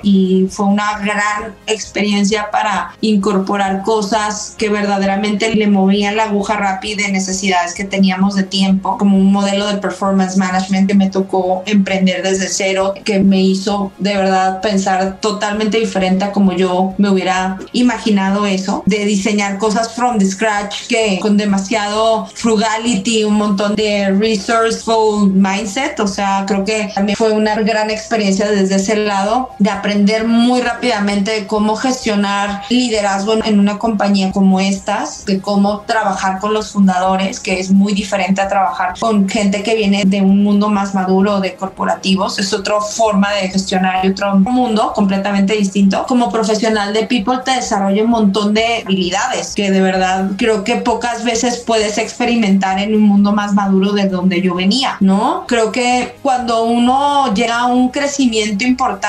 y 0.04 0.48
fue 0.50 0.66
una 0.66 1.00
gran 1.00 1.56
experiencia 1.68 2.50
para 2.52 2.94
incorporar 3.02 3.84
cosas 3.84 4.56
que 4.58 4.70
verdaderamente 4.70 5.56
le 5.56 5.68
movían 5.68 6.16
la 6.16 6.26
aguja 6.26 6.58
rápida 6.58 7.06
de 7.06 7.12
necesidades 7.12 7.74
que 7.74 7.84
teníamos 7.84 8.36
de 8.36 8.44
tiempo, 8.44 8.98
como 8.98 9.18
un 9.18 9.32
modelo 9.32 9.68
de 9.68 9.78
performance 9.78 10.38
management 10.38 10.88
que 10.88 10.96
me 10.96 11.10
tocó 11.10 11.64
emprender 11.66 12.24
desde 12.24 12.50
cero, 12.50 12.94
que 13.04 13.20
me 13.20 13.42
hizo 13.42 13.92
de 13.98 14.16
verdad 14.16 14.62
pensar 14.62 15.20
totalmente 15.20 15.80
diferente 15.80 16.26
a 16.26 16.32
como 16.32 16.54
yo 16.54 16.94
me 16.98 17.10
hubiera 17.10 17.58
imaginado 17.72 18.46
eso, 18.46 18.84
de 18.86 19.06
diseñar 19.06 19.58
cosas 19.58 19.94
from 19.94 20.18
the 20.18 20.26
scratch, 20.26 20.88
que 20.88 21.20
con 21.22 21.38
demasiado 21.38 22.28
frugality, 22.34 23.24
un 23.24 23.36
montón 23.36 23.76
de 23.76 24.12
resourceful 24.12 25.32
mindset, 25.32 26.00
o 26.00 26.08
sea, 26.08 26.46
creo 26.48 26.66
que 26.66 26.92
también 26.94 27.16
fue 27.16 27.32
una 27.32 27.56
gran 27.56 27.90
experiencia 27.90 28.50
desde 28.50 28.76
ese 28.76 28.96
lado 28.96 29.11
de 29.60 29.70
aprender 29.70 30.26
muy 30.26 30.62
rápidamente 30.62 31.46
cómo 31.46 31.76
gestionar 31.76 32.62
liderazgo 32.70 33.34
en 33.44 33.60
una 33.60 33.78
compañía 33.78 34.32
como 34.32 34.60
estas, 34.60 35.26
de 35.26 35.42
cómo 35.42 35.82
trabajar 35.82 36.40
con 36.40 36.54
los 36.54 36.72
fundadores, 36.72 37.42
que 37.42 37.60
es 37.60 37.72
muy 37.72 37.94
diferente 37.94 38.40
a 38.42 38.48
trabajar 38.48 38.94
con 39.00 39.28
gente 39.28 39.64
que 39.64 39.76
viene 39.76 40.04
de 40.06 40.22
un 40.22 40.44
mundo 40.44 40.70
más 40.70 40.96
maduro 40.96 41.42
de 41.42 41.56
corporativos. 41.56 42.40
Es 42.40 42.54
otra 42.54 42.80
forma 42.80 43.32
de 43.34 43.50
gestionar 43.50 44.06
y 44.06 44.10
otro 44.10 44.36
mundo 44.36 44.94
completamente 44.96 45.54
distinto. 45.56 46.06
Como 46.08 46.32
profesional 46.32 46.94
de 46.94 47.06
people 47.06 47.40
te 47.44 47.52
desarrolla 47.52 48.04
un 48.04 48.12
montón 48.12 48.54
de 48.54 48.84
habilidades 48.86 49.54
que 49.54 49.72
de 49.72 49.82
verdad 49.82 50.30
creo 50.38 50.64
que 50.64 50.78
pocas 50.78 51.26
veces 51.26 51.58
puedes 51.58 51.98
experimentar 51.98 52.80
en 52.80 52.96
un 52.96 53.02
mundo 53.02 53.34
más 53.34 53.54
maduro 53.54 53.92
de 53.92 54.08
donde 54.08 54.42
yo 54.42 54.56
venía, 54.56 54.96
¿no? 55.02 55.44
Creo 55.48 55.72
que 55.72 56.16
cuando 56.22 56.64
uno 56.64 57.34
llega 57.34 57.60
a 57.60 57.66
un 57.66 57.90
crecimiento 57.90 58.64
importante, 58.64 59.01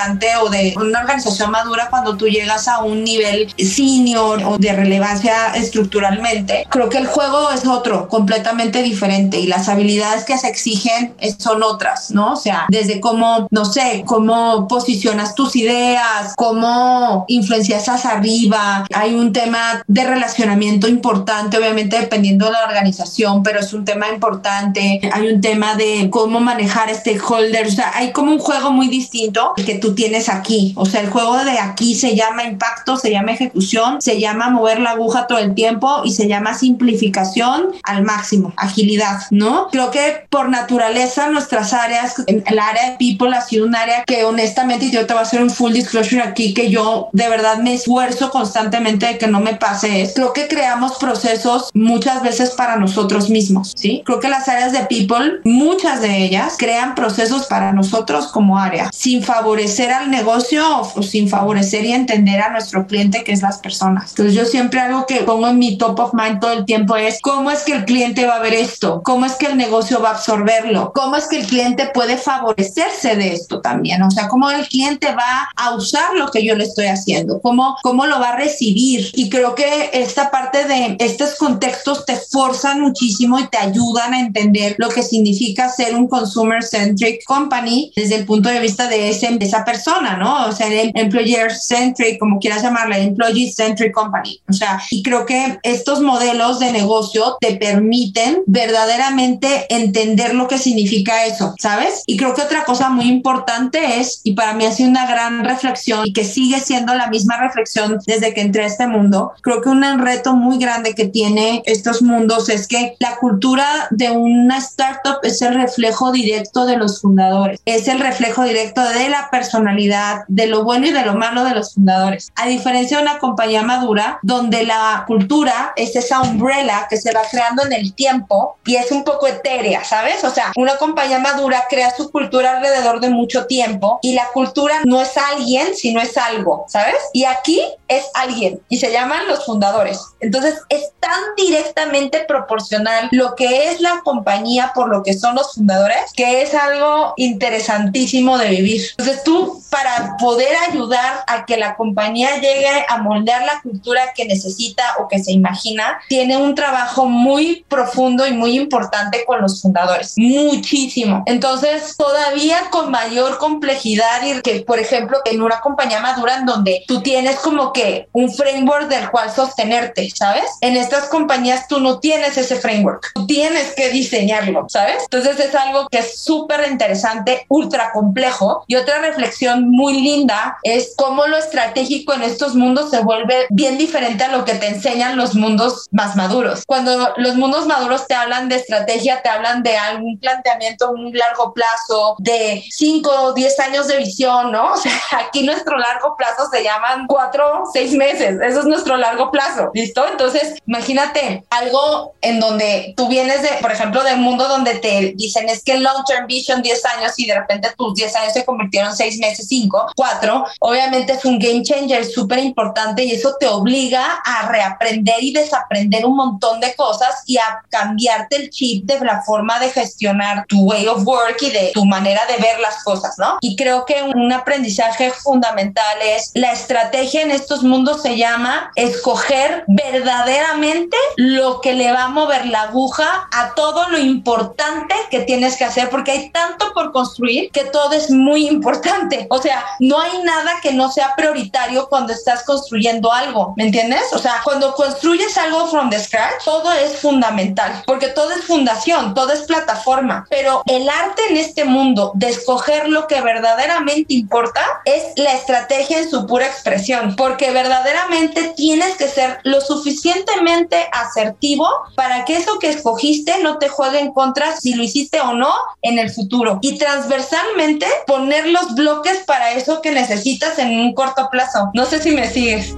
o 0.43 0.49
de 0.49 0.75
una 0.77 1.01
organización 1.01 1.51
madura 1.51 1.89
cuando 1.91 2.17
tú 2.17 2.27
llegas 2.27 2.69
a 2.69 2.83
un 2.83 3.05
nivel 3.05 3.53
senior 3.59 4.43
o 4.45 4.59
de 4.59 4.73
relevancia 4.73 5.55
estructuralmente. 5.55 6.67
Creo 6.71 6.89
que 6.89 6.99
el 6.99 7.07
juego 7.07 7.51
es 7.51 7.67
otro, 7.67 8.09
completamente 8.09 8.83
diferente 8.83 9.39
y 9.39 9.47
las 9.47 9.69
habilidades 9.69 10.25
que 10.25 10.39
se 10.39 10.49
exigen 10.49 11.15
son 11.39 11.63
otras, 11.63 12.11
¿no? 12.11 12.33
O 12.33 12.37
sea, 12.37 12.67
desde 12.69 13.01
cómo, 13.01 13.47
no 13.51 13.65
sé, 13.65 14.03
cómo 14.07 14.67
posicionas 14.69 15.35
tus 15.35 15.57
ideas, 15.57 16.35
cómo 16.37 17.25
influencias 17.29 17.89
hacia 17.89 18.11
arriba. 18.11 18.87
Hay 18.95 19.15
un 19.15 19.33
tema 19.33 19.83
de 19.87 20.05
relacionamiento 20.05 20.89
importante, 20.89 21.59
obviamente 21.59 21.99
dependiendo 21.99 22.47
de 22.47 22.53
la 22.53 22.65
organización, 22.65 23.43
pero 23.43 23.61
es 23.61 23.73
un 23.73 23.85
tema 23.85 24.09
importante. 24.09 25.01
Hay 25.13 25.29
un 25.29 25.41
tema 25.41 25.75
de 25.75 26.09
cómo 26.11 26.41
manejar 26.41 26.95
stakeholders. 26.95 27.73
O 27.73 27.77
sea, 27.77 27.93
hay 27.95 28.13
como 28.13 28.33
un 28.33 28.39
juego 28.39 28.71
muy 28.71 28.89
distinto 28.89 29.53
que 29.57 29.82
tú 29.83 29.95
tienes 29.95 30.31
aquí. 30.31 30.73
O 30.77 30.87
sea, 30.87 31.03
el 31.03 31.11
juego 31.11 31.45
de 31.45 31.59
aquí 31.59 31.95
se 31.95 32.15
llama 32.15 32.45
impacto, 32.45 32.97
se 32.97 33.11
llama 33.11 33.33
ejecución, 33.33 34.01
se 34.01 34.19
llama 34.19 34.49
mover 34.49 34.81
la 34.81 34.93
aguja 34.93 35.27
todo 35.27 35.39
el 35.39 35.55
tiempo 35.55 36.03
y 36.05 36.13
se 36.13 36.29
llama 36.29 36.55
simplificación 36.55 37.73
al 37.83 38.05
máximo, 38.05 38.55
agilidad, 38.57 39.23
¿no? 39.31 39.69
Creo 39.71 39.91
que 39.91 40.25
por 40.31 40.49
naturaleza 40.49 41.29
nuestras 41.29 41.73
áreas, 41.73 42.15
el 42.27 42.59
área 42.59 42.91
de 42.91 42.97
people 42.97 43.37
ha 43.37 43.43
sido 43.43 43.67
un 43.67 43.75
área 43.75 44.05
que 44.05 44.25
honestamente, 44.25 44.87
y 44.87 44.91
yo 44.93 45.05
te 45.05 45.13
voy 45.13 45.21
a 45.21 45.27
hacer 45.27 45.43
un 45.43 45.51
full 45.51 45.73
disclosure 45.73 46.23
aquí, 46.23 46.55
que 46.55 46.71
yo 46.71 47.09
de 47.13 47.29
verdad 47.29 47.59
me 47.59 47.75
esfuerzo 47.75 48.31
constantemente 48.31 49.07
de 49.07 49.19
que 49.19 49.27
no 49.27 49.41
me 49.41 49.57
pase 49.57 50.03
esto. 50.03 50.21
Creo 50.21 50.33
que 50.33 50.49
creamos 50.49 50.97
procesos 50.99 51.71
muchas 51.75 52.23
veces 52.23 52.51
para 52.51 52.77
nosotros 52.77 53.29
mismos, 53.29 53.73
¿sí? 53.77 54.03
Creo 54.07 54.21
que 54.21 54.29
las 54.29 54.49
áreas 54.49 54.73
de 54.73 54.87
people, 54.87 55.41
muchas 55.45 56.01
de 56.01 56.25
ellas, 56.25 56.55
crean 56.57 56.95
procesos 56.95 57.47
para 57.47 57.73
nosotros 57.73 58.29
como 58.29 58.59
área, 58.59 58.91
sin 58.93 59.25
favorecer 59.25 59.72
al 59.81 60.11
negocio 60.11 60.65
o, 60.95 61.03
sin 61.03 61.29
favorecer 61.29 61.85
y 61.85 61.93
entender 61.93 62.41
a 62.41 62.51
nuestro 62.51 62.87
cliente, 62.87 63.25
que 63.25 63.33
es 63.33 63.43
las 63.43 63.59
personas. 63.59 64.11
Entonces 64.11 64.35
yo 64.35 64.45
siempre 64.45 64.81
algo 64.81 65.07
que 65.07 65.17
pongo 65.17 65.49
en 65.49 65.59
mi 65.59 65.79
top 65.79 65.99
of 65.99 66.15
mind 66.15 66.41
todo 66.41 66.53
el 66.53 66.65
tiempo 66.65 66.97
es 66.97 67.19
cómo 67.21 67.51
es 67.51 67.63
que 67.63 67.73
el 67.73 67.85
cliente 67.85 68.27
va 68.27 68.37
a 68.37 68.41
ver 68.41 68.55
esto, 68.55 69.03
cómo 69.05 69.27
es 69.27 69.33
que 69.35 69.47
el 69.47 69.57
negocio 69.57 70.01
va 70.01 70.11
a 70.11 70.13
absorberlo, 70.13 70.93
cómo 70.95 71.17
es 71.17 71.27
que 71.27 71.41
el 71.41 71.47
cliente 71.47 71.91
puede 71.93 72.17
favorecerse 72.17 73.17
de 73.17 73.33
esto 73.33 73.61
también, 73.61 74.03
o 74.03 74.11
sea, 74.11 74.29
cómo 74.29 74.51
el 74.51 74.67
cliente 74.69 75.09
va 75.15 75.49
a 75.57 75.75
usar 75.75 76.15
lo 76.15 76.31
que 76.31 76.45
yo 76.45 76.55
le 76.55 76.65
estoy 76.65 76.87
haciendo, 76.87 77.41
cómo, 77.41 77.77
cómo 77.83 78.07
lo 78.07 78.21
va 78.21 78.31
a 78.31 78.37
recibir. 78.37 79.11
Y 79.15 79.31
creo 79.31 79.55
que 79.55 79.91
esta 79.93 80.31
parte 80.31 80.67
de 80.67 80.97
estos 81.01 81.37
contextos 81.37 82.05
te 82.05 82.17
forzan 82.17 82.81
muchísimo 82.81 83.39
y 83.39 83.49
te 83.49 83.59
ayudan 83.59 84.15
a 84.15 84.21
entender 84.21 84.75
lo 84.79 84.89
que 84.89 85.03
significa 85.03 85.69
ser 85.69 85.95
un 85.95 86.09
consumer 86.09 86.63
centric 86.63 87.25
company 87.25 87.93
desde 87.97 88.17
el 88.17 88.27
punto 88.27 88.49
de 88.49 88.61
vista 88.61 88.89
de, 88.89 89.11
ese, 89.11 89.29
de 89.31 89.47
persona, 89.65 90.17
¿no? 90.17 90.47
O 90.47 90.53
sea, 90.53 90.69
el 90.69 90.93
employer 90.95 91.53
centric, 91.55 92.19
como 92.19 92.39
quieras 92.39 92.63
llamarle, 92.63 93.03
employee 93.03 93.53
centric 93.53 93.93
company. 93.93 94.41
O 94.49 94.53
sea, 94.53 94.81
y 94.91 95.03
creo 95.03 95.27
que 95.27 95.59
estos 95.63 96.01
modelos 96.01 96.59
de 96.59 96.73
negocio 96.73 97.37
te 97.41 97.57
permiten 97.57 98.43
verdaderamente 98.47 99.67
entender 99.69 100.35
lo 100.35 100.49
que 100.49 100.59
significa 100.59 101.25
eso, 101.27 101.55
¿sabes? 101.59 102.03
Y 102.07 102.17
creo 102.17 102.35
que 102.35 102.43
otra 102.43 102.65
cosa 102.65 102.89
muy 102.89 103.07
importante 103.07 104.01
es, 104.01 104.21
y 104.25 104.33
para 104.33 104.55
mí 104.55 104.65
ha 104.65 104.73
sido 104.73 104.91
una 104.91 105.07
gran 105.07 105.45
reflexión 105.45 106.07
y 106.07 106.13
que 106.13 106.25
sigue 106.25 106.61
siendo 106.61 106.95
la 106.95 107.09
misma 107.09 107.37
reflexión 107.37 107.99
desde 108.07 108.35
que 108.35 108.41
entré 108.41 108.65
a 108.65 108.67
este 108.67 108.87
mundo, 108.87 109.33
creo 109.43 109.61
que 109.61 109.69
un 109.69 109.83
reto 109.99 110.35
muy 110.35 110.59
grande 110.59 110.95
que 110.95 111.07
tiene 111.07 111.63
estos 111.67 112.03
mundos 112.03 112.49
es 112.49 112.67
que 112.67 112.97
la 112.99 113.17
cultura 113.17 113.89
de 113.91 114.11
una 114.11 114.59
startup 114.59 115.19
es 115.23 115.43
el 115.43 115.55
reflejo 115.55 116.13
directo 116.13 116.65
de 116.67 116.77
los 116.77 117.01
fundadores, 117.01 117.61
es 117.65 117.89
el 117.89 117.99
reflejo 118.01 118.45
directo 118.45 118.83
de 118.83 119.09
la 119.09 119.29
persona 119.31 119.52
personalidad, 119.53 120.25
de 120.29 120.47
lo 120.47 120.65
bueno 120.65 120.87
y 120.87 120.93
de 120.93 121.05
lo 121.05 121.15
malo 121.15 121.45
de 121.45 121.55
los 121.55 121.75
fundadores. 121.75 122.33
A 122.37 122.47
diferencia 122.47 122.97
de 122.97 123.03
una 123.03 123.19
compañía 123.19 123.63
madura, 123.63 124.19
donde 124.23 124.65
la 124.65 125.05
cultura 125.07 125.73
es 125.77 125.95
esa 125.95 126.23
umbrella 126.23 126.87
que 126.89 126.97
se 126.97 127.13
va 127.13 127.21
creando 127.31 127.65
en 127.67 127.73
el 127.73 127.95
tiempo 127.95 128.57
y 128.65 128.77
es 128.77 128.91
un 128.91 129.05
poco 129.05 129.27
etérea, 129.27 129.85
¿sabes? 129.85 130.25
O 130.25 130.31
sea, 130.31 130.53
una 130.57 130.77
compañía 130.77 131.19
madura 131.19 131.65
crea 131.69 131.95
su 131.95 132.11
cultura 132.11 132.57
alrededor 132.57 133.01
de 133.01 133.11
mucho 133.11 133.47
tiempo 133.47 133.99
y 134.01 134.15
la 134.15 134.27
cultura 134.33 134.77
no 134.85 135.03
es 135.03 135.17
alguien, 135.19 135.75
sino 135.75 136.01
es 136.01 136.17
algo, 136.17 136.65
¿sabes? 136.69 136.97
Y 137.13 137.25
aquí 137.25 137.61
es 137.89 138.07
alguien 138.15 138.61
y 138.71 138.79
se 138.79 138.91
llaman 138.91 139.29
los 139.29 139.45
fundadores. 139.45 140.01
Entonces, 140.21 140.61
es 140.71 140.93
tan 141.01 141.21
directamente 141.37 142.25
proporcional 142.27 143.09
lo 143.11 143.35
que 143.35 143.71
es 143.71 143.81
la 143.81 144.01
compañía 144.03 144.73
por 144.75 144.89
lo 144.89 145.03
que 145.03 145.13
son 145.13 145.35
los 145.35 145.55
fundadores 145.55 146.13
que 146.17 146.43
es 146.43 146.55
algo 146.55 147.13
interesantísimo 147.17 148.39
de 148.39 148.49
vivir. 148.49 148.83
Entonces, 148.97 149.23
tú 149.25 149.42
para 149.71 150.17
poder 150.19 150.55
ayudar 150.69 151.25
a 151.27 151.47
que 151.47 151.57
la 151.57 151.77
compañía 151.77 152.37
llegue 152.37 152.85
a 152.89 152.99
moldear 152.99 153.43
la 153.45 153.61
cultura 153.63 154.13
que 154.15 154.27
necesita 154.27 154.83
o 154.99 155.09
que 155.09 155.19
se 155.19 155.33
imagina, 155.33 155.99
tiene 156.09 156.37
un 156.37 156.55
trabajo 156.55 157.07
muy 157.07 157.65
profundo 157.69 158.27
y 158.27 158.33
muy 158.33 158.57
importante 158.57 159.25
con 159.25 159.41
los 159.41 159.63
fundadores. 159.63 160.15
Muchísimo. 160.17 161.23
Entonces, 161.27 161.97
todavía 161.97 162.59
con 162.71 162.91
mayor 162.91 163.39
complejidad 163.39 164.23
y 164.25 164.41
que, 164.43 164.61
por 164.61 164.79
ejemplo, 164.79 165.19
en 165.25 165.43
una 165.43 165.61
compañía 165.61 166.01
madura 166.01 166.37
en 166.37 166.47
donde 166.47 166.85
tú 166.87 167.03
tienes 167.03 167.37
como 167.37 167.73
que 167.73 168.09
un 168.13 168.31
framework 168.31 168.89
del 168.89 169.11
cual 169.11 169.31
sostenerte, 169.31 170.11
¿sabes? 170.15 170.45
En 170.61 170.77
estas 170.77 171.05
compañías 171.05 171.67
tú 171.69 171.81
no 171.81 171.99
tienes 171.99 172.37
ese 172.37 172.57
framework. 172.57 173.13
Tú 173.15 173.27
tienes 173.27 173.75
que 173.75 173.91
diseñarlo, 173.91 174.67
¿sabes? 174.69 175.03
Entonces 175.05 175.41
es 175.41 175.55
algo 175.55 175.89
que 175.89 175.99
es 175.99 176.21
súper 176.21 176.71
interesante, 176.71 177.47
ultra 177.49 177.93
complejo. 177.93 178.65
Y 178.67 178.77
otra 178.77 178.99
reflexión 178.99 179.32
reflexión 179.33 179.71
muy 179.71 180.01
linda 180.01 180.59
es 180.63 180.95
cómo 180.97 181.27
lo 181.27 181.37
estratégico 181.37 182.13
en 182.13 182.23
estos 182.23 182.55
mundos 182.55 182.91
se 182.91 183.01
vuelve 183.01 183.47
bien 183.51 183.79
diferente 183.79 184.25
a 184.25 184.29
lo 184.29 184.45
que 184.45 184.55
te 184.55 184.67
enseñan 184.67 185.17
los 185.17 185.35
mundos 185.35 185.89
más 185.91 186.17
maduros. 186.17 186.65
Cuando 186.67 187.15
los 187.17 187.37
mundos 187.37 187.67
maduros 187.67 188.07
te 188.07 188.15
hablan 188.15 188.49
de 188.49 188.57
estrategia, 188.57 189.23
te 189.23 189.29
hablan 189.29 189.63
de 189.63 189.77
algún 189.77 190.19
planteamiento 190.19 190.87
a 190.87 190.91
un 190.91 191.13
largo 191.17 191.55
plazo, 191.55 192.17
de 192.19 192.63
5 192.71 193.11
o 193.11 193.33
10 193.33 193.61
años 193.61 193.89
de 193.89 193.99
visión, 193.99 194.53
¿no? 194.53 194.73
O 194.83 194.85
sea, 194.85 194.93
aquí 195.29 195.45
nuestro 195.45 195.79
largo 195.79 196.17
plazo 196.17 196.49
se 196.51 196.65
llaman 196.65 197.07
4, 197.07 197.65
6 197.73 197.93
meses. 197.93 198.41
Eso 198.43 198.61
es 198.61 198.67
nuestro 198.67 198.97
largo 198.97 199.31
plazo, 199.31 199.71
¿listo? 199.75 200.05
Entonces, 200.09 200.55
imagínate 200.67 201.45
algo 201.51 202.15
en 202.21 202.41
donde 202.41 202.95
tú 202.97 203.07
vienes 203.07 203.43
de, 203.43 203.51
por 203.61 203.71
ejemplo, 203.71 204.03
del 204.03 204.17
mundo 204.17 204.49
donde 204.49 204.77
te 204.77 205.13
dicen 205.15 205.49
es 205.49 205.63
que 205.63 205.79
long 205.79 206.05
term 206.07 206.27
vision 206.27 206.63
10 206.63 206.85
años 206.87 207.13
y 207.17 207.27
de 207.27 207.39
repente 207.39 207.69
tus 207.77 207.95
10 207.95 208.17
años 208.17 208.33
se 208.33 208.45
convirtieron 208.45 208.97
6 208.97 209.12
seis 209.13 209.21
meses, 209.21 209.47
cinco, 209.49 209.87
cuatro, 209.97 210.45
obviamente 210.61 211.13
es 211.13 211.25
un 211.25 211.39
game 211.39 211.63
changer 211.63 212.05
súper 212.05 212.39
importante 212.39 213.05
y 213.05 213.13
eso 213.13 213.37
te 213.39 213.47
obliga 213.47 214.05
a 214.25 214.49
reaprender 214.49 215.23
y 215.23 215.33
desaprender 215.33 216.07
un 216.07 216.17
montón 216.17 216.61
de 216.61 216.75
cosas 216.75 217.23
y 217.27 217.39
a 217.39 217.63
cambiarte 217.69 218.37
el 218.37 218.51
chip 218.51 218.87
de 218.87 219.01
la 219.01 219.23
forma 219.23 219.59
de 219.59 219.71
gestionar 219.71 220.47
tu 220.47 220.65
way 220.65 220.87
of 220.87 221.07
work 221.07 221.37
y 221.41 221.51
de 221.51 221.71
tu 221.75 221.85
manera 221.85 222.23
de 222.27 222.37
ver 222.37 222.61
las 222.61 222.83
cosas, 222.85 223.15
¿no? 223.19 223.39
Y 223.41 223.57
creo 223.57 223.85
que 223.85 224.03
un 224.03 224.33
aprendizaje 224.33 225.11
fundamental 225.11 225.97
es 226.03 226.31
la 226.35 226.53
estrategia 226.53 227.23
en 227.23 227.31
estos 227.31 227.63
mundos 227.63 228.03
se 228.03 228.17
llama 228.17 228.71
escoger 228.77 229.65
verdaderamente 229.67 230.97
lo 231.17 231.61
que 231.61 231.75
le 231.75 231.93
va 231.93 232.05
a 232.05 232.09
mover 232.09 232.47
la 232.47 232.63
aguja 232.63 233.29
a 233.33 233.55
todo 233.55 233.89
lo 233.91 233.99
importante 233.99 234.95
que 235.11 235.21
tienes 235.21 235.57
que 235.57 235.65
hacer 235.65 235.91
porque 235.91 236.13
hay 236.13 236.31
tanto 236.31 236.73
por 236.75 236.93
construir 236.93 237.51
que 237.51 237.65
todo 237.65 237.93
es 237.93 238.11
muy 238.11 238.47
importante 238.49 239.02
o 239.29 239.41
sea, 239.41 239.65
no 239.81 240.01
hay 240.01 240.23
nada 240.23 240.61
que 240.63 240.73
no 240.73 240.91
sea 240.91 241.15
prioritario 241.17 241.89
cuando 241.89 242.13
estás 242.13 242.45
construyendo 242.45 243.13
algo, 243.13 243.55
¿me 243.57 243.65
entiendes? 243.65 244.03
O 244.13 244.19
sea, 244.19 244.41
cuando 244.45 244.75
construyes 244.75 245.37
algo 245.39 245.67
from 245.69 245.91
the 245.91 245.99
scratch, 245.99 246.45
todo 246.45 246.73
es 246.73 246.99
fundamental, 247.01 247.83
porque 247.87 248.09
todo 248.09 248.31
es 248.33 248.45
fundación, 248.45 249.15
todo 249.15 249.33
es 249.33 249.41
plataforma, 249.43 250.27
pero 250.31 250.63
el 250.67 250.89
arte 250.89 251.23
en 251.31 251.37
este 251.37 251.65
mundo 251.65 252.13
de 252.15 252.29
escoger 252.29 252.89
lo 252.89 253.07
que 253.07 253.21
verdaderamente 253.21 254.15
importa 254.15 254.63
es 254.85 255.03
la 255.17 255.33
estrategia 255.33 255.99
en 255.99 256.11
su 256.11 256.27
pura 256.27 256.47
expresión, 256.47 257.17
porque 257.17 257.51
verdaderamente 257.51 258.53
tienes 258.57 258.97
que 258.97 259.09
ser 259.09 259.41
lo 259.45 259.61
suficientemente 259.61 260.89
asertivo 260.93 261.69
para 261.95 262.25
que 262.25 262.37
eso 262.37 262.59
que 262.59 262.71
escogiste 262.71 263.43
no 263.43 263.59
te 263.59 263.69
juegue 263.69 263.99
en 263.99 264.13
contra 264.13 264.57
si 264.57 264.75
lo 264.75 264.83
hiciste 264.83 265.21
o 265.21 265.33
no 265.35 265.53
en 265.83 265.99
el 265.99 266.11
futuro. 266.11 266.59
Y 266.63 266.79
transversalmente 266.79 267.87
poner 268.07 268.47
los 268.49 268.75
bloques 268.75 268.92
para 269.27 269.53
eso 269.53 269.81
que 269.83 269.93
necesitas 269.93 270.59
en 270.59 270.79
un 270.81 270.95
corto 270.95 271.29
plazo. 271.31 271.71
No 271.75 271.85
sé 271.87 272.01
si 272.01 272.15
me 272.15 272.27
sigues. 272.27 272.75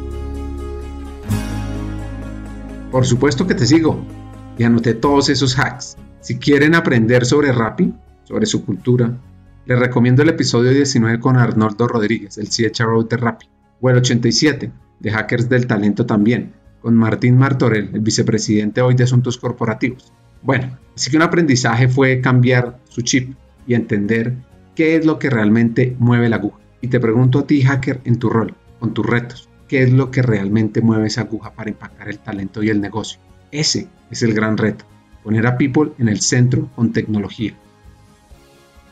Por 2.91 3.07
supuesto 3.07 3.47
que 3.47 3.55
te 3.55 3.67
sigo 3.67 4.05
y 4.57 4.65
anoté 4.65 4.95
todos 4.95 5.29
esos 5.29 5.59
hacks. 5.59 5.97
Si 6.21 6.39
quieren 6.39 6.75
aprender 6.75 7.27
sobre 7.27 7.53
Rappi, 7.53 7.93
sobre 8.25 8.47
su 8.47 8.65
cultura, 8.65 9.13
les 9.67 9.79
recomiendo 9.79 10.23
el 10.23 10.29
episodio 10.29 10.71
19 10.71 11.19
con 11.19 11.37
Arnoldo 11.37 11.89
Rodríguez, 11.89 12.39
el 12.39 12.49
CHRO 12.49 13.03
de 13.05 13.17
Rappi, 13.17 13.49
o 13.81 13.91
el 13.91 13.97
87 13.97 14.71
de 15.01 15.11
Hackers 15.11 15.49
del 15.49 15.67
Talento 15.67 16.07
también, 16.07 16.53
con 16.81 16.95
Martín 16.95 17.37
Martorell, 17.37 17.91
el 17.93 18.01
vicepresidente 18.01 18.81
hoy 18.81 18.95
de 18.95 19.05
Asuntos 19.05 19.39
Corporativos. 19.39 20.13
Bueno, 20.43 20.79
así 20.95 21.11
que 21.11 21.17
un 21.17 21.23
aprendizaje 21.23 21.89
fue 21.89 22.21
cambiar 22.21 22.79
su 22.89 23.03
chip 23.03 23.35
y 23.67 23.75
entender 23.75 24.35
qué 24.75 24.97
es 24.97 25.07
lo 25.07 25.19
que 25.19 25.31
realmente 25.31 25.97
mueve 25.99 26.29
la 26.29 26.37
aguja. 26.37 26.59
Y 26.81 26.89
te 26.89 27.01
pregunto 27.01 27.41
a 27.41 27.47
ti, 27.47 27.63
hacker, 27.63 28.01
en 28.05 28.19
tu 28.19 28.29
rol, 28.29 28.55
con 28.79 28.95
tus 28.95 29.07
retos, 29.07 29.49
¿qué 29.69 29.83
es 29.83 29.93
lo 29.93 30.11
que 30.11 30.23
realmente 30.23 30.81
mueve 30.81 31.07
esa 31.07 31.23
aguja 31.23 31.53
para 31.53 31.71
impactar 31.71 32.09
el 32.09 32.19
talento 32.19 32.63
y 32.63 32.71
el 32.71 32.81
negocio? 32.81 33.21
Ese 33.51 33.89
es 34.11 34.23
el 34.23 34.35
gran 34.35 34.59
reto, 34.59 34.85
poner 35.23 35.47
a 35.47 35.57
People 35.57 35.93
en 35.99 36.09
el 36.09 36.21
centro 36.21 36.71
con 36.75 36.93
tecnología 36.93 37.57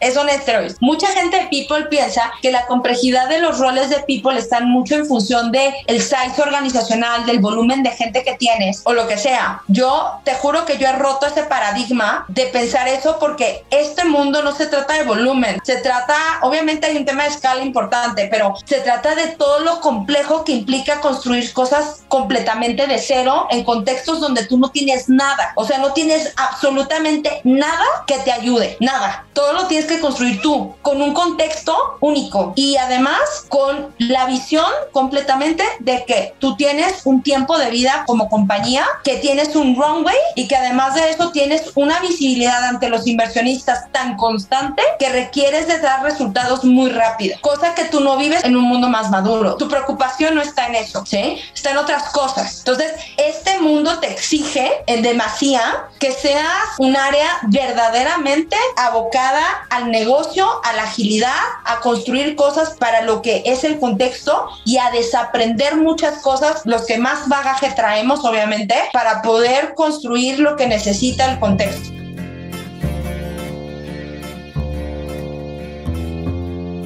es 0.02 0.16
esteroide. 0.16 0.74
Mucha 0.80 1.06
gente 1.08 1.38
de 1.38 1.46
People 1.46 1.86
piensa 1.86 2.32
que 2.40 2.50
la 2.50 2.66
complejidad 2.66 3.28
de 3.28 3.38
los 3.38 3.58
roles 3.58 3.90
de 3.90 4.00
People 4.00 4.38
están 4.38 4.68
mucho 4.68 4.96
en 4.96 5.06
función 5.06 5.52
de 5.52 5.72
el 5.86 6.00
size 6.00 6.40
organizacional, 6.42 7.24
del 7.26 7.38
volumen 7.38 7.82
de 7.82 7.90
gente 7.90 8.22
que 8.24 8.34
tienes 8.34 8.82
o 8.84 8.92
lo 8.92 9.06
que 9.06 9.16
sea. 9.16 9.62
Yo 9.68 10.20
te 10.24 10.34
juro 10.34 10.64
que 10.64 10.78
yo 10.78 10.88
he 10.88 10.92
roto 10.92 11.26
ese 11.26 11.44
paradigma 11.44 12.24
de 12.28 12.46
pensar 12.46 12.88
eso 12.88 13.18
porque 13.18 13.64
este 13.70 14.04
mundo 14.04 14.42
no 14.42 14.52
se 14.52 14.66
trata 14.66 14.94
de 14.94 15.04
volumen, 15.04 15.60
se 15.64 15.76
trata, 15.76 16.16
obviamente 16.42 16.86
hay 16.86 16.96
un 16.96 17.04
tema 17.04 17.24
de 17.24 17.30
escala 17.30 17.62
importante, 17.62 18.28
pero 18.30 18.54
se 18.64 18.80
trata 18.80 19.14
de 19.14 19.28
todo 19.28 19.60
lo 19.60 19.80
complejo 19.80 20.44
que 20.44 20.52
implica 20.52 21.00
construir 21.00 21.52
cosas 21.52 22.02
completamente 22.08 22.86
de 22.86 22.98
cero 22.98 23.46
en 23.50 23.64
contextos 23.64 24.20
donde 24.20 24.44
tú 24.46 24.58
no 24.58 24.70
tienes 24.70 25.08
nada, 25.08 25.52
o 25.56 25.64
sea, 25.64 25.78
no 25.78 25.92
tienes 25.92 26.32
absolutamente 26.36 27.40
nada 27.44 27.84
que 28.06 28.18
te 28.18 28.32
ayude, 28.32 28.76
nada. 28.80 29.24
Todo 29.32 29.52
lo 29.52 29.66
tienes 29.66 29.86
que 29.86 29.91
construir 30.00 30.40
tú, 30.40 30.74
con 30.82 31.00
un 31.00 31.12
contexto 31.12 31.76
único 32.00 32.52
y 32.56 32.76
además 32.76 33.46
con 33.48 33.94
la 33.98 34.26
visión 34.26 34.66
completamente 34.92 35.64
de 35.80 36.04
que 36.06 36.34
tú 36.38 36.56
tienes 36.56 37.02
un 37.04 37.22
tiempo 37.22 37.58
de 37.58 37.70
vida 37.70 38.04
como 38.06 38.28
compañía, 38.28 38.84
que 39.04 39.16
tienes 39.16 39.54
un 39.56 39.76
runway 39.76 40.16
y 40.34 40.48
que 40.48 40.56
además 40.56 40.94
de 40.94 41.10
eso 41.10 41.30
tienes 41.30 41.72
una 41.74 42.00
visibilidad 42.00 42.64
ante 42.64 42.88
los 42.88 43.06
inversionistas 43.06 43.90
tan 43.92 44.16
constante 44.16 44.82
que 44.98 45.08
requieres 45.08 45.66
de 45.68 45.78
dar 45.78 46.02
resultados 46.02 46.64
muy 46.64 46.90
rápido, 46.90 47.36
cosa 47.40 47.74
que 47.74 47.84
tú 47.84 48.00
no 48.00 48.16
vives 48.16 48.44
en 48.44 48.56
un 48.56 48.64
mundo 48.64 48.88
más 48.88 49.10
maduro. 49.10 49.56
Tu 49.56 49.68
preocupación 49.68 50.34
no 50.34 50.42
está 50.42 50.66
en 50.66 50.76
eso, 50.76 51.04
¿sí? 51.06 51.38
Está 51.54 51.70
en 51.70 51.78
otras 51.78 52.10
cosas. 52.10 52.58
Entonces, 52.58 52.92
este 53.28 53.60
mundo 53.60 53.98
te 54.00 54.10
exige 54.10 54.70
en 54.86 55.02
demasía 55.02 55.88
que 55.98 56.12
seas 56.12 56.46
un 56.78 56.96
área 56.96 57.28
verdaderamente 57.48 58.56
abocada 58.76 59.42
al 59.70 59.90
negocio, 59.90 60.46
a 60.64 60.72
la 60.72 60.84
agilidad, 60.84 61.38
a 61.64 61.80
construir 61.80 62.36
cosas 62.36 62.76
para 62.78 63.02
lo 63.02 63.22
que 63.22 63.42
es 63.46 63.64
el 63.64 63.78
contexto 63.78 64.48
y 64.64 64.78
a 64.78 64.90
desaprender 64.90 65.76
muchas 65.76 66.18
cosas, 66.22 66.62
los 66.64 66.86
que 66.86 66.98
más 66.98 67.28
bagaje 67.28 67.72
traemos, 67.74 68.24
obviamente, 68.24 68.74
para 68.92 69.22
poder 69.22 69.74
construir 69.74 70.38
lo 70.38 70.56
que 70.56 70.66
necesita 70.66 71.30
el 71.30 71.38
contexto. 71.38 71.90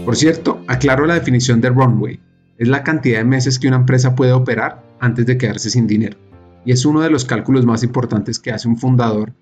Por 0.05 0.17
cierto, 0.17 0.63
aclaro 0.69 1.07
la 1.07 1.15
definición 1.15 1.61
de 1.61 1.71
runway. 1.71 2.21
Es 2.59 2.69
la 2.69 2.85
cantidad 2.85 3.19
de 3.19 3.25
meses 3.25 3.59
que 3.59 3.69
una 3.69 3.77
empresa 3.77 4.15
puede 4.15 4.33
operar 4.33 4.83
antes 5.01 5.27
de 5.27 5.37
quedarse 5.37 5.69
sin 5.69 5.87
dinero. 5.87 6.17
Y 6.67 6.73
es 6.73 6.85
uno 6.85 7.01
de 7.01 7.11
los 7.11 7.25
cálculos 7.25 7.65
más 7.65 7.85
importantes 7.85 8.41
que 8.41 8.51
hace 8.51 8.67
un 8.67 8.77
fundador 8.77 9.33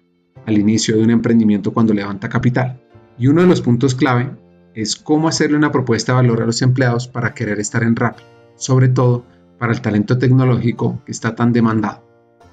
al 0.44 0.58
inicio 0.58 0.94
de 0.94 1.04
un 1.04 1.10
emprendimiento 1.10 1.72
cuando 1.72 1.94
levanta 1.94 2.28
capital. 2.28 2.78
Y 3.18 3.28
uno 3.28 3.40
de 3.40 3.46
los 3.46 3.62
puntos 3.62 3.94
clave 3.94 4.30
es 4.74 4.94
cómo 4.94 5.26
hacerle 5.26 5.56
una 5.56 5.72
propuesta 5.72 6.12
de 6.12 6.16
valor 6.16 6.42
a 6.42 6.46
los 6.46 6.60
empleados 6.60 7.08
para 7.08 7.32
querer 7.32 7.58
estar 7.60 7.82
en 7.82 7.96
Rappi, 7.96 8.22
sobre 8.56 8.88
todo 8.88 9.24
para 9.58 9.72
el 9.72 9.80
talento 9.80 10.18
tecnológico 10.18 11.00
que 11.06 11.12
está 11.12 11.34
tan 11.34 11.50
demandado. 11.50 12.04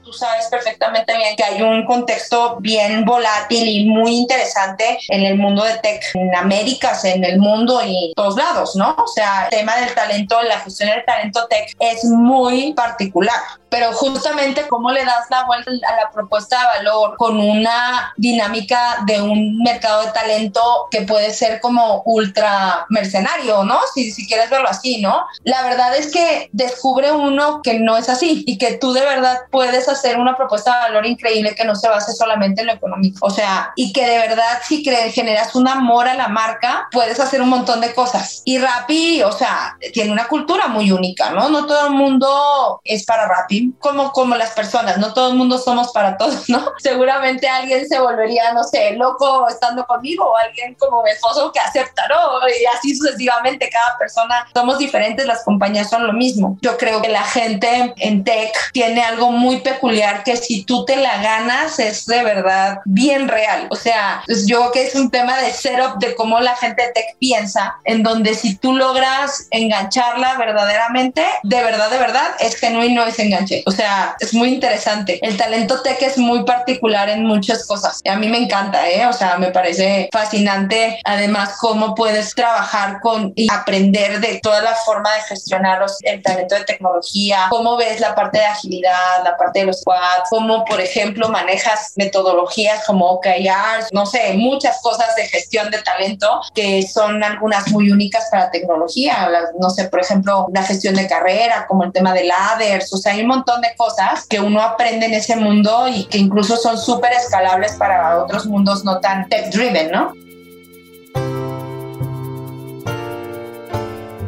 tú 0.04 0.14
sabes 0.14 0.48
perfectamente 0.50 1.16
bien 1.18 1.36
que 1.36 1.44
hay 1.44 1.62
un 1.62 1.86
contexto 1.86 2.58
bien 2.62 3.04
volátil 3.04 3.68
y 3.68 3.86
muy 3.90 4.12
interesante 4.12 5.00
en 5.10 5.24
el 5.24 5.38
mundo 5.38 5.66
de 5.66 5.76
tech, 5.80 6.02
en 6.14 6.34
Américas, 6.34 7.04
en 7.04 7.26
el 7.26 7.40
mundo 7.40 7.82
y 7.86 8.14
todos 8.16 8.38
lados, 8.38 8.76
¿no? 8.78 8.96
O 8.98 9.08
sea, 9.08 9.44
el 9.44 9.50
tema 9.50 9.76
del 9.78 9.94
talento, 9.94 10.42
la 10.44 10.60
gestión 10.62 10.90
del 10.90 11.04
talento 11.06 11.46
tech 11.50 11.76
es 11.80 12.06
muy 12.06 12.74
particular 12.74 13.61
pero 13.72 13.94
justamente 13.94 14.68
cómo 14.68 14.92
le 14.92 15.06
das 15.06 15.28
la 15.30 15.46
vuelta 15.46 15.72
a 15.72 15.96
la 15.96 16.12
propuesta 16.12 16.60
de 16.60 16.66
valor 16.80 17.16
con 17.16 17.40
una 17.40 18.14
dinámica 18.18 18.98
de 19.06 19.22
un 19.22 19.60
mercado 19.60 20.06
de 20.06 20.12
talento 20.12 20.62
que 20.92 21.04
puede 21.04 21.34
ser 21.34 21.62
como 21.62 22.04
ultra 22.06 22.86
mercenario, 22.90 23.64
¿no? 23.64 23.80
Si, 23.94 24.12
si 24.12 24.28
quieres 24.28 24.50
verlo 24.50 24.68
así, 24.68 25.02
¿no? 25.02 25.26
La 25.46 25.64
verdad 25.64 25.96
es 25.96 26.12
que 26.12 26.50
descubre 26.52 27.14
uno 27.14 27.62
que 27.64 27.80
no 27.80 27.96
es 27.96 28.10
así 28.10 28.44
y 28.46 28.58
que 28.58 28.74
tú 28.74 28.92
de 28.92 29.06
verdad 29.06 29.38
puedes 29.50 29.88
hacer 29.88 30.20
una 30.20 30.36
propuesta 30.36 30.76
de 30.76 30.82
valor 30.90 31.06
increíble 31.06 31.56
que 31.56 31.64
no 31.64 31.76
se 31.76 31.88
base 31.88 32.12
solamente 32.12 32.62
en 32.62 32.68
lo 32.68 32.74
económico. 32.74 33.26
O 33.26 33.30
sea, 33.30 33.72
y 33.78 33.94
que 33.94 34.06
de 34.06 34.18
verdad 34.18 34.60
si 34.68 34.84
generas 34.84 35.56
un 35.56 35.70
amor 35.70 36.10
a 36.10 36.16
la 36.16 36.28
marca, 36.28 36.90
puedes 36.92 37.22
hacer 37.22 37.42
un 37.42 37.48
montón 37.48 37.80
de 37.80 37.94
cosas. 37.94 38.42
Y 38.44 38.58
Rappi, 38.58 39.24
o 39.24 39.32
sea, 39.32 39.78
tiene 39.94 40.12
una 40.12 40.28
cultura 40.28 40.68
muy 40.68 40.92
única, 40.92 41.30
¿no? 41.30 41.48
No 41.48 41.66
todo 41.66 41.88
el 41.88 41.94
mundo 41.94 42.82
es 42.84 43.06
para 43.06 43.30
Rappi 43.30 43.61
como, 43.80 44.12
como 44.12 44.36
las 44.36 44.52
personas, 44.52 44.98
no 44.98 45.14
todo 45.14 45.32
el 45.32 45.38
mundo 45.38 45.58
somos 45.58 45.92
para 45.92 46.18
todos, 46.18 46.50
¿no? 46.50 46.72
Seguramente 46.80 47.48
alguien 47.48 47.88
se 47.88 48.00
volvería, 48.00 48.54
no 48.54 48.64
sé, 48.64 48.94
loco 48.94 49.48
estando 49.48 49.86
conmigo 49.86 50.26
o 50.26 50.38
alguien 50.38 50.76
como 50.76 51.04
mi 51.04 51.12
esposo 51.12 51.52
que 51.52 51.60
acepta, 51.60 52.08
¿no? 52.08 52.48
Y 52.48 52.66
así 52.78 52.96
sucesivamente, 52.96 53.70
cada 53.70 53.98
persona 53.98 54.48
somos 54.54 54.78
diferentes, 54.78 55.26
las 55.26 55.44
compañías 55.44 55.90
son 55.90 56.08
lo 56.08 56.14
mismo. 56.14 56.58
Yo 56.62 56.78
creo 56.78 57.02
que 57.02 57.10
la 57.10 57.24
gente 57.24 57.94
en 57.98 58.24
tech 58.24 58.54
tiene 58.74 59.02
algo 59.04 59.32
muy 59.32 59.60
peculiar 59.62 60.24
que 60.24 60.38
si 60.38 60.64
tú 60.64 60.86
te 60.86 60.96
la 60.96 61.22
ganas 61.22 61.80
es 61.80 62.06
de 62.06 62.24
verdad 62.24 62.80
bien 62.86 63.28
real. 63.28 63.68
O 63.70 63.76
sea, 63.76 64.24
pues 64.26 64.48
yo 64.48 64.60
creo 64.60 64.72
que 64.72 64.84
es 64.84 64.96
un 64.96 65.10
tema 65.10 65.38
de 65.38 65.52
setup 65.52 65.98
de 66.00 66.16
cómo 66.16 66.40
la 66.40 66.56
gente 66.56 66.84
de 66.84 66.92
tech 66.94 67.18
piensa, 67.20 67.78
en 67.84 68.04
donde 68.04 68.34
si 68.34 68.56
tú 68.58 68.74
logras 68.74 69.48
engancharla 69.52 70.36
verdaderamente, 70.38 71.26
de 71.44 71.64
verdad, 71.64 71.90
de 71.90 71.98
verdad, 71.98 72.32
es 72.40 72.56
genuino 72.56 73.04
ese 73.04 73.24
O 73.66 73.72
sea, 73.72 74.16
es 74.20 74.34
muy 74.34 74.54
interesante. 74.54 75.20
El 75.22 75.38
talento 75.38 75.82
tech 75.82 76.02
es 76.02 76.18
muy 76.18 76.44
particular 76.44 77.10
en 77.10 77.26
muchas 77.26 77.66
cosas. 77.66 78.00
A 78.10 78.16
mí 78.16 78.28
me 78.28 78.38
encanta, 78.38 78.90
¿eh? 78.90 79.06
O 79.08 79.14
sea, 79.14 79.38
me 79.38 79.52
parece 79.52 80.10
fascinante. 80.12 81.00
Además, 81.04 81.58
cómo 81.60 81.96
puedes 81.96 82.34
trabajar 82.34 83.00
con 83.02 83.34
y 83.36 83.52
aprender 83.52 84.20
de 84.20 84.40
toda 84.42 84.62
la 84.62 84.76
forma 84.76 85.14
de 85.14 85.22
gestionar 85.22 85.82
el 86.02 86.22
talento 86.22 86.56
de 86.56 86.64
tecnología, 86.64 87.48
cómo 87.50 87.78
ves 87.78 88.00
la 88.00 88.14
parte 88.16 88.40
de 88.40 88.46
agilidad, 88.46 89.24
la 89.24 89.38
parte 89.38 89.60
de 89.60 89.66
los 89.66 89.82
squads, 89.82 90.30
cómo, 90.30 90.66
por 90.66 90.80
ejemplo, 90.82 91.30
manejas 91.30 91.94
metodologías 91.96 92.86
como 92.86 93.06
OKRs, 93.08 93.90
no 93.92 94.06
sé, 94.06 94.34
muchas 94.34 94.82
cosas 94.82 95.16
de 95.16 95.28
gestión 95.28 95.70
de 95.72 95.82
talento 95.82 96.42
que 96.54 96.82
son 96.84 97.24
algunas 97.24 97.70
muy 97.72 97.92
únicas 97.92 98.28
para 98.32 98.52
tecnología. 98.52 99.30
no 99.60 99.70
sé, 99.70 99.86
por 99.86 100.02
ejemplo, 100.02 100.48
la 100.54 100.64
gestión 100.64 100.96
de 100.96 101.08
carrera, 101.08 101.66
como 101.68 101.84
el 101.84 101.92
tema 101.92 102.14
de 102.14 102.26
ladders, 102.26 102.92
o 102.94 102.98
sea, 102.98 103.14
hay 103.14 103.22
un 103.22 103.28
montón 103.28 103.41
de 103.62 103.76
cosas 103.76 104.28
que 104.28 104.40
uno 104.40 104.62
aprende 104.62 105.08
en 105.08 105.14
ese 105.14 105.36
mundo 105.36 105.88
y 105.88 106.06
que 106.06 106.18
incluso 106.18 106.56
son 106.58 106.78
súper 106.78 107.12
escalables 107.14 107.74
para 107.74 108.24
otros 108.24 108.46
mundos 108.46 108.86
no 108.86 109.00
tan 109.00 109.28
tech-driven, 109.28 109.92
¿no? 109.92 110.14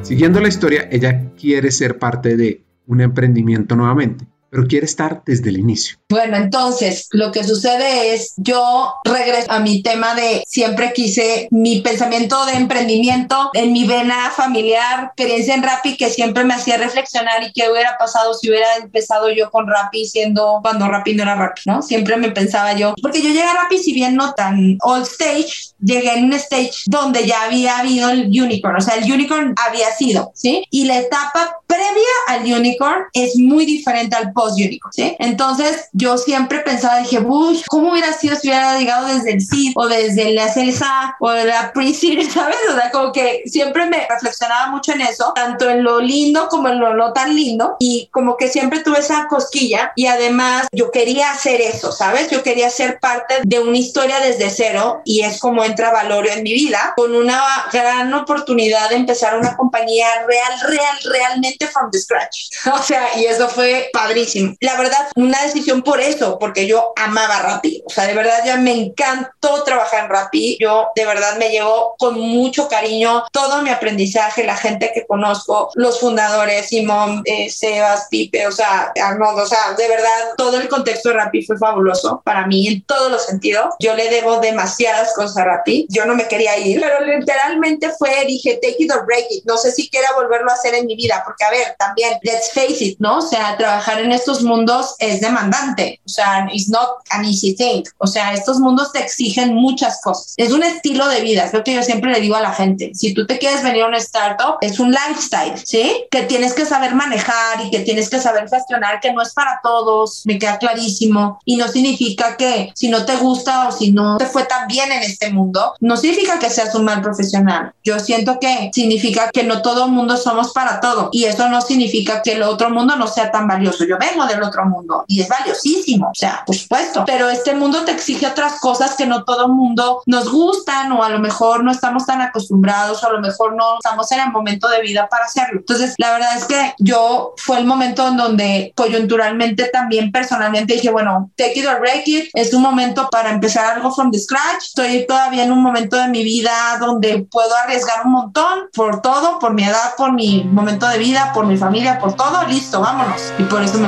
Siguiendo 0.01 0.41
la 0.41 0.47
historia, 0.49 0.87
ella 0.91 1.31
quiere 1.39 1.71
ser 1.71 1.97
parte 1.97 2.35
de 2.35 2.63
un 2.87 3.01
emprendimiento 3.01 3.75
nuevamente 3.75 4.25
pero 4.53 4.67
quiere 4.67 4.85
estar 4.85 5.23
desde 5.25 5.49
el 5.49 5.57
inicio. 5.57 5.97
Bueno, 6.09 6.37
entonces 6.37 7.07
lo 7.09 7.31
que 7.31 7.43
sucede 7.43 8.13
es, 8.13 8.35
yo 8.37 8.93
regreso 9.03 9.51
a 9.51 9.59
mi 9.59 9.81
tema 9.81 10.13
de 10.13 10.43
siempre 10.45 10.93
quise 10.93 11.47
mi 11.49 11.81
pensamiento 11.81 12.45
de 12.45 12.53
emprendimiento 12.53 13.49
en 13.53 13.73
mi 13.73 13.87
vena 13.87 14.29
familiar, 14.29 15.05
experiencia 15.05 15.55
en 15.55 15.63
Rappi 15.63 15.97
que 15.97 16.11
siempre 16.11 16.43
me 16.43 16.53
hacía 16.53 16.77
reflexionar 16.77 17.41
y 17.41 17.51
qué 17.51 17.67
hubiera 17.71 17.97
pasado 17.97 18.35
si 18.35 18.49
hubiera 18.49 18.75
empezado 18.75 19.31
yo 19.31 19.49
con 19.49 19.67
Rappi 19.67 20.05
siendo 20.05 20.59
cuando 20.61 20.87
Rappi 20.87 21.15
no 21.15 21.23
era 21.23 21.33
Rappi, 21.33 21.61
¿no? 21.65 21.81
Siempre 21.81 22.17
me 22.17 22.29
pensaba 22.29 22.73
yo, 22.73 22.93
porque 23.01 23.23
yo 23.23 23.29
llegué 23.29 23.41
a 23.41 23.55
Rappi 23.55 23.79
si 23.79 23.91
bien 23.91 24.15
no 24.15 24.35
tan 24.35 24.77
all 24.81 25.01
stage, 25.01 25.73
llegué 25.79 26.13
en 26.13 26.25
un 26.25 26.33
stage 26.33 26.83
donde 26.85 27.25
ya 27.25 27.45
había 27.45 27.79
habido 27.79 28.11
el 28.11 28.27
unicorn, 28.27 28.75
o 28.77 28.81
sea, 28.81 28.97
el 28.97 29.11
unicorn 29.11 29.55
había 29.67 29.91
sido, 29.95 30.31
¿sí? 30.35 30.63
Y 30.69 30.85
la 30.85 30.99
etapa 30.99 31.57
previa 31.65 32.13
al 32.27 32.43
unicorn 32.43 33.05
es 33.13 33.35
muy 33.37 33.65
diferente 33.65 34.15
al 34.15 34.31
post-unicorn, 34.43 34.91
¿sí? 34.93 35.15
Entonces 35.19 35.89
yo 35.93 36.17
siempre 36.17 36.59
pensaba, 36.59 36.97
dije, 36.97 37.19
uy, 37.19 37.61
¿cómo 37.67 37.91
hubiera 37.91 38.11
sido 38.13 38.35
si 38.35 38.49
hubiera 38.49 38.77
llegado 38.77 39.07
desde 39.07 39.33
el 39.33 39.41
seed 39.41 39.71
o 39.75 39.87
desde 39.87 40.33
la 40.33 40.49
CELSA 40.49 41.15
o 41.19 41.31
la 41.31 41.71
pre-seed, 41.73 42.29
¿sabes? 42.33 42.57
O 42.69 42.75
sea, 42.75 42.91
como 42.91 43.11
que 43.11 43.43
siempre 43.45 43.85
me 43.85 44.05
reflexionaba 44.09 44.69
mucho 44.69 44.91
en 44.91 45.01
eso, 45.01 45.31
tanto 45.33 45.69
en 45.69 45.83
lo 45.83 45.99
lindo 45.99 46.47
como 46.49 46.67
en 46.67 46.79
lo 46.79 46.93
no 46.93 47.13
tan 47.13 47.35
lindo 47.35 47.77
y 47.79 48.09
como 48.11 48.35
que 48.37 48.49
siempre 48.49 48.81
tuve 48.81 48.99
esa 48.99 49.27
cosquilla 49.27 49.93
y 49.95 50.07
además 50.07 50.67
yo 50.71 50.91
quería 50.91 51.31
hacer 51.31 51.61
eso, 51.61 51.91
¿sabes? 51.91 52.29
Yo 52.29 52.43
quería 52.43 52.69
ser 52.69 52.99
parte 52.99 53.35
de 53.43 53.59
una 53.59 53.77
historia 53.77 54.19
desde 54.19 54.49
cero 54.49 55.01
y 55.05 55.21
es 55.21 55.39
como 55.39 55.63
entra 55.63 55.91
Valorio 55.91 56.33
en 56.33 56.43
mi 56.43 56.53
vida 56.53 56.93
con 56.95 57.15
una 57.15 57.41
gran 57.71 58.13
oportunidad 58.13 58.89
de 58.89 58.95
empezar 58.95 59.37
una 59.37 59.55
compañía 59.55 60.07
real, 60.27 60.53
real, 60.67 60.97
realmente 61.05 61.67
from 61.67 61.89
the 61.91 61.99
scratch. 61.99 62.49
O 62.73 62.81
sea, 62.81 63.17
y 63.17 63.25
eso 63.25 63.47
fue 63.47 63.89
padrísimo. 63.93 64.32
La 64.59 64.77
verdad, 64.77 65.09
una 65.15 65.41
decisión 65.43 65.81
por 65.81 65.99
eso, 66.01 66.37
porque 66.39 66.67
yo 66.67 66.93
amaba 66.95 67.39
Rappi. 67.39 67.83
O 67.85 67.89
sea, 67.89 68.07
de 68.07 68.13
verdad 68.13 68.39
ya 68.45 68.57
me 68.57 68.71
encantó 68.71 69.63
trabajar 69.63 70.05
en 70.05 70.09
Rappi. 70.09 70.57
Yo 70.59 70.87
de 70.95 71.05
verdad 71.05 71.37
me 71.37 71.49
llevo 71.49 71.95
con 71.97 72.19
mucho 72.19 72.67
cariño 72.67 73.23
todo 73.31 73.61
mi 73.61 73.69
aprendizaje, 73.69 74.43
la 74.43 74.55
gente 74.55 74.91
que 74.93 75.05
conozco, 75.05 75.69
los 75.75 75.99
fundadores, 75.99 76.67
Simón, 76.67 77.21
eh, 77.25 77.49
Sebas, 77.49 78.07
Pipe, 78.09 78.47
o 78.47 78.51
sea, 78.51 78.91
Arnold, 79.01 79.39
o 79.39 79.45
sea, 79.45 79.73
de 79.77 79.87
verdad 79.87 80.09
todo 80.37 80.59
el 80.59 80.67
contexto 80.67 81.09
de 81.09 81.15
Rappi 81.15 81.45
fue 81.45 81.57
fabuloso 81.57 82.21
para 82.23 82.47
mí 82.47 82.67
en 82.67 82.83
todos 82.85 83.11
los 83.11 83.25
sentidos. 83.25 83.75
Yo 83.79 83.95
le 83.95 84.09
debo 84.09 84.39
demasiadas 84.39 85.13
cosas 85.13 85.37
a 85.37 85.45
Rappi. 85.45 85.87
Yo 85.89 86.05
no 86.05 86.15
me 86.15 86.27
quería 86.27 86.57
ir, 86.57 86.81
pero 86.81 87.05
literalmente 87.05 87.91
fue, 87.97 88.25
dije, 88.25 88.59
take 88.61 88.77
it 88.79 88.91
or 88.91 89.05
break 89.05 89.25
it. 89.29 89.43
No 89.45 89.57
sé 89.57 89.71
si 89.71 89.89
quiera 89.89 90.09
volverlo 90.13 90.49
a 90.49 90.53
hacer 90.53 90.73
en 90.75 90.85
mi 90.85 90.95
vida, 90.95 91.21
porque 91.25 91.43
a 91.43 91.49
ver, 91.49 91.75
también, 91.77 92.19
let's 92.23 92.51
face 92.53 92.83
it, 92.83 92.97
¿no? 92.99 93.17
O 93.17 93.21
sea, 93.21 93.55
trabajar 93.57 93.99
en 93.99 94.11
estos 94.23 94.41
mundos 94.41 94.95
es 94.99 95.19
demandante, 95.19 95.99
o 96.05 96.09
sea, 96.09 96.47
it's 96.49 96.69
not 96.69 96.87
an 97.09 97.25
easy 97.25 97.53
thing, 97.55 97.83
o 97.97 98.07
sea, 98.07 98.33
estos 98.33 98.59
mundos 98.59 98.93
te 98.93 98.99
exigen 98.99 99.53
muchas 99.53 99.99
cosas. 100.01 100.33
Es 100.37 100.53
un 100.53 100.63
estilo 100.63 101.09
de 101.09 101.19
vida, 101.19 101.43
es 101.43 101.53
lo 101.53 101.61
que 101.61 101.73
yo 101.73 101.83
siempre 101.83 102.09
le 102.09 102.21
digo 102.21 102.37
a 102.37 102.41
la 102.41 102.53
gente. 102.53 102.91
Si 102.93 103.13
tú 103.13 103.27
te 103.27 103.37
quieres 103.37 103.63
venir 103.63 103.83
a 103.83 103.87
una 103.87 103.97
startup, 103.97 104.55
es 104.61 104.79
un 104.79 104.91
lifestyle, 104.91 105.61
¿sí? 105.65 106.05
Que 106.09 106.23
tienes 106.23 106.53
que 106.53 106.65
saber 106.65 106.95
manejar 106.95 107.65
y 107.65 107.69
que 107.69 107.81
tienes 107.81 108.09
que 108.09 108.21
saber 108.21 108.47
gestionar, 108.49 109.01
que 109.01 109.11
no 109.11 109.21
es 109.21 109.33
para 109.33 109.59
todos, 109.61 110.21
me 110.23 110.39
queda 110.39 110.57
clarísimo, 110.57 111.39
y 111.43 111.57
no 111.57 111.67
significa 111.67 112.37
que 112.37 112.71
si 112.75 112.87
no 112.87 113.05
te 113.05 113.17
gusta 113.17 113.67
o 113.67 113.71
si 113.73 113.91
no 113.91 114.17
te 114.17 114.25
fue 114.25 114.45
tan 114.45 114.67
bien 114.67 114.89
en 114.93 115.03
este 115.03 115.31
mundo, 115.31 115.73
no 115.81 115.97
significa 115.97 116.39
que 116.39 116.49
seas 116.49 116.73
un 116.75 116.85
mal 116.85 117.01
profesional. 117.01 117.73
Yo 117.83 117.99
siento 117.99 118.39
que 118.39 118.71
significa 118.73 119.31
que 119.31 119.43
no 119.43 119.61
todo 119.61 119.89
mundo 119.89 120.15
somos 120.15 120.53
para 120.53 120.79
todo 120.79 121.09
y 121.11 121.25
eso 121.25 121.49
no 121.49 121.59
significa 121.59 122.21
que 122.21 122.33
el 122.33 122.43
otro 122.43 122.69
mundo 122.69 122.95
no 122.95 123.07
sea 123.07 123.31
tan 123.31 123.49
valioso. 123.49 123.83
Yo 123.83 123.97
vengo 123.97 124.12
del 124.27 124.43
otro 124.43 124.65
mundo 124.65 125.05
y 125.07 125.21
es 125.21 125.27
valiosísimo, 125.27 126.09
o 126.09 126.15
sea, 126.15 126.43
por 126.45 126.55
supuesto, 126.55 127.03
pero 127.05 127.29
este 127.29 127.53
mundo 127.55 127.83
te 127.83 127.91
exige 127.91 128.27
otras 128.27 128.59
cosas 128.59 128.95
que 128.95 129.05
no 129.05 129.23
todo 129.23 129.47
mundo 129.47 130.01
nos 130.05 130.31
gustan 130.31 130.91
o 130.91 131.03
a 131.03 131.09
lo 131.09 131.19
mejor 131.19 131.63
no 131.63 131.71
estamos 131.71 132.05
tan 132.05 132.21
acostumbrados 132.21 133.03
o 133.03 133.07
a 133.07 133.13
lo 133.13 133.19
mejor 133.19 133.55
no 133.55 133.77
estamos 133.77 134.11
en 134.11 134.19
el 134.19 134.31
momento 134.31 134.69
de 134.69 134.81
vida 134.81 135.07
para 135.09 135.25
hacerlo. 135.25 135.59
Entonces, 135.59 135.95
la 135.97 136.11
verdad 136.13 136.37
es 136.37 136.45
que 136.45 136.75
yo 136.77 137.33
fue 137.37 137.57
el 137.57 137.65
momento 137.65 138.07
en 138.07 138.17
donde 138.17 138.73
coyunturalmente 138.75 139.69
también 139.73 140.11
personalmente 140.11 140.75
dije, 140.75 140.91
bueno, 140.91 141.31
take 141.35 141.59
it 141.59 141.65
or 141.65 141.79
break 141.79 142.07
it, 142.07 142.29
es 142.33 142.53
un 142.53 142.61
momento 142.61 143.09
para 143.11 143.31
empezar 143.31 143.73
algo 143.73 143.93
from 143.93 144.11
the 144.11 144.19
scratch. 144.19 144.63
Estoy 144.67 145.05
todavía 145.07 145.43
en 145.43 145.51
un 145.51 145.61
momento 145.61 145.97
de 145.97 146.07
mi 146.07 146.23
vida 146.23 146.51
donde 146.79 147.25
puedo 147.31 147.55
arriesgar 147.55 148.05
un 148.05 148.11
montón 148.11 148.69
por 148.73 149.01
todo, 149.01 149.39
por 149.39 149.53
mi 149.53 149.63
edad, 149.63 149.95
por 149.97 150.13
mi 150.13 150.43
momento 150.43 150.87
de 150.87 150.97
vida, 150.97 151.31
por 151.33 151.45
mi 151.45 151.57
familia, 151.57 151.99
por 151.99 152.13
todo, 152.13 152.43
listo, 152.47 152.81
vámonos. 152.81 153.21
Y 153.37 153.43
por 153.43 153.63
eso 153.63 153.77
me 153.77 153.87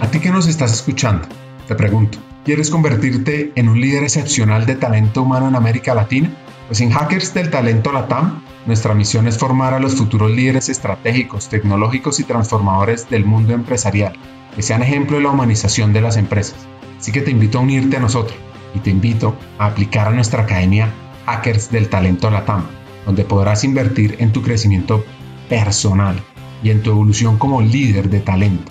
A 0.00 0.08
ti 0.10 0.20
que 0.20 0.30
nos 0.30 0.46
estás 0.46 0.72
escuchando, 0.72 1.26
te 1.66 1.74
pregunto, 1.74 2.18
¿quieres 2.44 2.70
convertirte 2.70 3.52
en 3.56 3.68
un 3.68 3.80
líder 3.80 4.04
excepcional 4.04 4.66
de 4.66 4.76
talento 4.76 5.22
humano 5.22 5.48
en 5.48 5.56
América 5.56 5.94
Latina? 5.94 6.30
Pues 6.68 6.80
en 6.80 6.90
Hackers 6.90 7.34
del 7.34 7.50
Talento 7.50 7.90
Latam, 7.90 8.42
nuestra 8.66 8.94
misión 8.94 9.26
es 9.26 9.38
formar 9.38 9.74
a 9.74 9.80
los 9.80 9.96
futuros 9.96 10.30
líderes 10.30 10.68
estratégicos, 10.68 11.48
tecnológicos 11.48 12.20
y 12.20 12.24
transformadores 12.24 13.10
del 13.10 13.24
mundo 13.24 13.52
empresarial, 13.52 14.12
que 14.54 14.62
sean 14.62 14.82
ejemplo 14.82 15.16
de 15.16 15.24
la 15.24 15.30
humanización 15.30 15.92
de 15.92 16.00
las 16.00 16.16
empresas. 16.16 16.56
Así 16.98 17.10
que 17.10 17.22
te 17.22 17.32
invito 17.32 17.58
a 17.58 17.62
unirte 17.62 17.96
a 17.96 18.00
nosotros 18.00 18.38
y 18.74 18.78
te 18.78 18.90
invito 18.90 19.36
a 19.58 19.66
aplicar 19.66 20.06
a 20.06 20.12
nuestra 20.12 20.42
academia 20.42 20.92
Hackers 21.26 21.70
del 21.70 21.88
Talento 21.88 22.30
Latam, 22.30 22.66
donde 23.04 23.24
podrás 23.24 23.64
invertir 23.64 24.16
en 24.20 24.32
tu 24.32 24.42
crecimiento 24.42 25.04
personal 25.48 26.22
y 26.62 26.70
en 26.70 26.82
tu 26.82 26.90
evolución 26.90 27.36
como 27.36 27.60
líder 27.60 28.10
de 28.10 28.20
talento. 28.20 28.70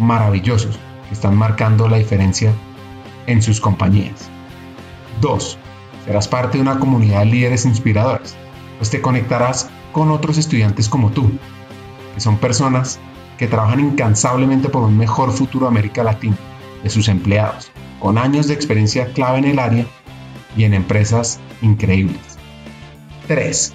maravillosos 0.00 0.78
que 1.08 1.14
están 1.14 1.36
marcando 1.36 1.88
la 1.88 1.98
diferencia 1.98 2.52
en 3.26 3.42
sus 3.42 3.60
compañías. 3.60 4.28
2. 5.20 5.58
Serás 6.04 6.26
parte 6.26 6.58
de 6.58 6.62
una 6.62 6.78
comunidad 6.78 7.20
de 7.20 7.26
líderes 7.26 7.66
inspiradores, 7.66 8.34
pues 8.78 8.90
te 8.90 9.00
conectarás 9.00 9.68
con 9.92 10.10
otros 10.10 10.38
estudiantes 10.38 10.88
como 10.88 11.10
tú, 11.10 11.30
que 12.14 12.20
son 12.20 12.38
personas 12.38 12.98
que 13.38 13.46
trabajan 13.46 13.80
incansablemente 13.80 14.68
por 14.68 14.82
un 14.82 14.96
mejor 14.96 15.32
futuro 15.32 15.66
de 15.66 15.70
América 15.70 16.02
Latina, 16.02 16.36
de 16.82 16.90
sus 16.90 17.08
empleados, 17.08 17.70
con 18.00 18.18
años 18.18 18.48
de 18.48 18.54
experiencia 18.54 19.12
clave 19.12 19.38
en 19.38 19.44
el 19.44 19.58
área 19.58 19.86
y 20.56 20.64
en 20.64 20.74
empresas 20.74 21.38
increíbles. 21.62 22.38
3. 23.28 23.74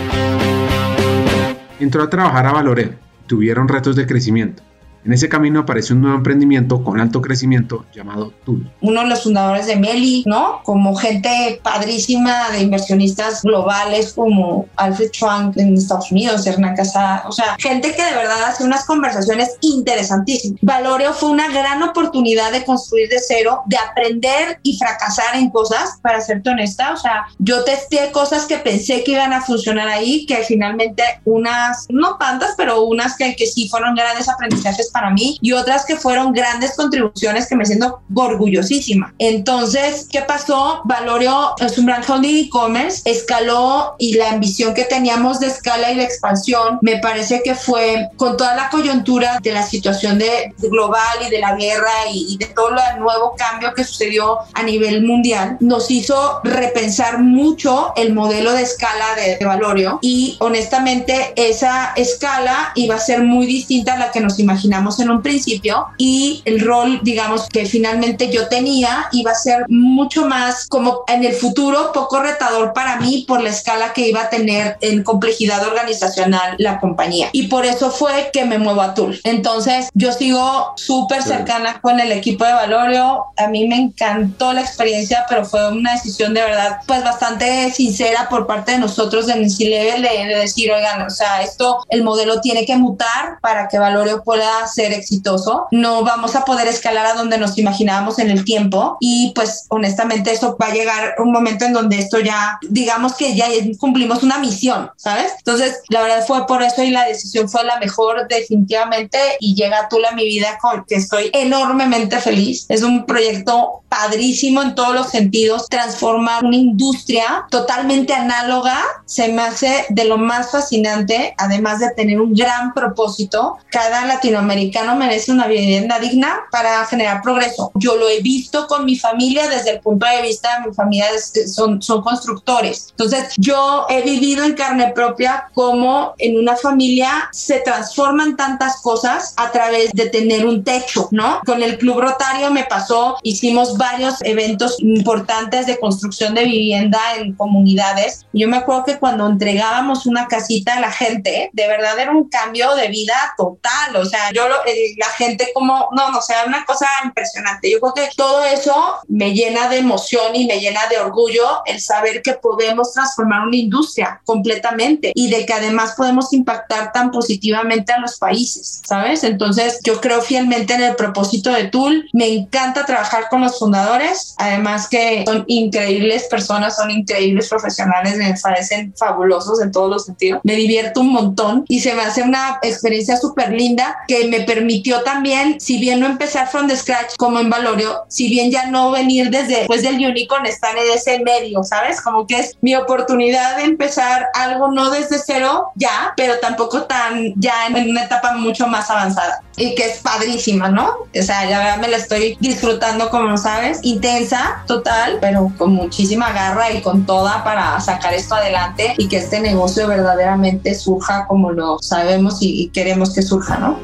Entró 1.79 2.03
a 2.03 2.09
trabajar 2.09 2.45
a 2.45 2.51
Valore, 2.51 2.97
tuvieron 3.27 3.67
retos 3.67 3.95
de 3.95 4.05
crecimiento 4.05 4.63
en 5.03 5.13
ese 5.13 5.29
camino 5.29 5.61
aparece 5.61 5.93
un 5.93 6.01
nuevo 6.01 6.17
emprendimiento 6.17 6.83
con 6.83 6.99
alto 6.99 7.21
crecimiento 7.21 7.85
llamado 7.93 8.33
Tool. 8.45 8.71
Uno 8.81 9.01
de 9.01 9.07
los 9.07 9.23
fundadores 9.23 9.65
de 9.65 9.75
Meli, 9.75 10.23
¿no? 10.25 10.61
Como 10.63 10.95
gente 10.95 11.59
padrísima 11.63 12.49
de 12.51 12.61
inversionistas 12.61 13.41
globales 13.41 14.13
como 14.13 14.67
Alfred 14.75 15.11
Schwank 15.11 15.57
en 15.57 15.75
Estados 15.75 16.11
Unidos, 16.11 16.45
Hernán 16.45 16.75
Casada, 16.75 17.23
o 17.27 17.31
sea, 17.31 17.55
gente 17.59 17.93
que 17.95 18.03
de 18.03 18.11
verdad 18.11 18.43
hace 18.43 18.63
unas 18.63 18.85
conversaciones 18.85 19.57
interesantísimas. 19.61 20.59
Valoreo 20.61 21.13
fue 21.13 21.29
una 21.29 21.49
gran 21.49 21.81
oportunidad 21.83 22.51
de 22.51 22.63
construir 22.63 23.09
de 23.09 23.19
cero, 23.19 23.61
de 23.65 23.77
aprender 23.77 24.59
y 24.63 24.77
fracasar 24.77 25.35
en 25.35 25.49
cosas, 25.49 25.99
para 26.01 26.21
serte 26.21 26.49
honesta, 26.49 26.93
o 26.93 26.97
sea, 26.97 27.25
yo 27.39 27.63
testé 27.63 28.11
cosas 28.11 28.45
que 28.45 28.57
pensé 28.57 29.03
que 29.03 29.13
iban 29.13 29.33
a 29.33 29.41
funcionar 29.41 29.87
ahí, 29.87 30.25
que 30.25 30.37
finalmente 30.43 31.03
unas, 31.25 31.87
no 31.89 32.17
tantas, 32.17 32.53
pero 32.57 32.83
unas 32.83 33.15
que, 33.15 33.35
que 33.35 33.47
sí 33.47 33.67
fueron 33.69 33.95
grandes 33.95 34.29
aprendizajes 34.29 34.90
para 34.91 35.09
mí 35.09 35.37
y 35.41 35.53
otras 35.53 35.85
que 35.85 35.95
fueron 35.95 36.33
grandes 36.33 36.75
contribuciones 36.75 37.47
que 37.47 37.55
me 37.55 37.65
siento 37.65 38.01
orgullosísima. 38.13 39.13
Entonces, 39.19 40.07
¿qué 40.11 40.21
pasó? 40.21 40.81
Valorio 40.85 41.55
es 41.59 41.77
un 41.77 41.85
brand 41.85 42.09
holding 42.09 42.45
e-commerce, 42.45 43.01
escaló 43.05 43.95
y 43.97 44.13
la 44.13 44.31
ambición 44.31 44.73
que 44.73 44.85
teníamos 44.85 45.39
de 45.39 45.47
escala 45.47 45.91
y 45.91 45.97
de 45.97 46.03
expansión 46.03 46.79
me 46.81 46.97
parece 46.97 47.41
que 47.43 47.55
fue 47.55 48.09
con 48.17 48.37
toda 48.37 48.55
la 48.55 48.69
coyuntura 48.69 49.39
de 49.41 49.51
la 49.51 49.63
situación 49.63 50.19
de, 50.19 50.53
global 50.57 51.17
y 51.25 51.29
de 51.29 51.39
la 51.39 51.55
guerra 51.55 51.91
y, 52.11 52.37
de 52.37 52.47
todo 52.47 52.69
el 52.69 52.99
nuevo 52.99 53.35
cambio 53.37 53.73
que 53.73 53.83
sucedió 53.83 54.39
a 54.53 54.63
nivel 54.63 55.03
mundial, 55.03 55.57
nos 55.59 55.91
hizo 55.91 56.41
repensar 56.43 57.19
mucho 57.19 57.93
el 57.95 58.13
modelo 58.13 58.53
de 58.53 58.63
escala 58.63 59.05
de, 59.15 59.37
de 59.37 59.45
Valorio 59.45 59.99
y 60.01 60.37
honestamente 60.39 61.33
esa 61.35 61.93
escala 61.95 62.71
iba 62.75 62.95
a 62.95 62.99
ser 62.99 63.23
muy 63.23 63.45
distinta 63.45 63.93
a 63.93 63.97
la 63.97 64.11
que 64.11 64.19
nos 64.19 64.39
imaginamos 64.39 64.80
en 64.99 65.09
un 65.09 65.21
principio 65.21 65.85
y 65.97 66.41
el 66.45 66.59
rol, 66.59 66.99
digamos, 67.03 67.47
que 67.47 67.65
finalmente 67.65 68.31
yo 68.31 68.47
tenía 68.47 69.07
iba 69.11 69.31
a 69.31 69.35
ser 69.35 69.65
mucho 69.69 70.25
más 70.25 70.67
como 70.67 71.03
en 71.07 71.23
el 71.23 71.33
futuro 71.33 71.91
poco 71.93 72.21
retador 72.21 72.73
para 72.73 72.97
mí 72.97 73.25
por 73.27 73.41
la 73.41 73.49
escala 73.49 73.93
que 73.93 74.09
iba 74.09 74.23
a 74.23 74.29
tener 74.29 74.77
en 74.81 75.03
complejidad 75.03 75.65
organizacional 75.65 76.55
la 76.57 76.79
compañía. 76.79 77.29
Y 77.31 77.47
por 77.47 77.65
eso 77.65 77.91
fue 77.91 78.29
que 78.33 78.45
me 78.45 78.57
muevo 78.57 78.81
a 78.81 78.93
Tool. 78.93 79.19
Entonces, 79.23 79.89
yo 79.93 80.11
sigo 80.11 80.73
súper 80.75 81.23
cercana 81.23 81.79
con 81.81 81.99
el 81.99 82.11
equipo 82.11 82.45
de 82.45 82.53
Valorio. 82.53 83.25
A 83.37 83.47
mí 83.47 83.67
me 83.67 83.77
encantó 83.77 84.53
la 84.53 84.61
experiencia, 84.61 85.25
pero 85.29 85.45
fue 85.45 85.71
una 85.71 85.93
decisión 85.93 86.33
de 86.33 86.41
verdad, 86.41 86.79
pues 86.87 87.03
bastante 87.03 87.71
sincera 87.71 88.27
por 88.29 88.47
parte 88.47 88.73
de 88.73 88.79
nosotros 88.79 89.29
en 89.29 89.49
C-Level 89.49 90.01
de, 90.01 90.09
de 90.09 90.35
decir, 90.39 90.71
oigan, 90.71 91.01
o 91.01 91.09
sea, 91.09 91.41
esto, 91.41 91.83
el 91.89 92.03
modelo 92.03 92.41
tiene 92.41 92.65
que 92.65 92.75
mutar 92.77 93.39
para 93.41 93.67
que 93.67 93.79
Valorio 93.79 94.23
pueda 94.23 94.67
ser 94.73 94.93
exitoso, 94.93 95.67
no 95.71 96.03
vamos 96.03 96.35
a 96.35 96.45
poder 96.45 96.67
escalar 96.67 97.05
a 97.05 97.13
donde 97.13 97.37
nos 97.37 97.57
imaginábamos 97.57 98.19
en 98.19 98.29
el 98.29 98.45
tiempo 98.45 98.97
y 98.99 99.31
pues 99.35 99.65
honestamente 99.69 100.31
eso 100.31 100.57
va 100.61 100.67
a 100.67 100.73
llegar 100.73 101.15
un 101.19 101.31
momento 101.31 101.65
en 101.65 101.73
donde 101.73 101.99
esto 101.99 102.19
ya, 102.19 102.59
digamos 102.69 103.15
que 103.15 103.35
ya 103.35 103.47
cumplimos 103.79 104.23
una 104.23 104.37
misión, 104.37 104.91
¿sabes? 104.95 105.33
Entonces, 105.37 105.81
la 105.89 106.01
verdad 106.01 106.25
fue 106.25 106.45
por 106.47 106.63
eso 106.63 106.83
y 106.83 106.91
la 106.91 107.05
decisión 107.05 107.49
fue 107.49 107.63
la 107.63 107.79
mejor 107.79 108.27
definitivamente 108.27 109.17
y 109.39 109.55
llega 109.55 109.87
tú 109.89 109.97
a 110.09 110.15
mi 110.15 110.25
vida 110.25 110.57
con 110.61 110.85
que 110.85 110.95
estoy 110.95 111.29
enormemente 111.33 112.19
feliz. 112.19 112.65
Es 112.69 112.83
un 112.83 113.05
proyecto 113.05 113.83
padrísimo 113.89 114.61
en 114.61 114.75
todos 114.75 114.93
los 114.93 115.09
sentidos. 115.09 115.67
Transformar 115.69 116.45
una 116.45 116.55
industria 116.55 117.45
totalmente 117.49 118.13
análoga 118.13 118.79
se 119.05 119.27
me 119.27 119.41
hace 119.41 119.85
de 119.89 120.05
lo 120.05 120.17
más 120.17 120.51
fascinante, 120.51 121.33
además 121.37 121.79
de 121.79 121.91
tener 121.91 122.21
un 122.21 122.33
gran 122.33 122.73
propósito. 122.73 123.57
Cada 123.69 124.05
latinoamericano 124.05 124.60
merece 124.95 125.31
una 125.31 125.47
vivienda 125.47 125.99
digna 125.99 126.41
para 126.51 126.85
generar 126.85 127.21
progreso. 127.21 127.71
Yo 127.75 127.95
lo 127.95 128.09
he 128.09 128.21
visto 128.21 128.67
con 128.67 128.85
mi 128.85 128.97
familia 128.97 129.47
desde 129.47 129.71
el 129.71 129.79
punto 129.79 130.05
de 130.05 130.21
vista 130.21 130.59
de 130.59 130.69
mi 130.69 130.75
familia, 130.75 131.07
son, 131.47 131.81
son 131.81 132.01
constructores. 132.01 132.87
Entonces, 132.91 133.33
yo 133.37 133.85
he 133.89 134.01
vivido 134.01 134.43
en 134.43 134.53
carne 134.53 134.91
propia 134.93 135.49
cómo 135.53 136.13
en 136.17 136.37
una 136.37 136.55
familia 136.55 137.29
se 137.31 137.59
transforman 137.59 138.35
tantas 138.35 138.81
cosas 138.81 139.33
a 139.37 139.51
través 139.51 139.91
de 139.93 140.09
tener 140.09 140.45
un 140.45 140.63
techo, 140.63 141.07
¿no? 141.11 141.41
Con 141.45 141.63
el 141.63 141.77
Club 141.77 142.01
Rotario 142.01 142.51
me 142.51 142.63
pasó, 142.65 143.17
hicimos 143.23 143.77
varios 143.77 144.15
eventos 144.21 144.79
importantes 144.79 145.65
de 145.65 145.79
construcción 145.79 146.33
de 146.33 146.45
vivienda 146.45 146.99
en 147.17 147.33
comunidades. 147.33 148.25
Yo 148.33 148.47
me 148.47 148.57
acuerdo 148.57 148.85
que 148.85 148.99
cuando 148.99 149.27
entregábamos 149.27 150.05
una 150.05 150.27
casita 150.27 150.75
a 150.75 150.79
la 150.79 150.91
gente, 150.91 151.49
de 151.53 151.67
verdad 151.67 151.97
era 151.99 152.11
un 152.11 152.29
cambio 152.29 152.75
de 152.75 152.87
vida 152.87 153.15
total. 153.37 153.95
O 153.95 154.05
sea, 154.05 154.31
yo 154.33 154.47
eh, 154.65 154.95
la 154.97 155.07
gente 155.07 155.51
como, 155.53 155.89
no, 155.91 156.11
no, 156.11 156.19
o 156.19 156.21
sea, 156.21 156.45
una 156.45 156.65
cosa 156.65 156.87
impresionante. 157.03 157.71
Yo 157.71 157.79
creo 157.79 157.93
que 157.93 158.09
todo 158.15 158.43
eso 158.43 158.95
me 159.07 159.33
llena 159.33 159.69
de 159.69 159.77
emoción 159.77 160.35
y 160.35 160.45
me 160.45 160.59
llena 160.59 160.81
de 160.89 160.99
orgullo 160.99 161.61
el 161.65 161.79
saber 161.81 162.21
que 162.21 162.33
podemos 162.33 162.93
transformar 162.93 163.47
una 163.47 163.55
industria 163.55 164.21
completamente 164.25 165.11
y 165.15 165.29
de 165.29 165.45
que 165.45 165.53
además 165.53 165.93
podemos 165.95 166.33
impactar 166.33 166.91
tan 166.91 167.11
positivamente 167.11 167.93
a 167.93 167.99
los 167.99 168.17
países, 168.17 168.81
¿sabes? 168.85 169.23
Entonces 169.23 169.79
yo 169.83 169.99
creo 170.01 170.21
fielmente 170.21 170.73
en 170.73 170.83
el 170.83 170.95
propósito 170.95 171.51
de 171.51 171.65
Tool. 171.65 172.09
Me 172.13 172.27
encanta 172.27 172.85
trabajar 172.85 173.27
con 173.29 173.41
los 173.41 173.57
fundadores, 173.59 174.35
además 174.37 174.87
que 174.87 175.23
son 175.25 175.43
increíbles 175.47 176.25
personas, 176.25 176.75
son 176.75 176.91
increíbles 176.91 177.49
profesionales, 177.49 178.17
me 178.17 178.33
parecen 178.41 178.93
fabulosos 178.97 179.61
en 179.61 179.71
todos 179.71 179.89
los 179.89 180.05
sentidos. 180.05 180.41
Me 180.43 180.55
divierto 180.55 181.01
un 181.01 181.11
montón 181.11 181.65
y 181.67 181.79
se 181.79 181.93
me 181.93 182.01
hace 182.01 182.23
una 182.23 182.59
experiencia 182.61 183.17
súper 183.17 183.51
linda 183.51 183.97
que 184.07 184.27
me 184.27 184.40
permitió 184.41 185.01
también, 185.03 185.59
si 185.59 185.79
bien 185.79 185.99
no 185.99 186.05
empezar 186.05 186.49
from 186.49 186.67
the 186.67 186.75
scratch 186.75 187.15
como 187.17 187.39
en 187.39 187.49
Valorio, 187.49 188.03
si 188.07 188.29
bien 188.29 188.51
ya 188.51 188.67
no 188.67 188.91
venir 188.91 189.29
desde 189.29 189.57
después 189.59 189.83
del 189.83 189.95
unicorn, 189.95 190.45
estar 190.45 190.75
en 190.77 190.91
ese 190.93 191.19
medio, 191.19 191.63
¿sabes? 191.63 192.01
Como 192.01 192.25
que 192.27 192.39
es 192.39 192.57
mi 192.61 192.75
oportunidad 192.75 193.57
de 193.57 193.63
empezar 193.63 194.27
algo 194.33 194.71
no 194.71 194.89
desde 194.89 195.19
cero 195.19 195.71
ya, 195.75 196.13
pero 196.17 196.39
tampoco 196.39 196.83
tan 196.83 197.33
ya 197.37 197.67
en 197.67 197.89
una 197.89 198.03
etapa 198.03 198.33
mucho 198.33 198.67
más 198.67 198.89
avanzada 198.89 199.41
y 199.57 199.75
que 199.75 199.85
es 199.85 199.99
padrísima, 199.99 200.69
¿no? 200.69 200.87
O 200.87 201.21
sea, 201.21 201.47
ya 201.49 201.77
me 201.77 201.87
la 201.87 201.97
estoy 201.97 202.37
disfrutando, 202.39 203.09
como 203.09 203.37
sabes, 203.37 203.79
intensa, 203.83 204.63
total, 204.67 205.17
pero 205.21 205.51
con 205.57 205.73
muchísima 205.73 206.31
garra 206.31 206.71
y 206.71 206.81
con 206.81 207.05
toda 207.05 207.43
para 207.43 207.79
sacar 207.79 208.13
esto 208.13 208.35
adelante 208.35 208.95
y 208.97 209.07
que 209.07 209.17
este 209.17 209.39
negocio 209.39 209.87
verdaderamente 209.87 210.73
surja 210.75 211.27
como 211.27 211.51
lo 211.51 211.79
sabemos 211.79 212.37
y, 212.41 212.69
queremos 212.73 213.13
que 213.13 213.21
surja, 213.21 213.57
¿no? 213.57 213.79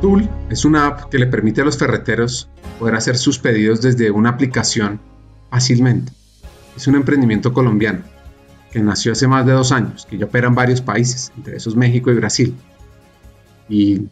Tool 0.00 0.28
es 0.48 0.64
una 0.64 0.86
app 0.86 1.10
que 1.10 1.18
le 1.18 1.26
permite 1.26 1.60
a 1.60 1.64
los 1.64 1.76
ferreteros 1.76 2.48
poder 2.78 2.94
hacer 2.94 3.18
sus 3.18 3.38
pedidos 3.38 3.82
desde 3.82 4.10
una 4.10 4.30
aplicación 4.30 4.98
fácilmente. 5.50 6.12
Es 6.74 6.86
un 6.86 6.94
emprendimiento 6.94 7.52
colombiano 7.52 8.00
que 8.72 8.80
nació 8.80 9.12
hace 9.12 9.28
más 9.28 9.44
de 9.44 9.52
dos 9.52 9.72
años, 9.72 10.06
que 10.06 10.16
ya 10.16 10.24
opera 10.24 10.48
en 10.48 10.54
varios 10.54 10.80
países, 10.80 11.32
entre 11.36 11.56
esos 11.56 11.76
México 11.76 12.10
y 12.10 12.14
Brasil. 12.14 12.56
Y 13.68 14.08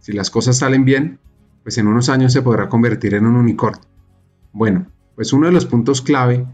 si 0.00 0.12
las 0.12 0.30
cosas 0.30 0.56
salen 0.56 0.84
bien, 0.84 1.18
pues 1.62 1.76
en 1.76 1.88
unos 1.88 2.08
años 2.08 2.32
se 2.32 2.40
podrá 2.40 2.68
convertir 2.68 3.14
en 3.14 3.26
un 3.26 3.36
unicornio. 3.36 3.82
Bueno, 4.52 4.86
pues 5.14 5.32
uno 5.32 5.46
de 5.46 5.52
los 5.52 5.66
puntos 5.66 6.00
clave 6.00 6.46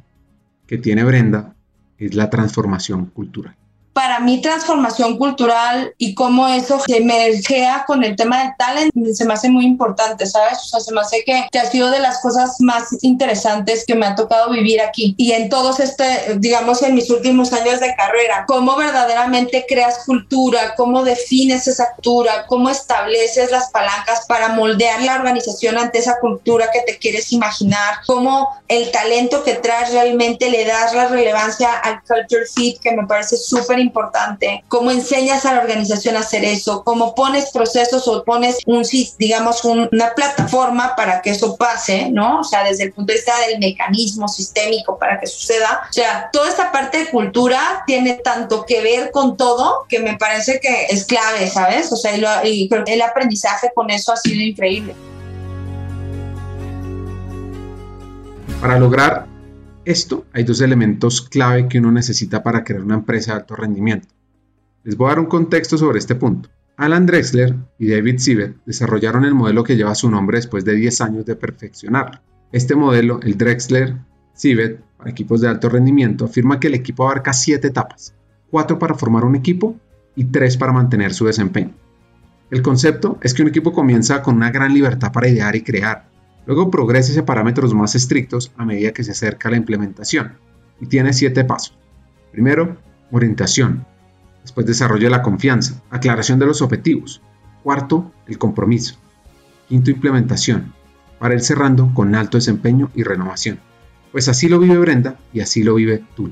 que 0.67 0.79
tiene 0.79 1.05
Brenda 1.05 1.55
es 1.99 2.15
la 2.15 2.29
transformación 2.29 3.07
cultural 3.07 3.57
para 3.95 4.19
mí 4.19 4.43
transformación 4.43 5.17
cultural 5.17 5.95
y 5.99 6.15
cómo 6.15 6.49
eso 6.49 6.81
se 6.85 7.01
mergea 7.01 7.85
con 7.87 8.03
el 8.03 8.17
tema 8.17 8.43
del 8.43 8.53
talent 8.59 8.93
se 9.15 9.25
me 9.25 9.35
hace 9.35 9.49
muy 9.49 9.65
importante, 9.65 10.27
¿sabes? 10.27 10.59
O 10.59 10.65
sea, 10.65 10.81
se 10.81 10.93
me 10.93 11.01
hace 11.01 11.23
que, 11.25 11.47
que 11.51 11.59
ha 11.59 11.71
sido 11.71 11.91
de 11.91 12.01
las 12.01 12.21
cosas 12.21 12.57
más 12.59 12.89
interesantes 13.03 13.85
que 13.87 13.95
me 13.95 14.07
ha 14.07 14.17
tocado 14.17 14.51
vivir 14.51 14.81
aquí 14.81 15.15
y 15.17 15.33
en 15.33 15.49
todos 15.49 15.79
este, 15.79 16.37
digamos, 16.39 16.83
en 16.83 16.95
mis 16.95 17.09
últimos 17.09 17.53
años 17.53 17.79
de 17.81 17.95
carrera, 17.95 18.45
cómo 18.49 18.77
verdaderamente 18.77 19.65
creas 19.69 20.05
cultura, 20.05 20.75
cómo 20.77 21.05
defines 21.05 21.69
esa 21.69 21.93
cultura, 21.93 22.47
cómo 22.49 22.71
estableces 22.71 23.53
las 23.53 23.71
palancas 23.71 24.27
para 24.27 24.49
moldear 24.49 25.03
la 25.03 25.15
organización 25.15 25.79
ante 25.79 25.99
esa 25.99 26.19
cultura 26.19 26.69
que 26.73 26.81
te 26.81 26.99
quieres 26.99 27.33
imaginar, 27.33 27.99
cómo 28.07 28.49
el 28.67 28.91
talento 28.91 29.45
que 29.45 29.55
traes 29.55 29.93
realmente 29.93 30.51
le 30.51 30.65
das 30.65 30.93
la 30.95 31.07
relevancia 31.07 31.73
al 31.79 32.03
culture 32.03 32.47
fit 32.53 32.81
que 32.81 32.93
me 32.93 33.07
parece 33.07 33.37
súper 33.37 33.79
importante, 33.79 33.84
cómo 34.69 34.91
enseñas 34.91 35.45
a 35.47 35.55
la 35.55 35.61
organización 35.61 36.17
a 36.17 36.21
hacer 36.21 36.45
eso, 36.45 36.85
cómo 36.85 37.15
pones 37.15 37.51
procesos 37.51 38.07
o 38.09 38.25
pones 38.25 38.59
un, 38.67 38.85
digamos, 39.19 39.65
una 39.65 40.15
plataforma 40.15 40.95
para 40.97 41.23
que 41.23 41.31
eso 41.31 41.57
pase, 41.57 42.11
¿no? 42.11 42.41
O 42.41 42.45
sea, 42.45 42.65
desde 42.65 42.85
el 42.85 42.93
punto 42.93 43.13
de 43.13 43.19
vista 43.19 43.33
del 43.49 43.59
mecanismo 43.59 44.29
sistémico 44.29 44.99
para 44.99 45.21
que 45.21 45.27
suceda. 45.27 45.83
O 45.89 45.93
sea, 45.93 46.29
toda 46.33 46.49
esta 46.49 46.73
parte 46.73 46.99
de 46.99 47.11
cultura 47.11 47.83
tiene 47.87 48.15
tanto 48.15 48.65
que 48.65 48.81
ver 48.81 49.11
con 49.11 49.37
todo 49.37 49.85
que 49.89 49.99
me 49.99 50.17
parece 50.17 50.61
que 50.61 50.87
es 50.89 51.05
clave, 51.05 51.49
¿sabes? 51.49 51.93
O 51.93 51.97
sea, 51.97 52.15
y, 52.45 52.69
creo 52.69 52.85
que 52.85 52.95
el 52.95 53.03
aprendizaje 53.03 53.71
con 53.75 53.91
eso 53.91 54.13
ha 54.13 54.17
sido 54.17 54.43
increíble. 54.43 54.95
Para 58.61 58.79
lograr 58.79 59.34
esto, 59.85 60.27
hay 60.33 60.45
dos 60.45 60.61
elementos 60.61 61.23
clave 61.23 61.69
que 61.69 61.79
uno 61.79 61.93
necesita 61.93 62.43
para 62.43 62.65
crear 62.65 62.83
una 62.83 62.95
empresa 62.95 63.33
de 63.33 63.41
alto 63.41 63.57
rendimiento. 63.57 64.09
Les 64.83 64.97
voy 64.97 65.07
a 65.07 65.11
dar 65.11 65.21
un 65.21 65.27
contexto 65.27 65.79
sobre 65.79 65.99
este 65.99 66.15
punto. 66.15 66.51
Alan 66.77 67.07
Drexler 67.07 67.55
y 67.79 67.89
David 67.89 68.19
Siever 68.19 68.57
desarrollaron 68.67 69.25
el 69.25 69.35
modelo 69.35 69.63
que 69.63 69.77
lleva 69.77 69.95
su 69.95 70.11
nombre 70.11 70.39
después 70.39 70.65
de 70.65 70.75
10 70.75 71.01
años 71.03 71.25
de 71.25 71.37
perfeccionarlo. 71.37 72.21
Este 72.53 72.75
modelo, 72.75 73.21
el 73.23 73.39
Drexler 73.39 73.97
Siever 74.33 74.81
para 74.99 75.11
equipos 75.11 75.41
de 75.41 75.49
alto 75.49 75.69
rendimiento, 75.69 76.25
afirma 76.25 76.59
que 76.59 76.67
el 76.67 76.75
equipo 76.75 77.05
abarca 77.05 77.33
7 77.33 77.69
etapas, 77.69 78.15
4 78.51 78.79
para 78.79 78.95
formar 78.95 79.25
un 79.25 79.37
equipo 79.37 79.77
y 80.17 80.25
3 80.25 80.57
para 80.57 80.73
mantener 80.73 81.15
su 81.15 81.27
desempeño. 81.27 81.75
El 82.51 82.63
concepto 82.63 83.19
es 83.23 83.35
que 83.35 83.43
un 83.43 83.49
equipo 83.49 83.73
comienza 83.73 84.23
con 84.23 84.37
una 84.37 84.51
gran 84.51 84.75
libertad 84.75 85.13
para 85.13 85.29
idear 85.29 85.57
y 85.57 85.63
crear, 85.63 86.09
Luego 86.47 86.71
progresa 86.71 87.11
hacia 87.11 87.25
parámetros 87.25 87.73
más 87.75 87.95
estrictos 87.95 88.53
a 88.57 88.65
medida 88.65 88.93
que 88.93 89.05
se 89.05 89.13
acerca 89.13 89.49
a 89.49 89.53
la 89.53 89.57
implementación 89.57 90.35
y 90.81 90.87
tiene 90.87 91.13
siete 91.13 91.45
pasos. 91.45 91.77
Primero, 92.33 92.77
orientación. 93.11 93.87
Después 94.43 94.67
desarrollo 94.67 95.05
de 95.05 95.11
la 95.11 95.23
confianza, 95.23 95.83
aclaración 95.91 96.39
de 96.39 96.47
los 96.47 96.61
objetivos. 96.61 97.23
Cuarto, 97.63 98.13
el 98.27 98.39
compromiso. 98.39 98.97
Quinto, 99.69 99.91
implementación. 99.91 100.75
Para 101.19 101.35
ir 101.35 101.41
cerrando 101.41 101.93
con 101.95 102.15
alto 102.15 102.37
desempeño 102.37 102.91
y 102.95 103.05
renovación. 103.05 103.59
Pues 104.13 104.29
así 104.29 104.49
lo 104.49 104.59
vive 104.59 104.77
Brenda 104.77 105.19
y 105.33 105.41
así 105.41 105.63
lo 105.63 105.75
vive 105.75 106.05
tú. 106.15 106.31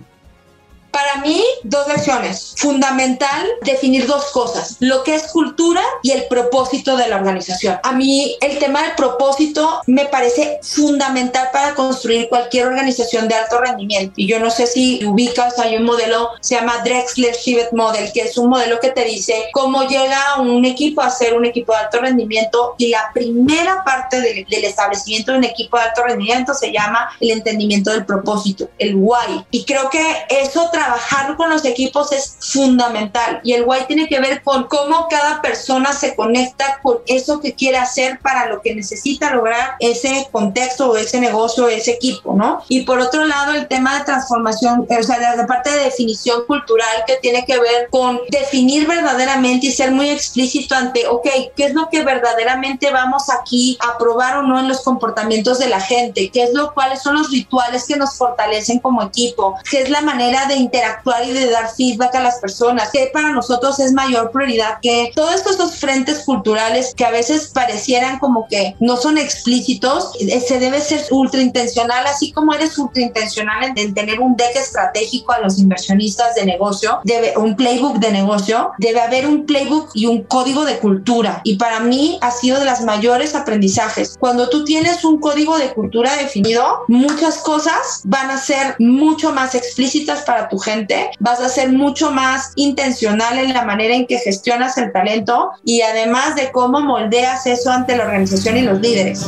Para 1.12 1.24
mí, 1.24 1.44
dos 1.64 1.86
lecciones. 1.88 2.54
Fundamental 2.56 3.46
definir 3.62 4.06
dos 4.06 4.30
cosas, 4.32 4.76
lo 4.80 5.02
que 5.02 5.14
es 5.14 5.24
cultura 5.24 5.82
y 6.02 6.12
el 6.12 6.24
propósito 6.26 6.96
de 6.96 7.08
la 7.08 7.16
organización. 7.16 7.78
A 7.82 7.92
mí 7.92 8.36
el 8.40 8.58
tema 8.58 8.82
del 8.82 8.94
propósito 8.94 9.82
me 9.86 10.06
parece 10.06 10.58
fundamental 10.62 11.48
para 11.52 11.74
construir 11.74 12.28
cualquier 12.30 12.66
organización 12.66 13.28
de 13.28 13.34
alto 13.34 13.60
rendimiento. 13.60 14.14
Y 14.16 14.26
yo 14.26 14.38
no 14.38 14.50
sé 14.50 14.66
si 14.66 15.04
ubicas, 15.04 15.58
hay 15.58 15.76
un 15.76 15.84
modelo, 15.84 16.30
se 16.40 16.54
llama 16.54 16.78
Drexler 16.82 17.34
Shivet 17.34 17.72
Model, 17.72 18.10
que 18.12 18.22
es 18.22 18.38
un 18.38 18.48
modelo 18.48 18.80
que 18.80 18.90
te 18.90 19.04
dice 19.04 19.50
cómo 19.52 19.82
llega 19.82 20.40
un 20.40 20.64
equipo 20.64 21.02
a 21.02 21.10
ser 21.10 21.34
un 21.34 21.44
equipo 21.44 21.72
de 21.72 21.78
alto 21.78 22.00
rendimiento 22.00 22.74
y 22.78 22.88
la 22.88 23.10
primera 23.12 23.84
parte 23.84 24.20
del, 24.20 24.46
del 24.46 24.64
establecimiento 24.64 25.32
de 25.32 25.38
un 25.38 25.44
equipo 25.44 25.76
de 25.76 25.82
alto 25.84 26.04
rendimiento 26.04 26.54
se 26.54 26.72
llama 26.72 27.10
el 27.20 27.32
entendimiento 27.32 27.90
del 27.90 28.06
propósito, 28.06 28.70
el 28.78 28.94
why. 28.94 29.44
Y 29.50 29.64
creo 29.64 29.90
que 29.90 30.00
eso 30.30 30.70
trabajar 31.02 31.36
con 31.36 31.50
los 31.50 31.64
equipos 31.64 32.12
es 32.12 32.36
fundamental 32.40 33.40
y 33.42 33.52
el 33.52 33.64
why 33.64 33.84
tiene 33.86 34.08
que 34.08 34.20
ver 34.20 34.42
con 34.42 34.64
cómo 34.64 35.06
cada 35.08 35.40
persona 35.40 35.92
se 35.92 36.14
conecta 36.14 36.80
con 36.82 36.98
eso 37.06 37.40
que 37.40 37.54
quiere 37.54 37.78
hacer 37.78 38.18
para 38.20 38.46
lo 38.46 38.60
que 38.60 38.74
necesita 38.74 39.34
lograr 39.34 39.74
ese 39.78 40.28
contexto 40.30 40.90
o 40.90 40.96
ese 40.96 41.20
negocio, 41.20 41.68
ese 41.68 41.92
equipo, 41.92 42.34
¿no? 42.34 42.62
Y 42.68 42.82
por 42.82 42.98
otro 43.00 43.24
lado, 43.24 43.52
el 43.52 43.68
tema 43.68 43.98
de 43.98 44.04
transformación, 44.04 44.86
o 44.88 45.02
sea, 45.02 45.36
la 45.36 45.46
parte 45.46 45.70
de 45.70 45.84
definición 45.84 46.44
cultural 46.46 47.04
que 47.06 47.16
tiene 47.16 47.44
que 47.44 47.58
ver 47.58 47.88
con 47.90 48.20
definir 48.28 48.86
verdaderamente 48.86 49.66
y 49.66 49.72
ser 49.72 49.90
muy 49.90 50.10
explícito 50.10 50.74
ante, 50.74 51.06
ok, 51.06 51.26
¿qué 51.56 51.66
es 51.66 51.74
lo 51.74 51.88
que 51.90 52.02
verdaderamente 52.02 52.90
vamos 52.90 53.30
aquí 53.30 53.78
a 53.80 53.98
probar 53.98 54.38
o 54.38 54.42
no 54.42 54.58
en 54.58 54.68
los 54.68 54.82
comportamientos 54.82 55.58
de 55.58 55.68
la 55.68 55.80
gente? 55.80 56.30
¿Qué 56.30 56.44
es 56.44 56.54
lo, 56.54 56.74
cuáles 56.74 57.02
son 57.02 57.14
los 57.14 57.30
rituales 57.30 57.84
que 57.86 57.96
nos 57.96 58.16
fortalecen 58.16 58.78
como 58.78 59.02
equipo? 59.02 59.56
¿Qué 59.70 59.82
es 59.82 59.90
la 59.90 60.02
manera 60.02 60.46
de 60.46 60.56
interactuar 60.56 60.91
y 61.24 61.32
de 61.32 61.50
dar 61.50 61.70
feedback 61.74 62.14
a 62.14 62.20
las 62.20 62.38
personas, 62.38 62.90
que 62.90 63.10
para 63.12 63.30
nosotros 63.30 63.78
es 63.80 63.92
mayor 63.92 64.30
prioridad 64.30 64.78
que 64.80 65.12
todos 65.14 65.34
estos 65.46 65.76
frentes 65.76 66.24
culturales 66.24 66.94
que 66.96 67.04
a 67.04 67.10
veces 67.10 67.48
parecieran 67.48 68.18
como 68.18 68.46
que 68.48 68.74
no 68.80 68.96
son 68.96 69.18
explícitos, 69.18 70.12
eh, 70.20 70.40
se 70.40 70.58
debe 70.58 70.80
ser 70.80 71.04
ultra 71.10 71.40
intencional, 71.40 72.06
así 72.06 72.32
como 72.32 72.54
eres 72.54 72.78
ultra 72.78 73.02
intencional 73.02 73.72
en, 73.76 73.94
tener 73.94 74.20
un 74.20 74.36
deck 74.36 74.56
estratégico 74.56 75.32
a 75.32 75.40
los 75.40 75.58
inversionistas 75.58 76.34
de 76.34 76.44
negocio, 76.44 77.00
debe 77.04 77.34
un 77.36 77.56
playbook 77.56 77.98
de 77.98 78.10
negocio, 78.10 78.72
debe 78.78 79.00
haber 79.00 79.26
un 79.26 79.44
playbook 79.44 79.90
y 79.94 80.06
un 80.06 80.22
código 80.22 80.64
de 80.64 80.78
cultura. 80.78 81.40
Y 81.44 81.56
para 81.56 81.80
mí 81.80 82.18
ha 82.20 82.30
sido 82.30 82.58
de 82.58 82.64
las 82.64 82.82
mayores 82.82 83.34
aprendizajes. 83.34 84.16
Cuando 84.18 84.48
tú 84.48 84.64
tienes 84.64 85.04
un 85.04 85.20
código 85.20 85.58
de 85.58 85.72
cultura 85.72 86.16
definido, 86.16 86.84
muchas 86.88 87.38
cosas 87.38 88.02
van 88.04 88.30
a 88.30 88.38
ser 88.38 88.76
mucho 88.78 89.32
más 89.32 89.54
explícitas 89.54 90.22
para 90.22 90.48
tu 90.48 90.58
gente, 90.58 90.81
vas 91.18 91.40
a 91.40 91.48
ser 91.48 91.72
mucho 91.72 92.10
más 92.10 92.52
intencional 92.56 93.38
en 93.38 93.52
la 93.52 93.64
manera 93.64 93.94
en 93.94 94.06
que 94.06 94.18
gestionas 94.18 94.78
el 94.78 94.92
talento 94.92 95.50
y 95.64 95.82
además 95.82 96.36
de 96.36 96.50
cómo 96.52 96.80
moldeas 96.80 97.46
eso 97.46 97.70
ante 97.70 97.96
la 97.96 98.04
organización 98.04 98.56
y 98.56 98.62
los 98.62 98.80
líderes. 98.80 99.26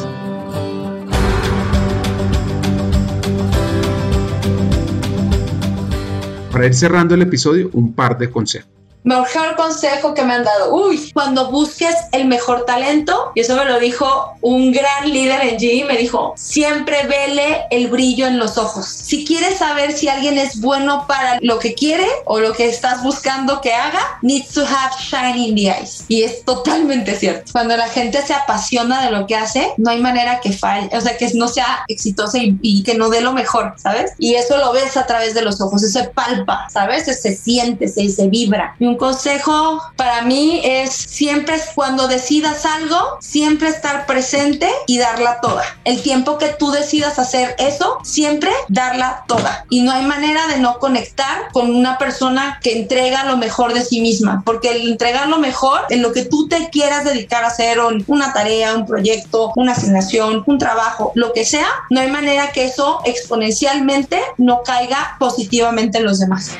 Para 6.50 6.66
ir 6.66 6.74
cerrando 6.74 7.16
el 7.16 7.22
episodio, 7.22 7.68
un 7.72 7.94
par 7.94 8.16
de 8.16 8.30
consejos. 8.30 8.70
Mejor 9.04 9.54
consejo 9.56 10.14
que 10.14 10.22
me 10.22 10.32
han 10.32 10.44
dado. 10.44 10.74
Uy, 10.74 11.10
cuando 11.12 11.50
busques 11.50 11.94
el 12.12 12.24
mejor 12.24 12.64
talento, 12.64 13.32
y 13.34 13.40
eso 13.40 13.54
me 13.54 13.66
lo 13.66 13.78
dijo 13.78 14.34
un 14.40 14.72
gran 14.72 15.10
líder 15.10 15.42
en 15.42 15.58
G, 15.58 15.86
me 15.86 15.98
dijo, 15.98 16.32
siempre 16.36 17.06
vele 17.06 17.66
el 17.70 17.88
brillo 17.88 18.26
en 18.26 18.38
los 18.38 18.56
ojos. 18.56 18.86
Si 18.86 19.24
quieres 19.24 19.58
saber 19.58 19.92
si 19.92 20.08
alguien 20.08 20.38
es 20.38 20.60
bueno 20.60 21.06
para 21.06 21.38
lo 21.42 21.58
que 21.58 21.74
quiere 21.74 22.06
o 22.24 22.40
lo 22.40 22.54
que 22.54 22.68
estás 22.68 23.02
buscando 23.02 23.60
que 23.60 23.74
haga, 23.74 24.18
needs 24.22 24.48
to 24.54 24.62
have 24.62 24.92
shine 24.98 25.38
in 25.38 25.54
the 25.54 25.70
eyes. 25.70 26.04
Y 26.08 26.22
es 26.22 26.44
totalmente 26.44 27.14
cierto. 27.14 27.52
Cuando 27.52 27.76
la 27.76 27.88
gente 27.88 28.22
se 28.22 28.32
apasiona 28.32 29.04
de 29.04 29.10
lo 29.10 29.26
que 29.26 29.36
hace, 29.36 29.72
no 29.76 29.90
hay 29.90 30.00
manera 30.00 30.40
que 30.40 30.52
falle, 30.52 30.88
o 30.96 31.00
sea, 31.00 31.16
que 31.16 31.30
no 31.34 31.48
sea 31.48 31.84
exitosa 31.88 32.38
y, 32.40 32.82
que 32.82 32.94
no 32.94 33.08
dé 33.08 33.20
lo 33.20 33.32
mejor, 33.32 33.74
¿sabes? 33.76 34.12
Y 34.18 34.34
eso 34.34 34.56
lo 34.58 34.72
ves 34.72 34.96
a 34.96 35.06
través 35.06 35.34
de 35.34 35.42
los 35.42 35.60
ojos, 35.60 35.82
eso 35.82 36.00
se 36.00 36.08
palpa, 36.08 36.68
¿sabes? 36.70 37.04
Se 37.04 37.36
siente, 37.36 37.88
se, 37.88 38.08
se 38.08 38.28
vibra. 38.28 38.74
Y 38.78 38.86
Un 38.86 38.93
consejo 38.96 39.82
para 39.96 40.22
mí 40.22 40.60
es 40.64 40.92
siempre 40.92 41.60
cuando 41.74 42.08
decidas 42.08 42.64
algo, 42.66 43.18
siempre 43.20 43.68
estar 43.68 44.06
presente 44.06 44.68
y 44.86 44.98
darla 44.98 45.40
toda. 45.40 45.64
El 45.84 46.02
tiempo 46.02 46.38
que 46.38 46.48
tú 46.48 46.70
decidas 46.70 47.18
hacer 47.18 47.54
eso, 47.58 47.98
siempre 48.02 48.50
darla 48.68 49.24
toda. 49.26 49.66
Y 49.70 49.82
no 49.82 49.92
hay 49.92 50.04
manera 50.04 50.46
de 50.48 50.58
no 50.58 50.78
conectar 50.78 51.50
con 51.52 51.74
una 51.74 51.98
persona 51.98 52.58
que 52.62 52.80
entrega 52.80 53.24
lo 53.24 53.36
mejor 53.36 53.74
de 53.74 53.84
sí 53.84 54.00
misma, 54.00 54.42
porque 54.44 54.70
el 54.70 54.88
entregar 54.90 55.28
lo 55.28 55.38
mejor 55.38 55.80
en 55.90 56.02
lo 56.02 56.12
que 56.12 56.24
tú 56.24 56.48
te 56.48 56.70
quieras 56.70 57.04
dedicar 57.04 57.44
a 57.44 57.48
hacer, 57.48 57.78
una 58.06 58.32
tarea, 58.32 58.74
un 58.74 58.86
proyecto, 58.86 59.52
una 59.56 59.72
asignación, 59.72 60.42
un 60.46 60.58
trabajo, 60.58 61.12
lo 61.14 61.32
que 61.32 61.44
sea, 61.44 61.68
no 61.90 62.00
hay 62.00 62.10
manera 62.10 62.52
que 62.52 62.64
eso 62.64 63.00
exponencialmente 63.04 64.20
no 64.38 64.62
caiga 64.62 65.16
positivamente 65.18 65.98
en 65.98 66.04
los 66.04 66.18
demás. 66.18 66.52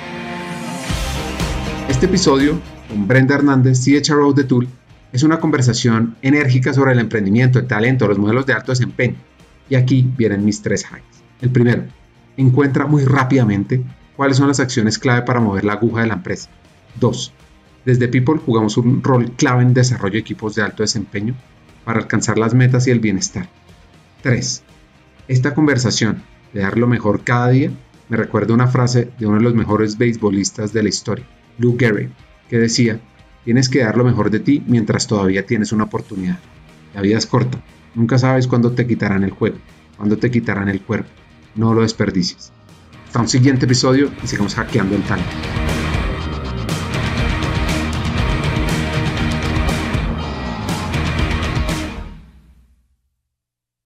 Este 2.05 2.17
episodio 2.17 2.61
con 2.87 3.09
Brenda 3.09 3.35
Hernández, 3.35 3.81
CHRO 3.83 4.35
de 4.35 4.45
Tool, 4.45 4.69
es 5.11 5.23
una 5.23 5.41
conversación 5.41 6.17
enérgica 6.21 6.75
sobre 6.75 6.93
el 6.93 6.99
emprendimiento, 6.99 7.59
el 7.59 7.67
talento, 7.67 8.07
los 8.07 8.19
modelos 8.19 8.45
de 8.45 8.53
alto 8.53 8.73
desempeño. 8.73 9.15
Y 9.71 9.77
aquí 9.77 10.07
vienen 10.15 10.45
mis 10.45 10.61
tres 10.61 10.85
hacks. 10.85 11.23
El 11.41 11.49
primero, 11.49 11.85
encuentra 12.37 12.85
muy 12.85 13.07
rápidamente 13.07 13.83
cuáles 14.17 14.37
son 14.37 14.49
las 14.49 14.61
acciones 14.61 14.99
clave 14.99 15.23
para 15.23 15.41
mover 15.41 15.65
la 15.65 15.73
aguja 15.73 16.03
de 16.03 16.09
la 16.09 16.15
empresa. 16.17 16.51
Dos, 17.01 17.33
desde 17.87 18.09
People 18.09 18.39
jugamos 18.45 18.77
un 18.77 19.03
rol 19.03 19.31
clave 19.31 19.63
en 19.63 19.73
desarrollo 19.73 20.13
de 20.13 20.19
equipos 20.19 20.55
de 20.55 20.61
alto 20.61 20.83
desempeño 20.83 21.35
para 21.87 22.01
alcanzar 22.01 22.37
las 22.37 22.53
metas 22.53 22.87
y 22.87 22.91
el 22.91 23.01
bienestar. 23.01 23.49
3. 24.21 24.63
Esta 25.29 25.55
conversación 25.55 26.23
de 26.53 26.61
dar 26.61 26.77
lo 26.77 26.87
mejor 26.87 27.25
cada 27.25 27.49
día 27.49 27.71
me 28.11 28.19
recuerda 28.19 28.53
una 28.53 28.67
frase 28.67 29.11
de 29.19 29.27
uno 29.27 29.39
de 29.39 29.45
los 29.45 29.55
mejores 29.55 29.97
beisbolistas 29.97 30.75
de 30.75 30.83
la 30.83 30.91
historia, 30.91 31.25
Lou 31.59 31.77
Gehrig, 31.79 32.11
que 32.49 32.59
decía, 32.59 33.01
tienes 33.45 33.69
que 33.69 33.81
dar 33.81 33.97
lo 33.97 34.05
mejor 34.05 34.31
de 34.31 34.41
ti 34.41 34.63
mientras 34.67 35.07
todavía 35.07 35.47
tienes 35.47 35.73
una 35.73 35.85
oportunidad. 35.85 36.39
La 36.95 37.01
vida 37.01 37.19
es 37.19 37.27
corta, 37.27 37.59
nunca 37.95 38.19
sabes 38.19 38.47
cuándo 38.47 38.73
te 38.73 38.87
quitarán 38.87 39.25
el 39.25 39.31
juego, 39.31 39.57
cuándo 39.97 40.17
te 40.17 40.31
quitarán 40.31 40.69
el 40.69 40.81
cuerpo. 40.81 41.11
No 41.55 41.75
lo 41.75 41.83
desperdicies. 41.83 42.53
Hasta 43.07 43.21
un 43.21 43.29
siguiente 43.29 43.67
episodio 43.67 44.11
y 44.23 44.27
sigamos 44.27 44.55
hackeando 44.55 44.97
el 44.97 45.03
talento. 45.03 45.31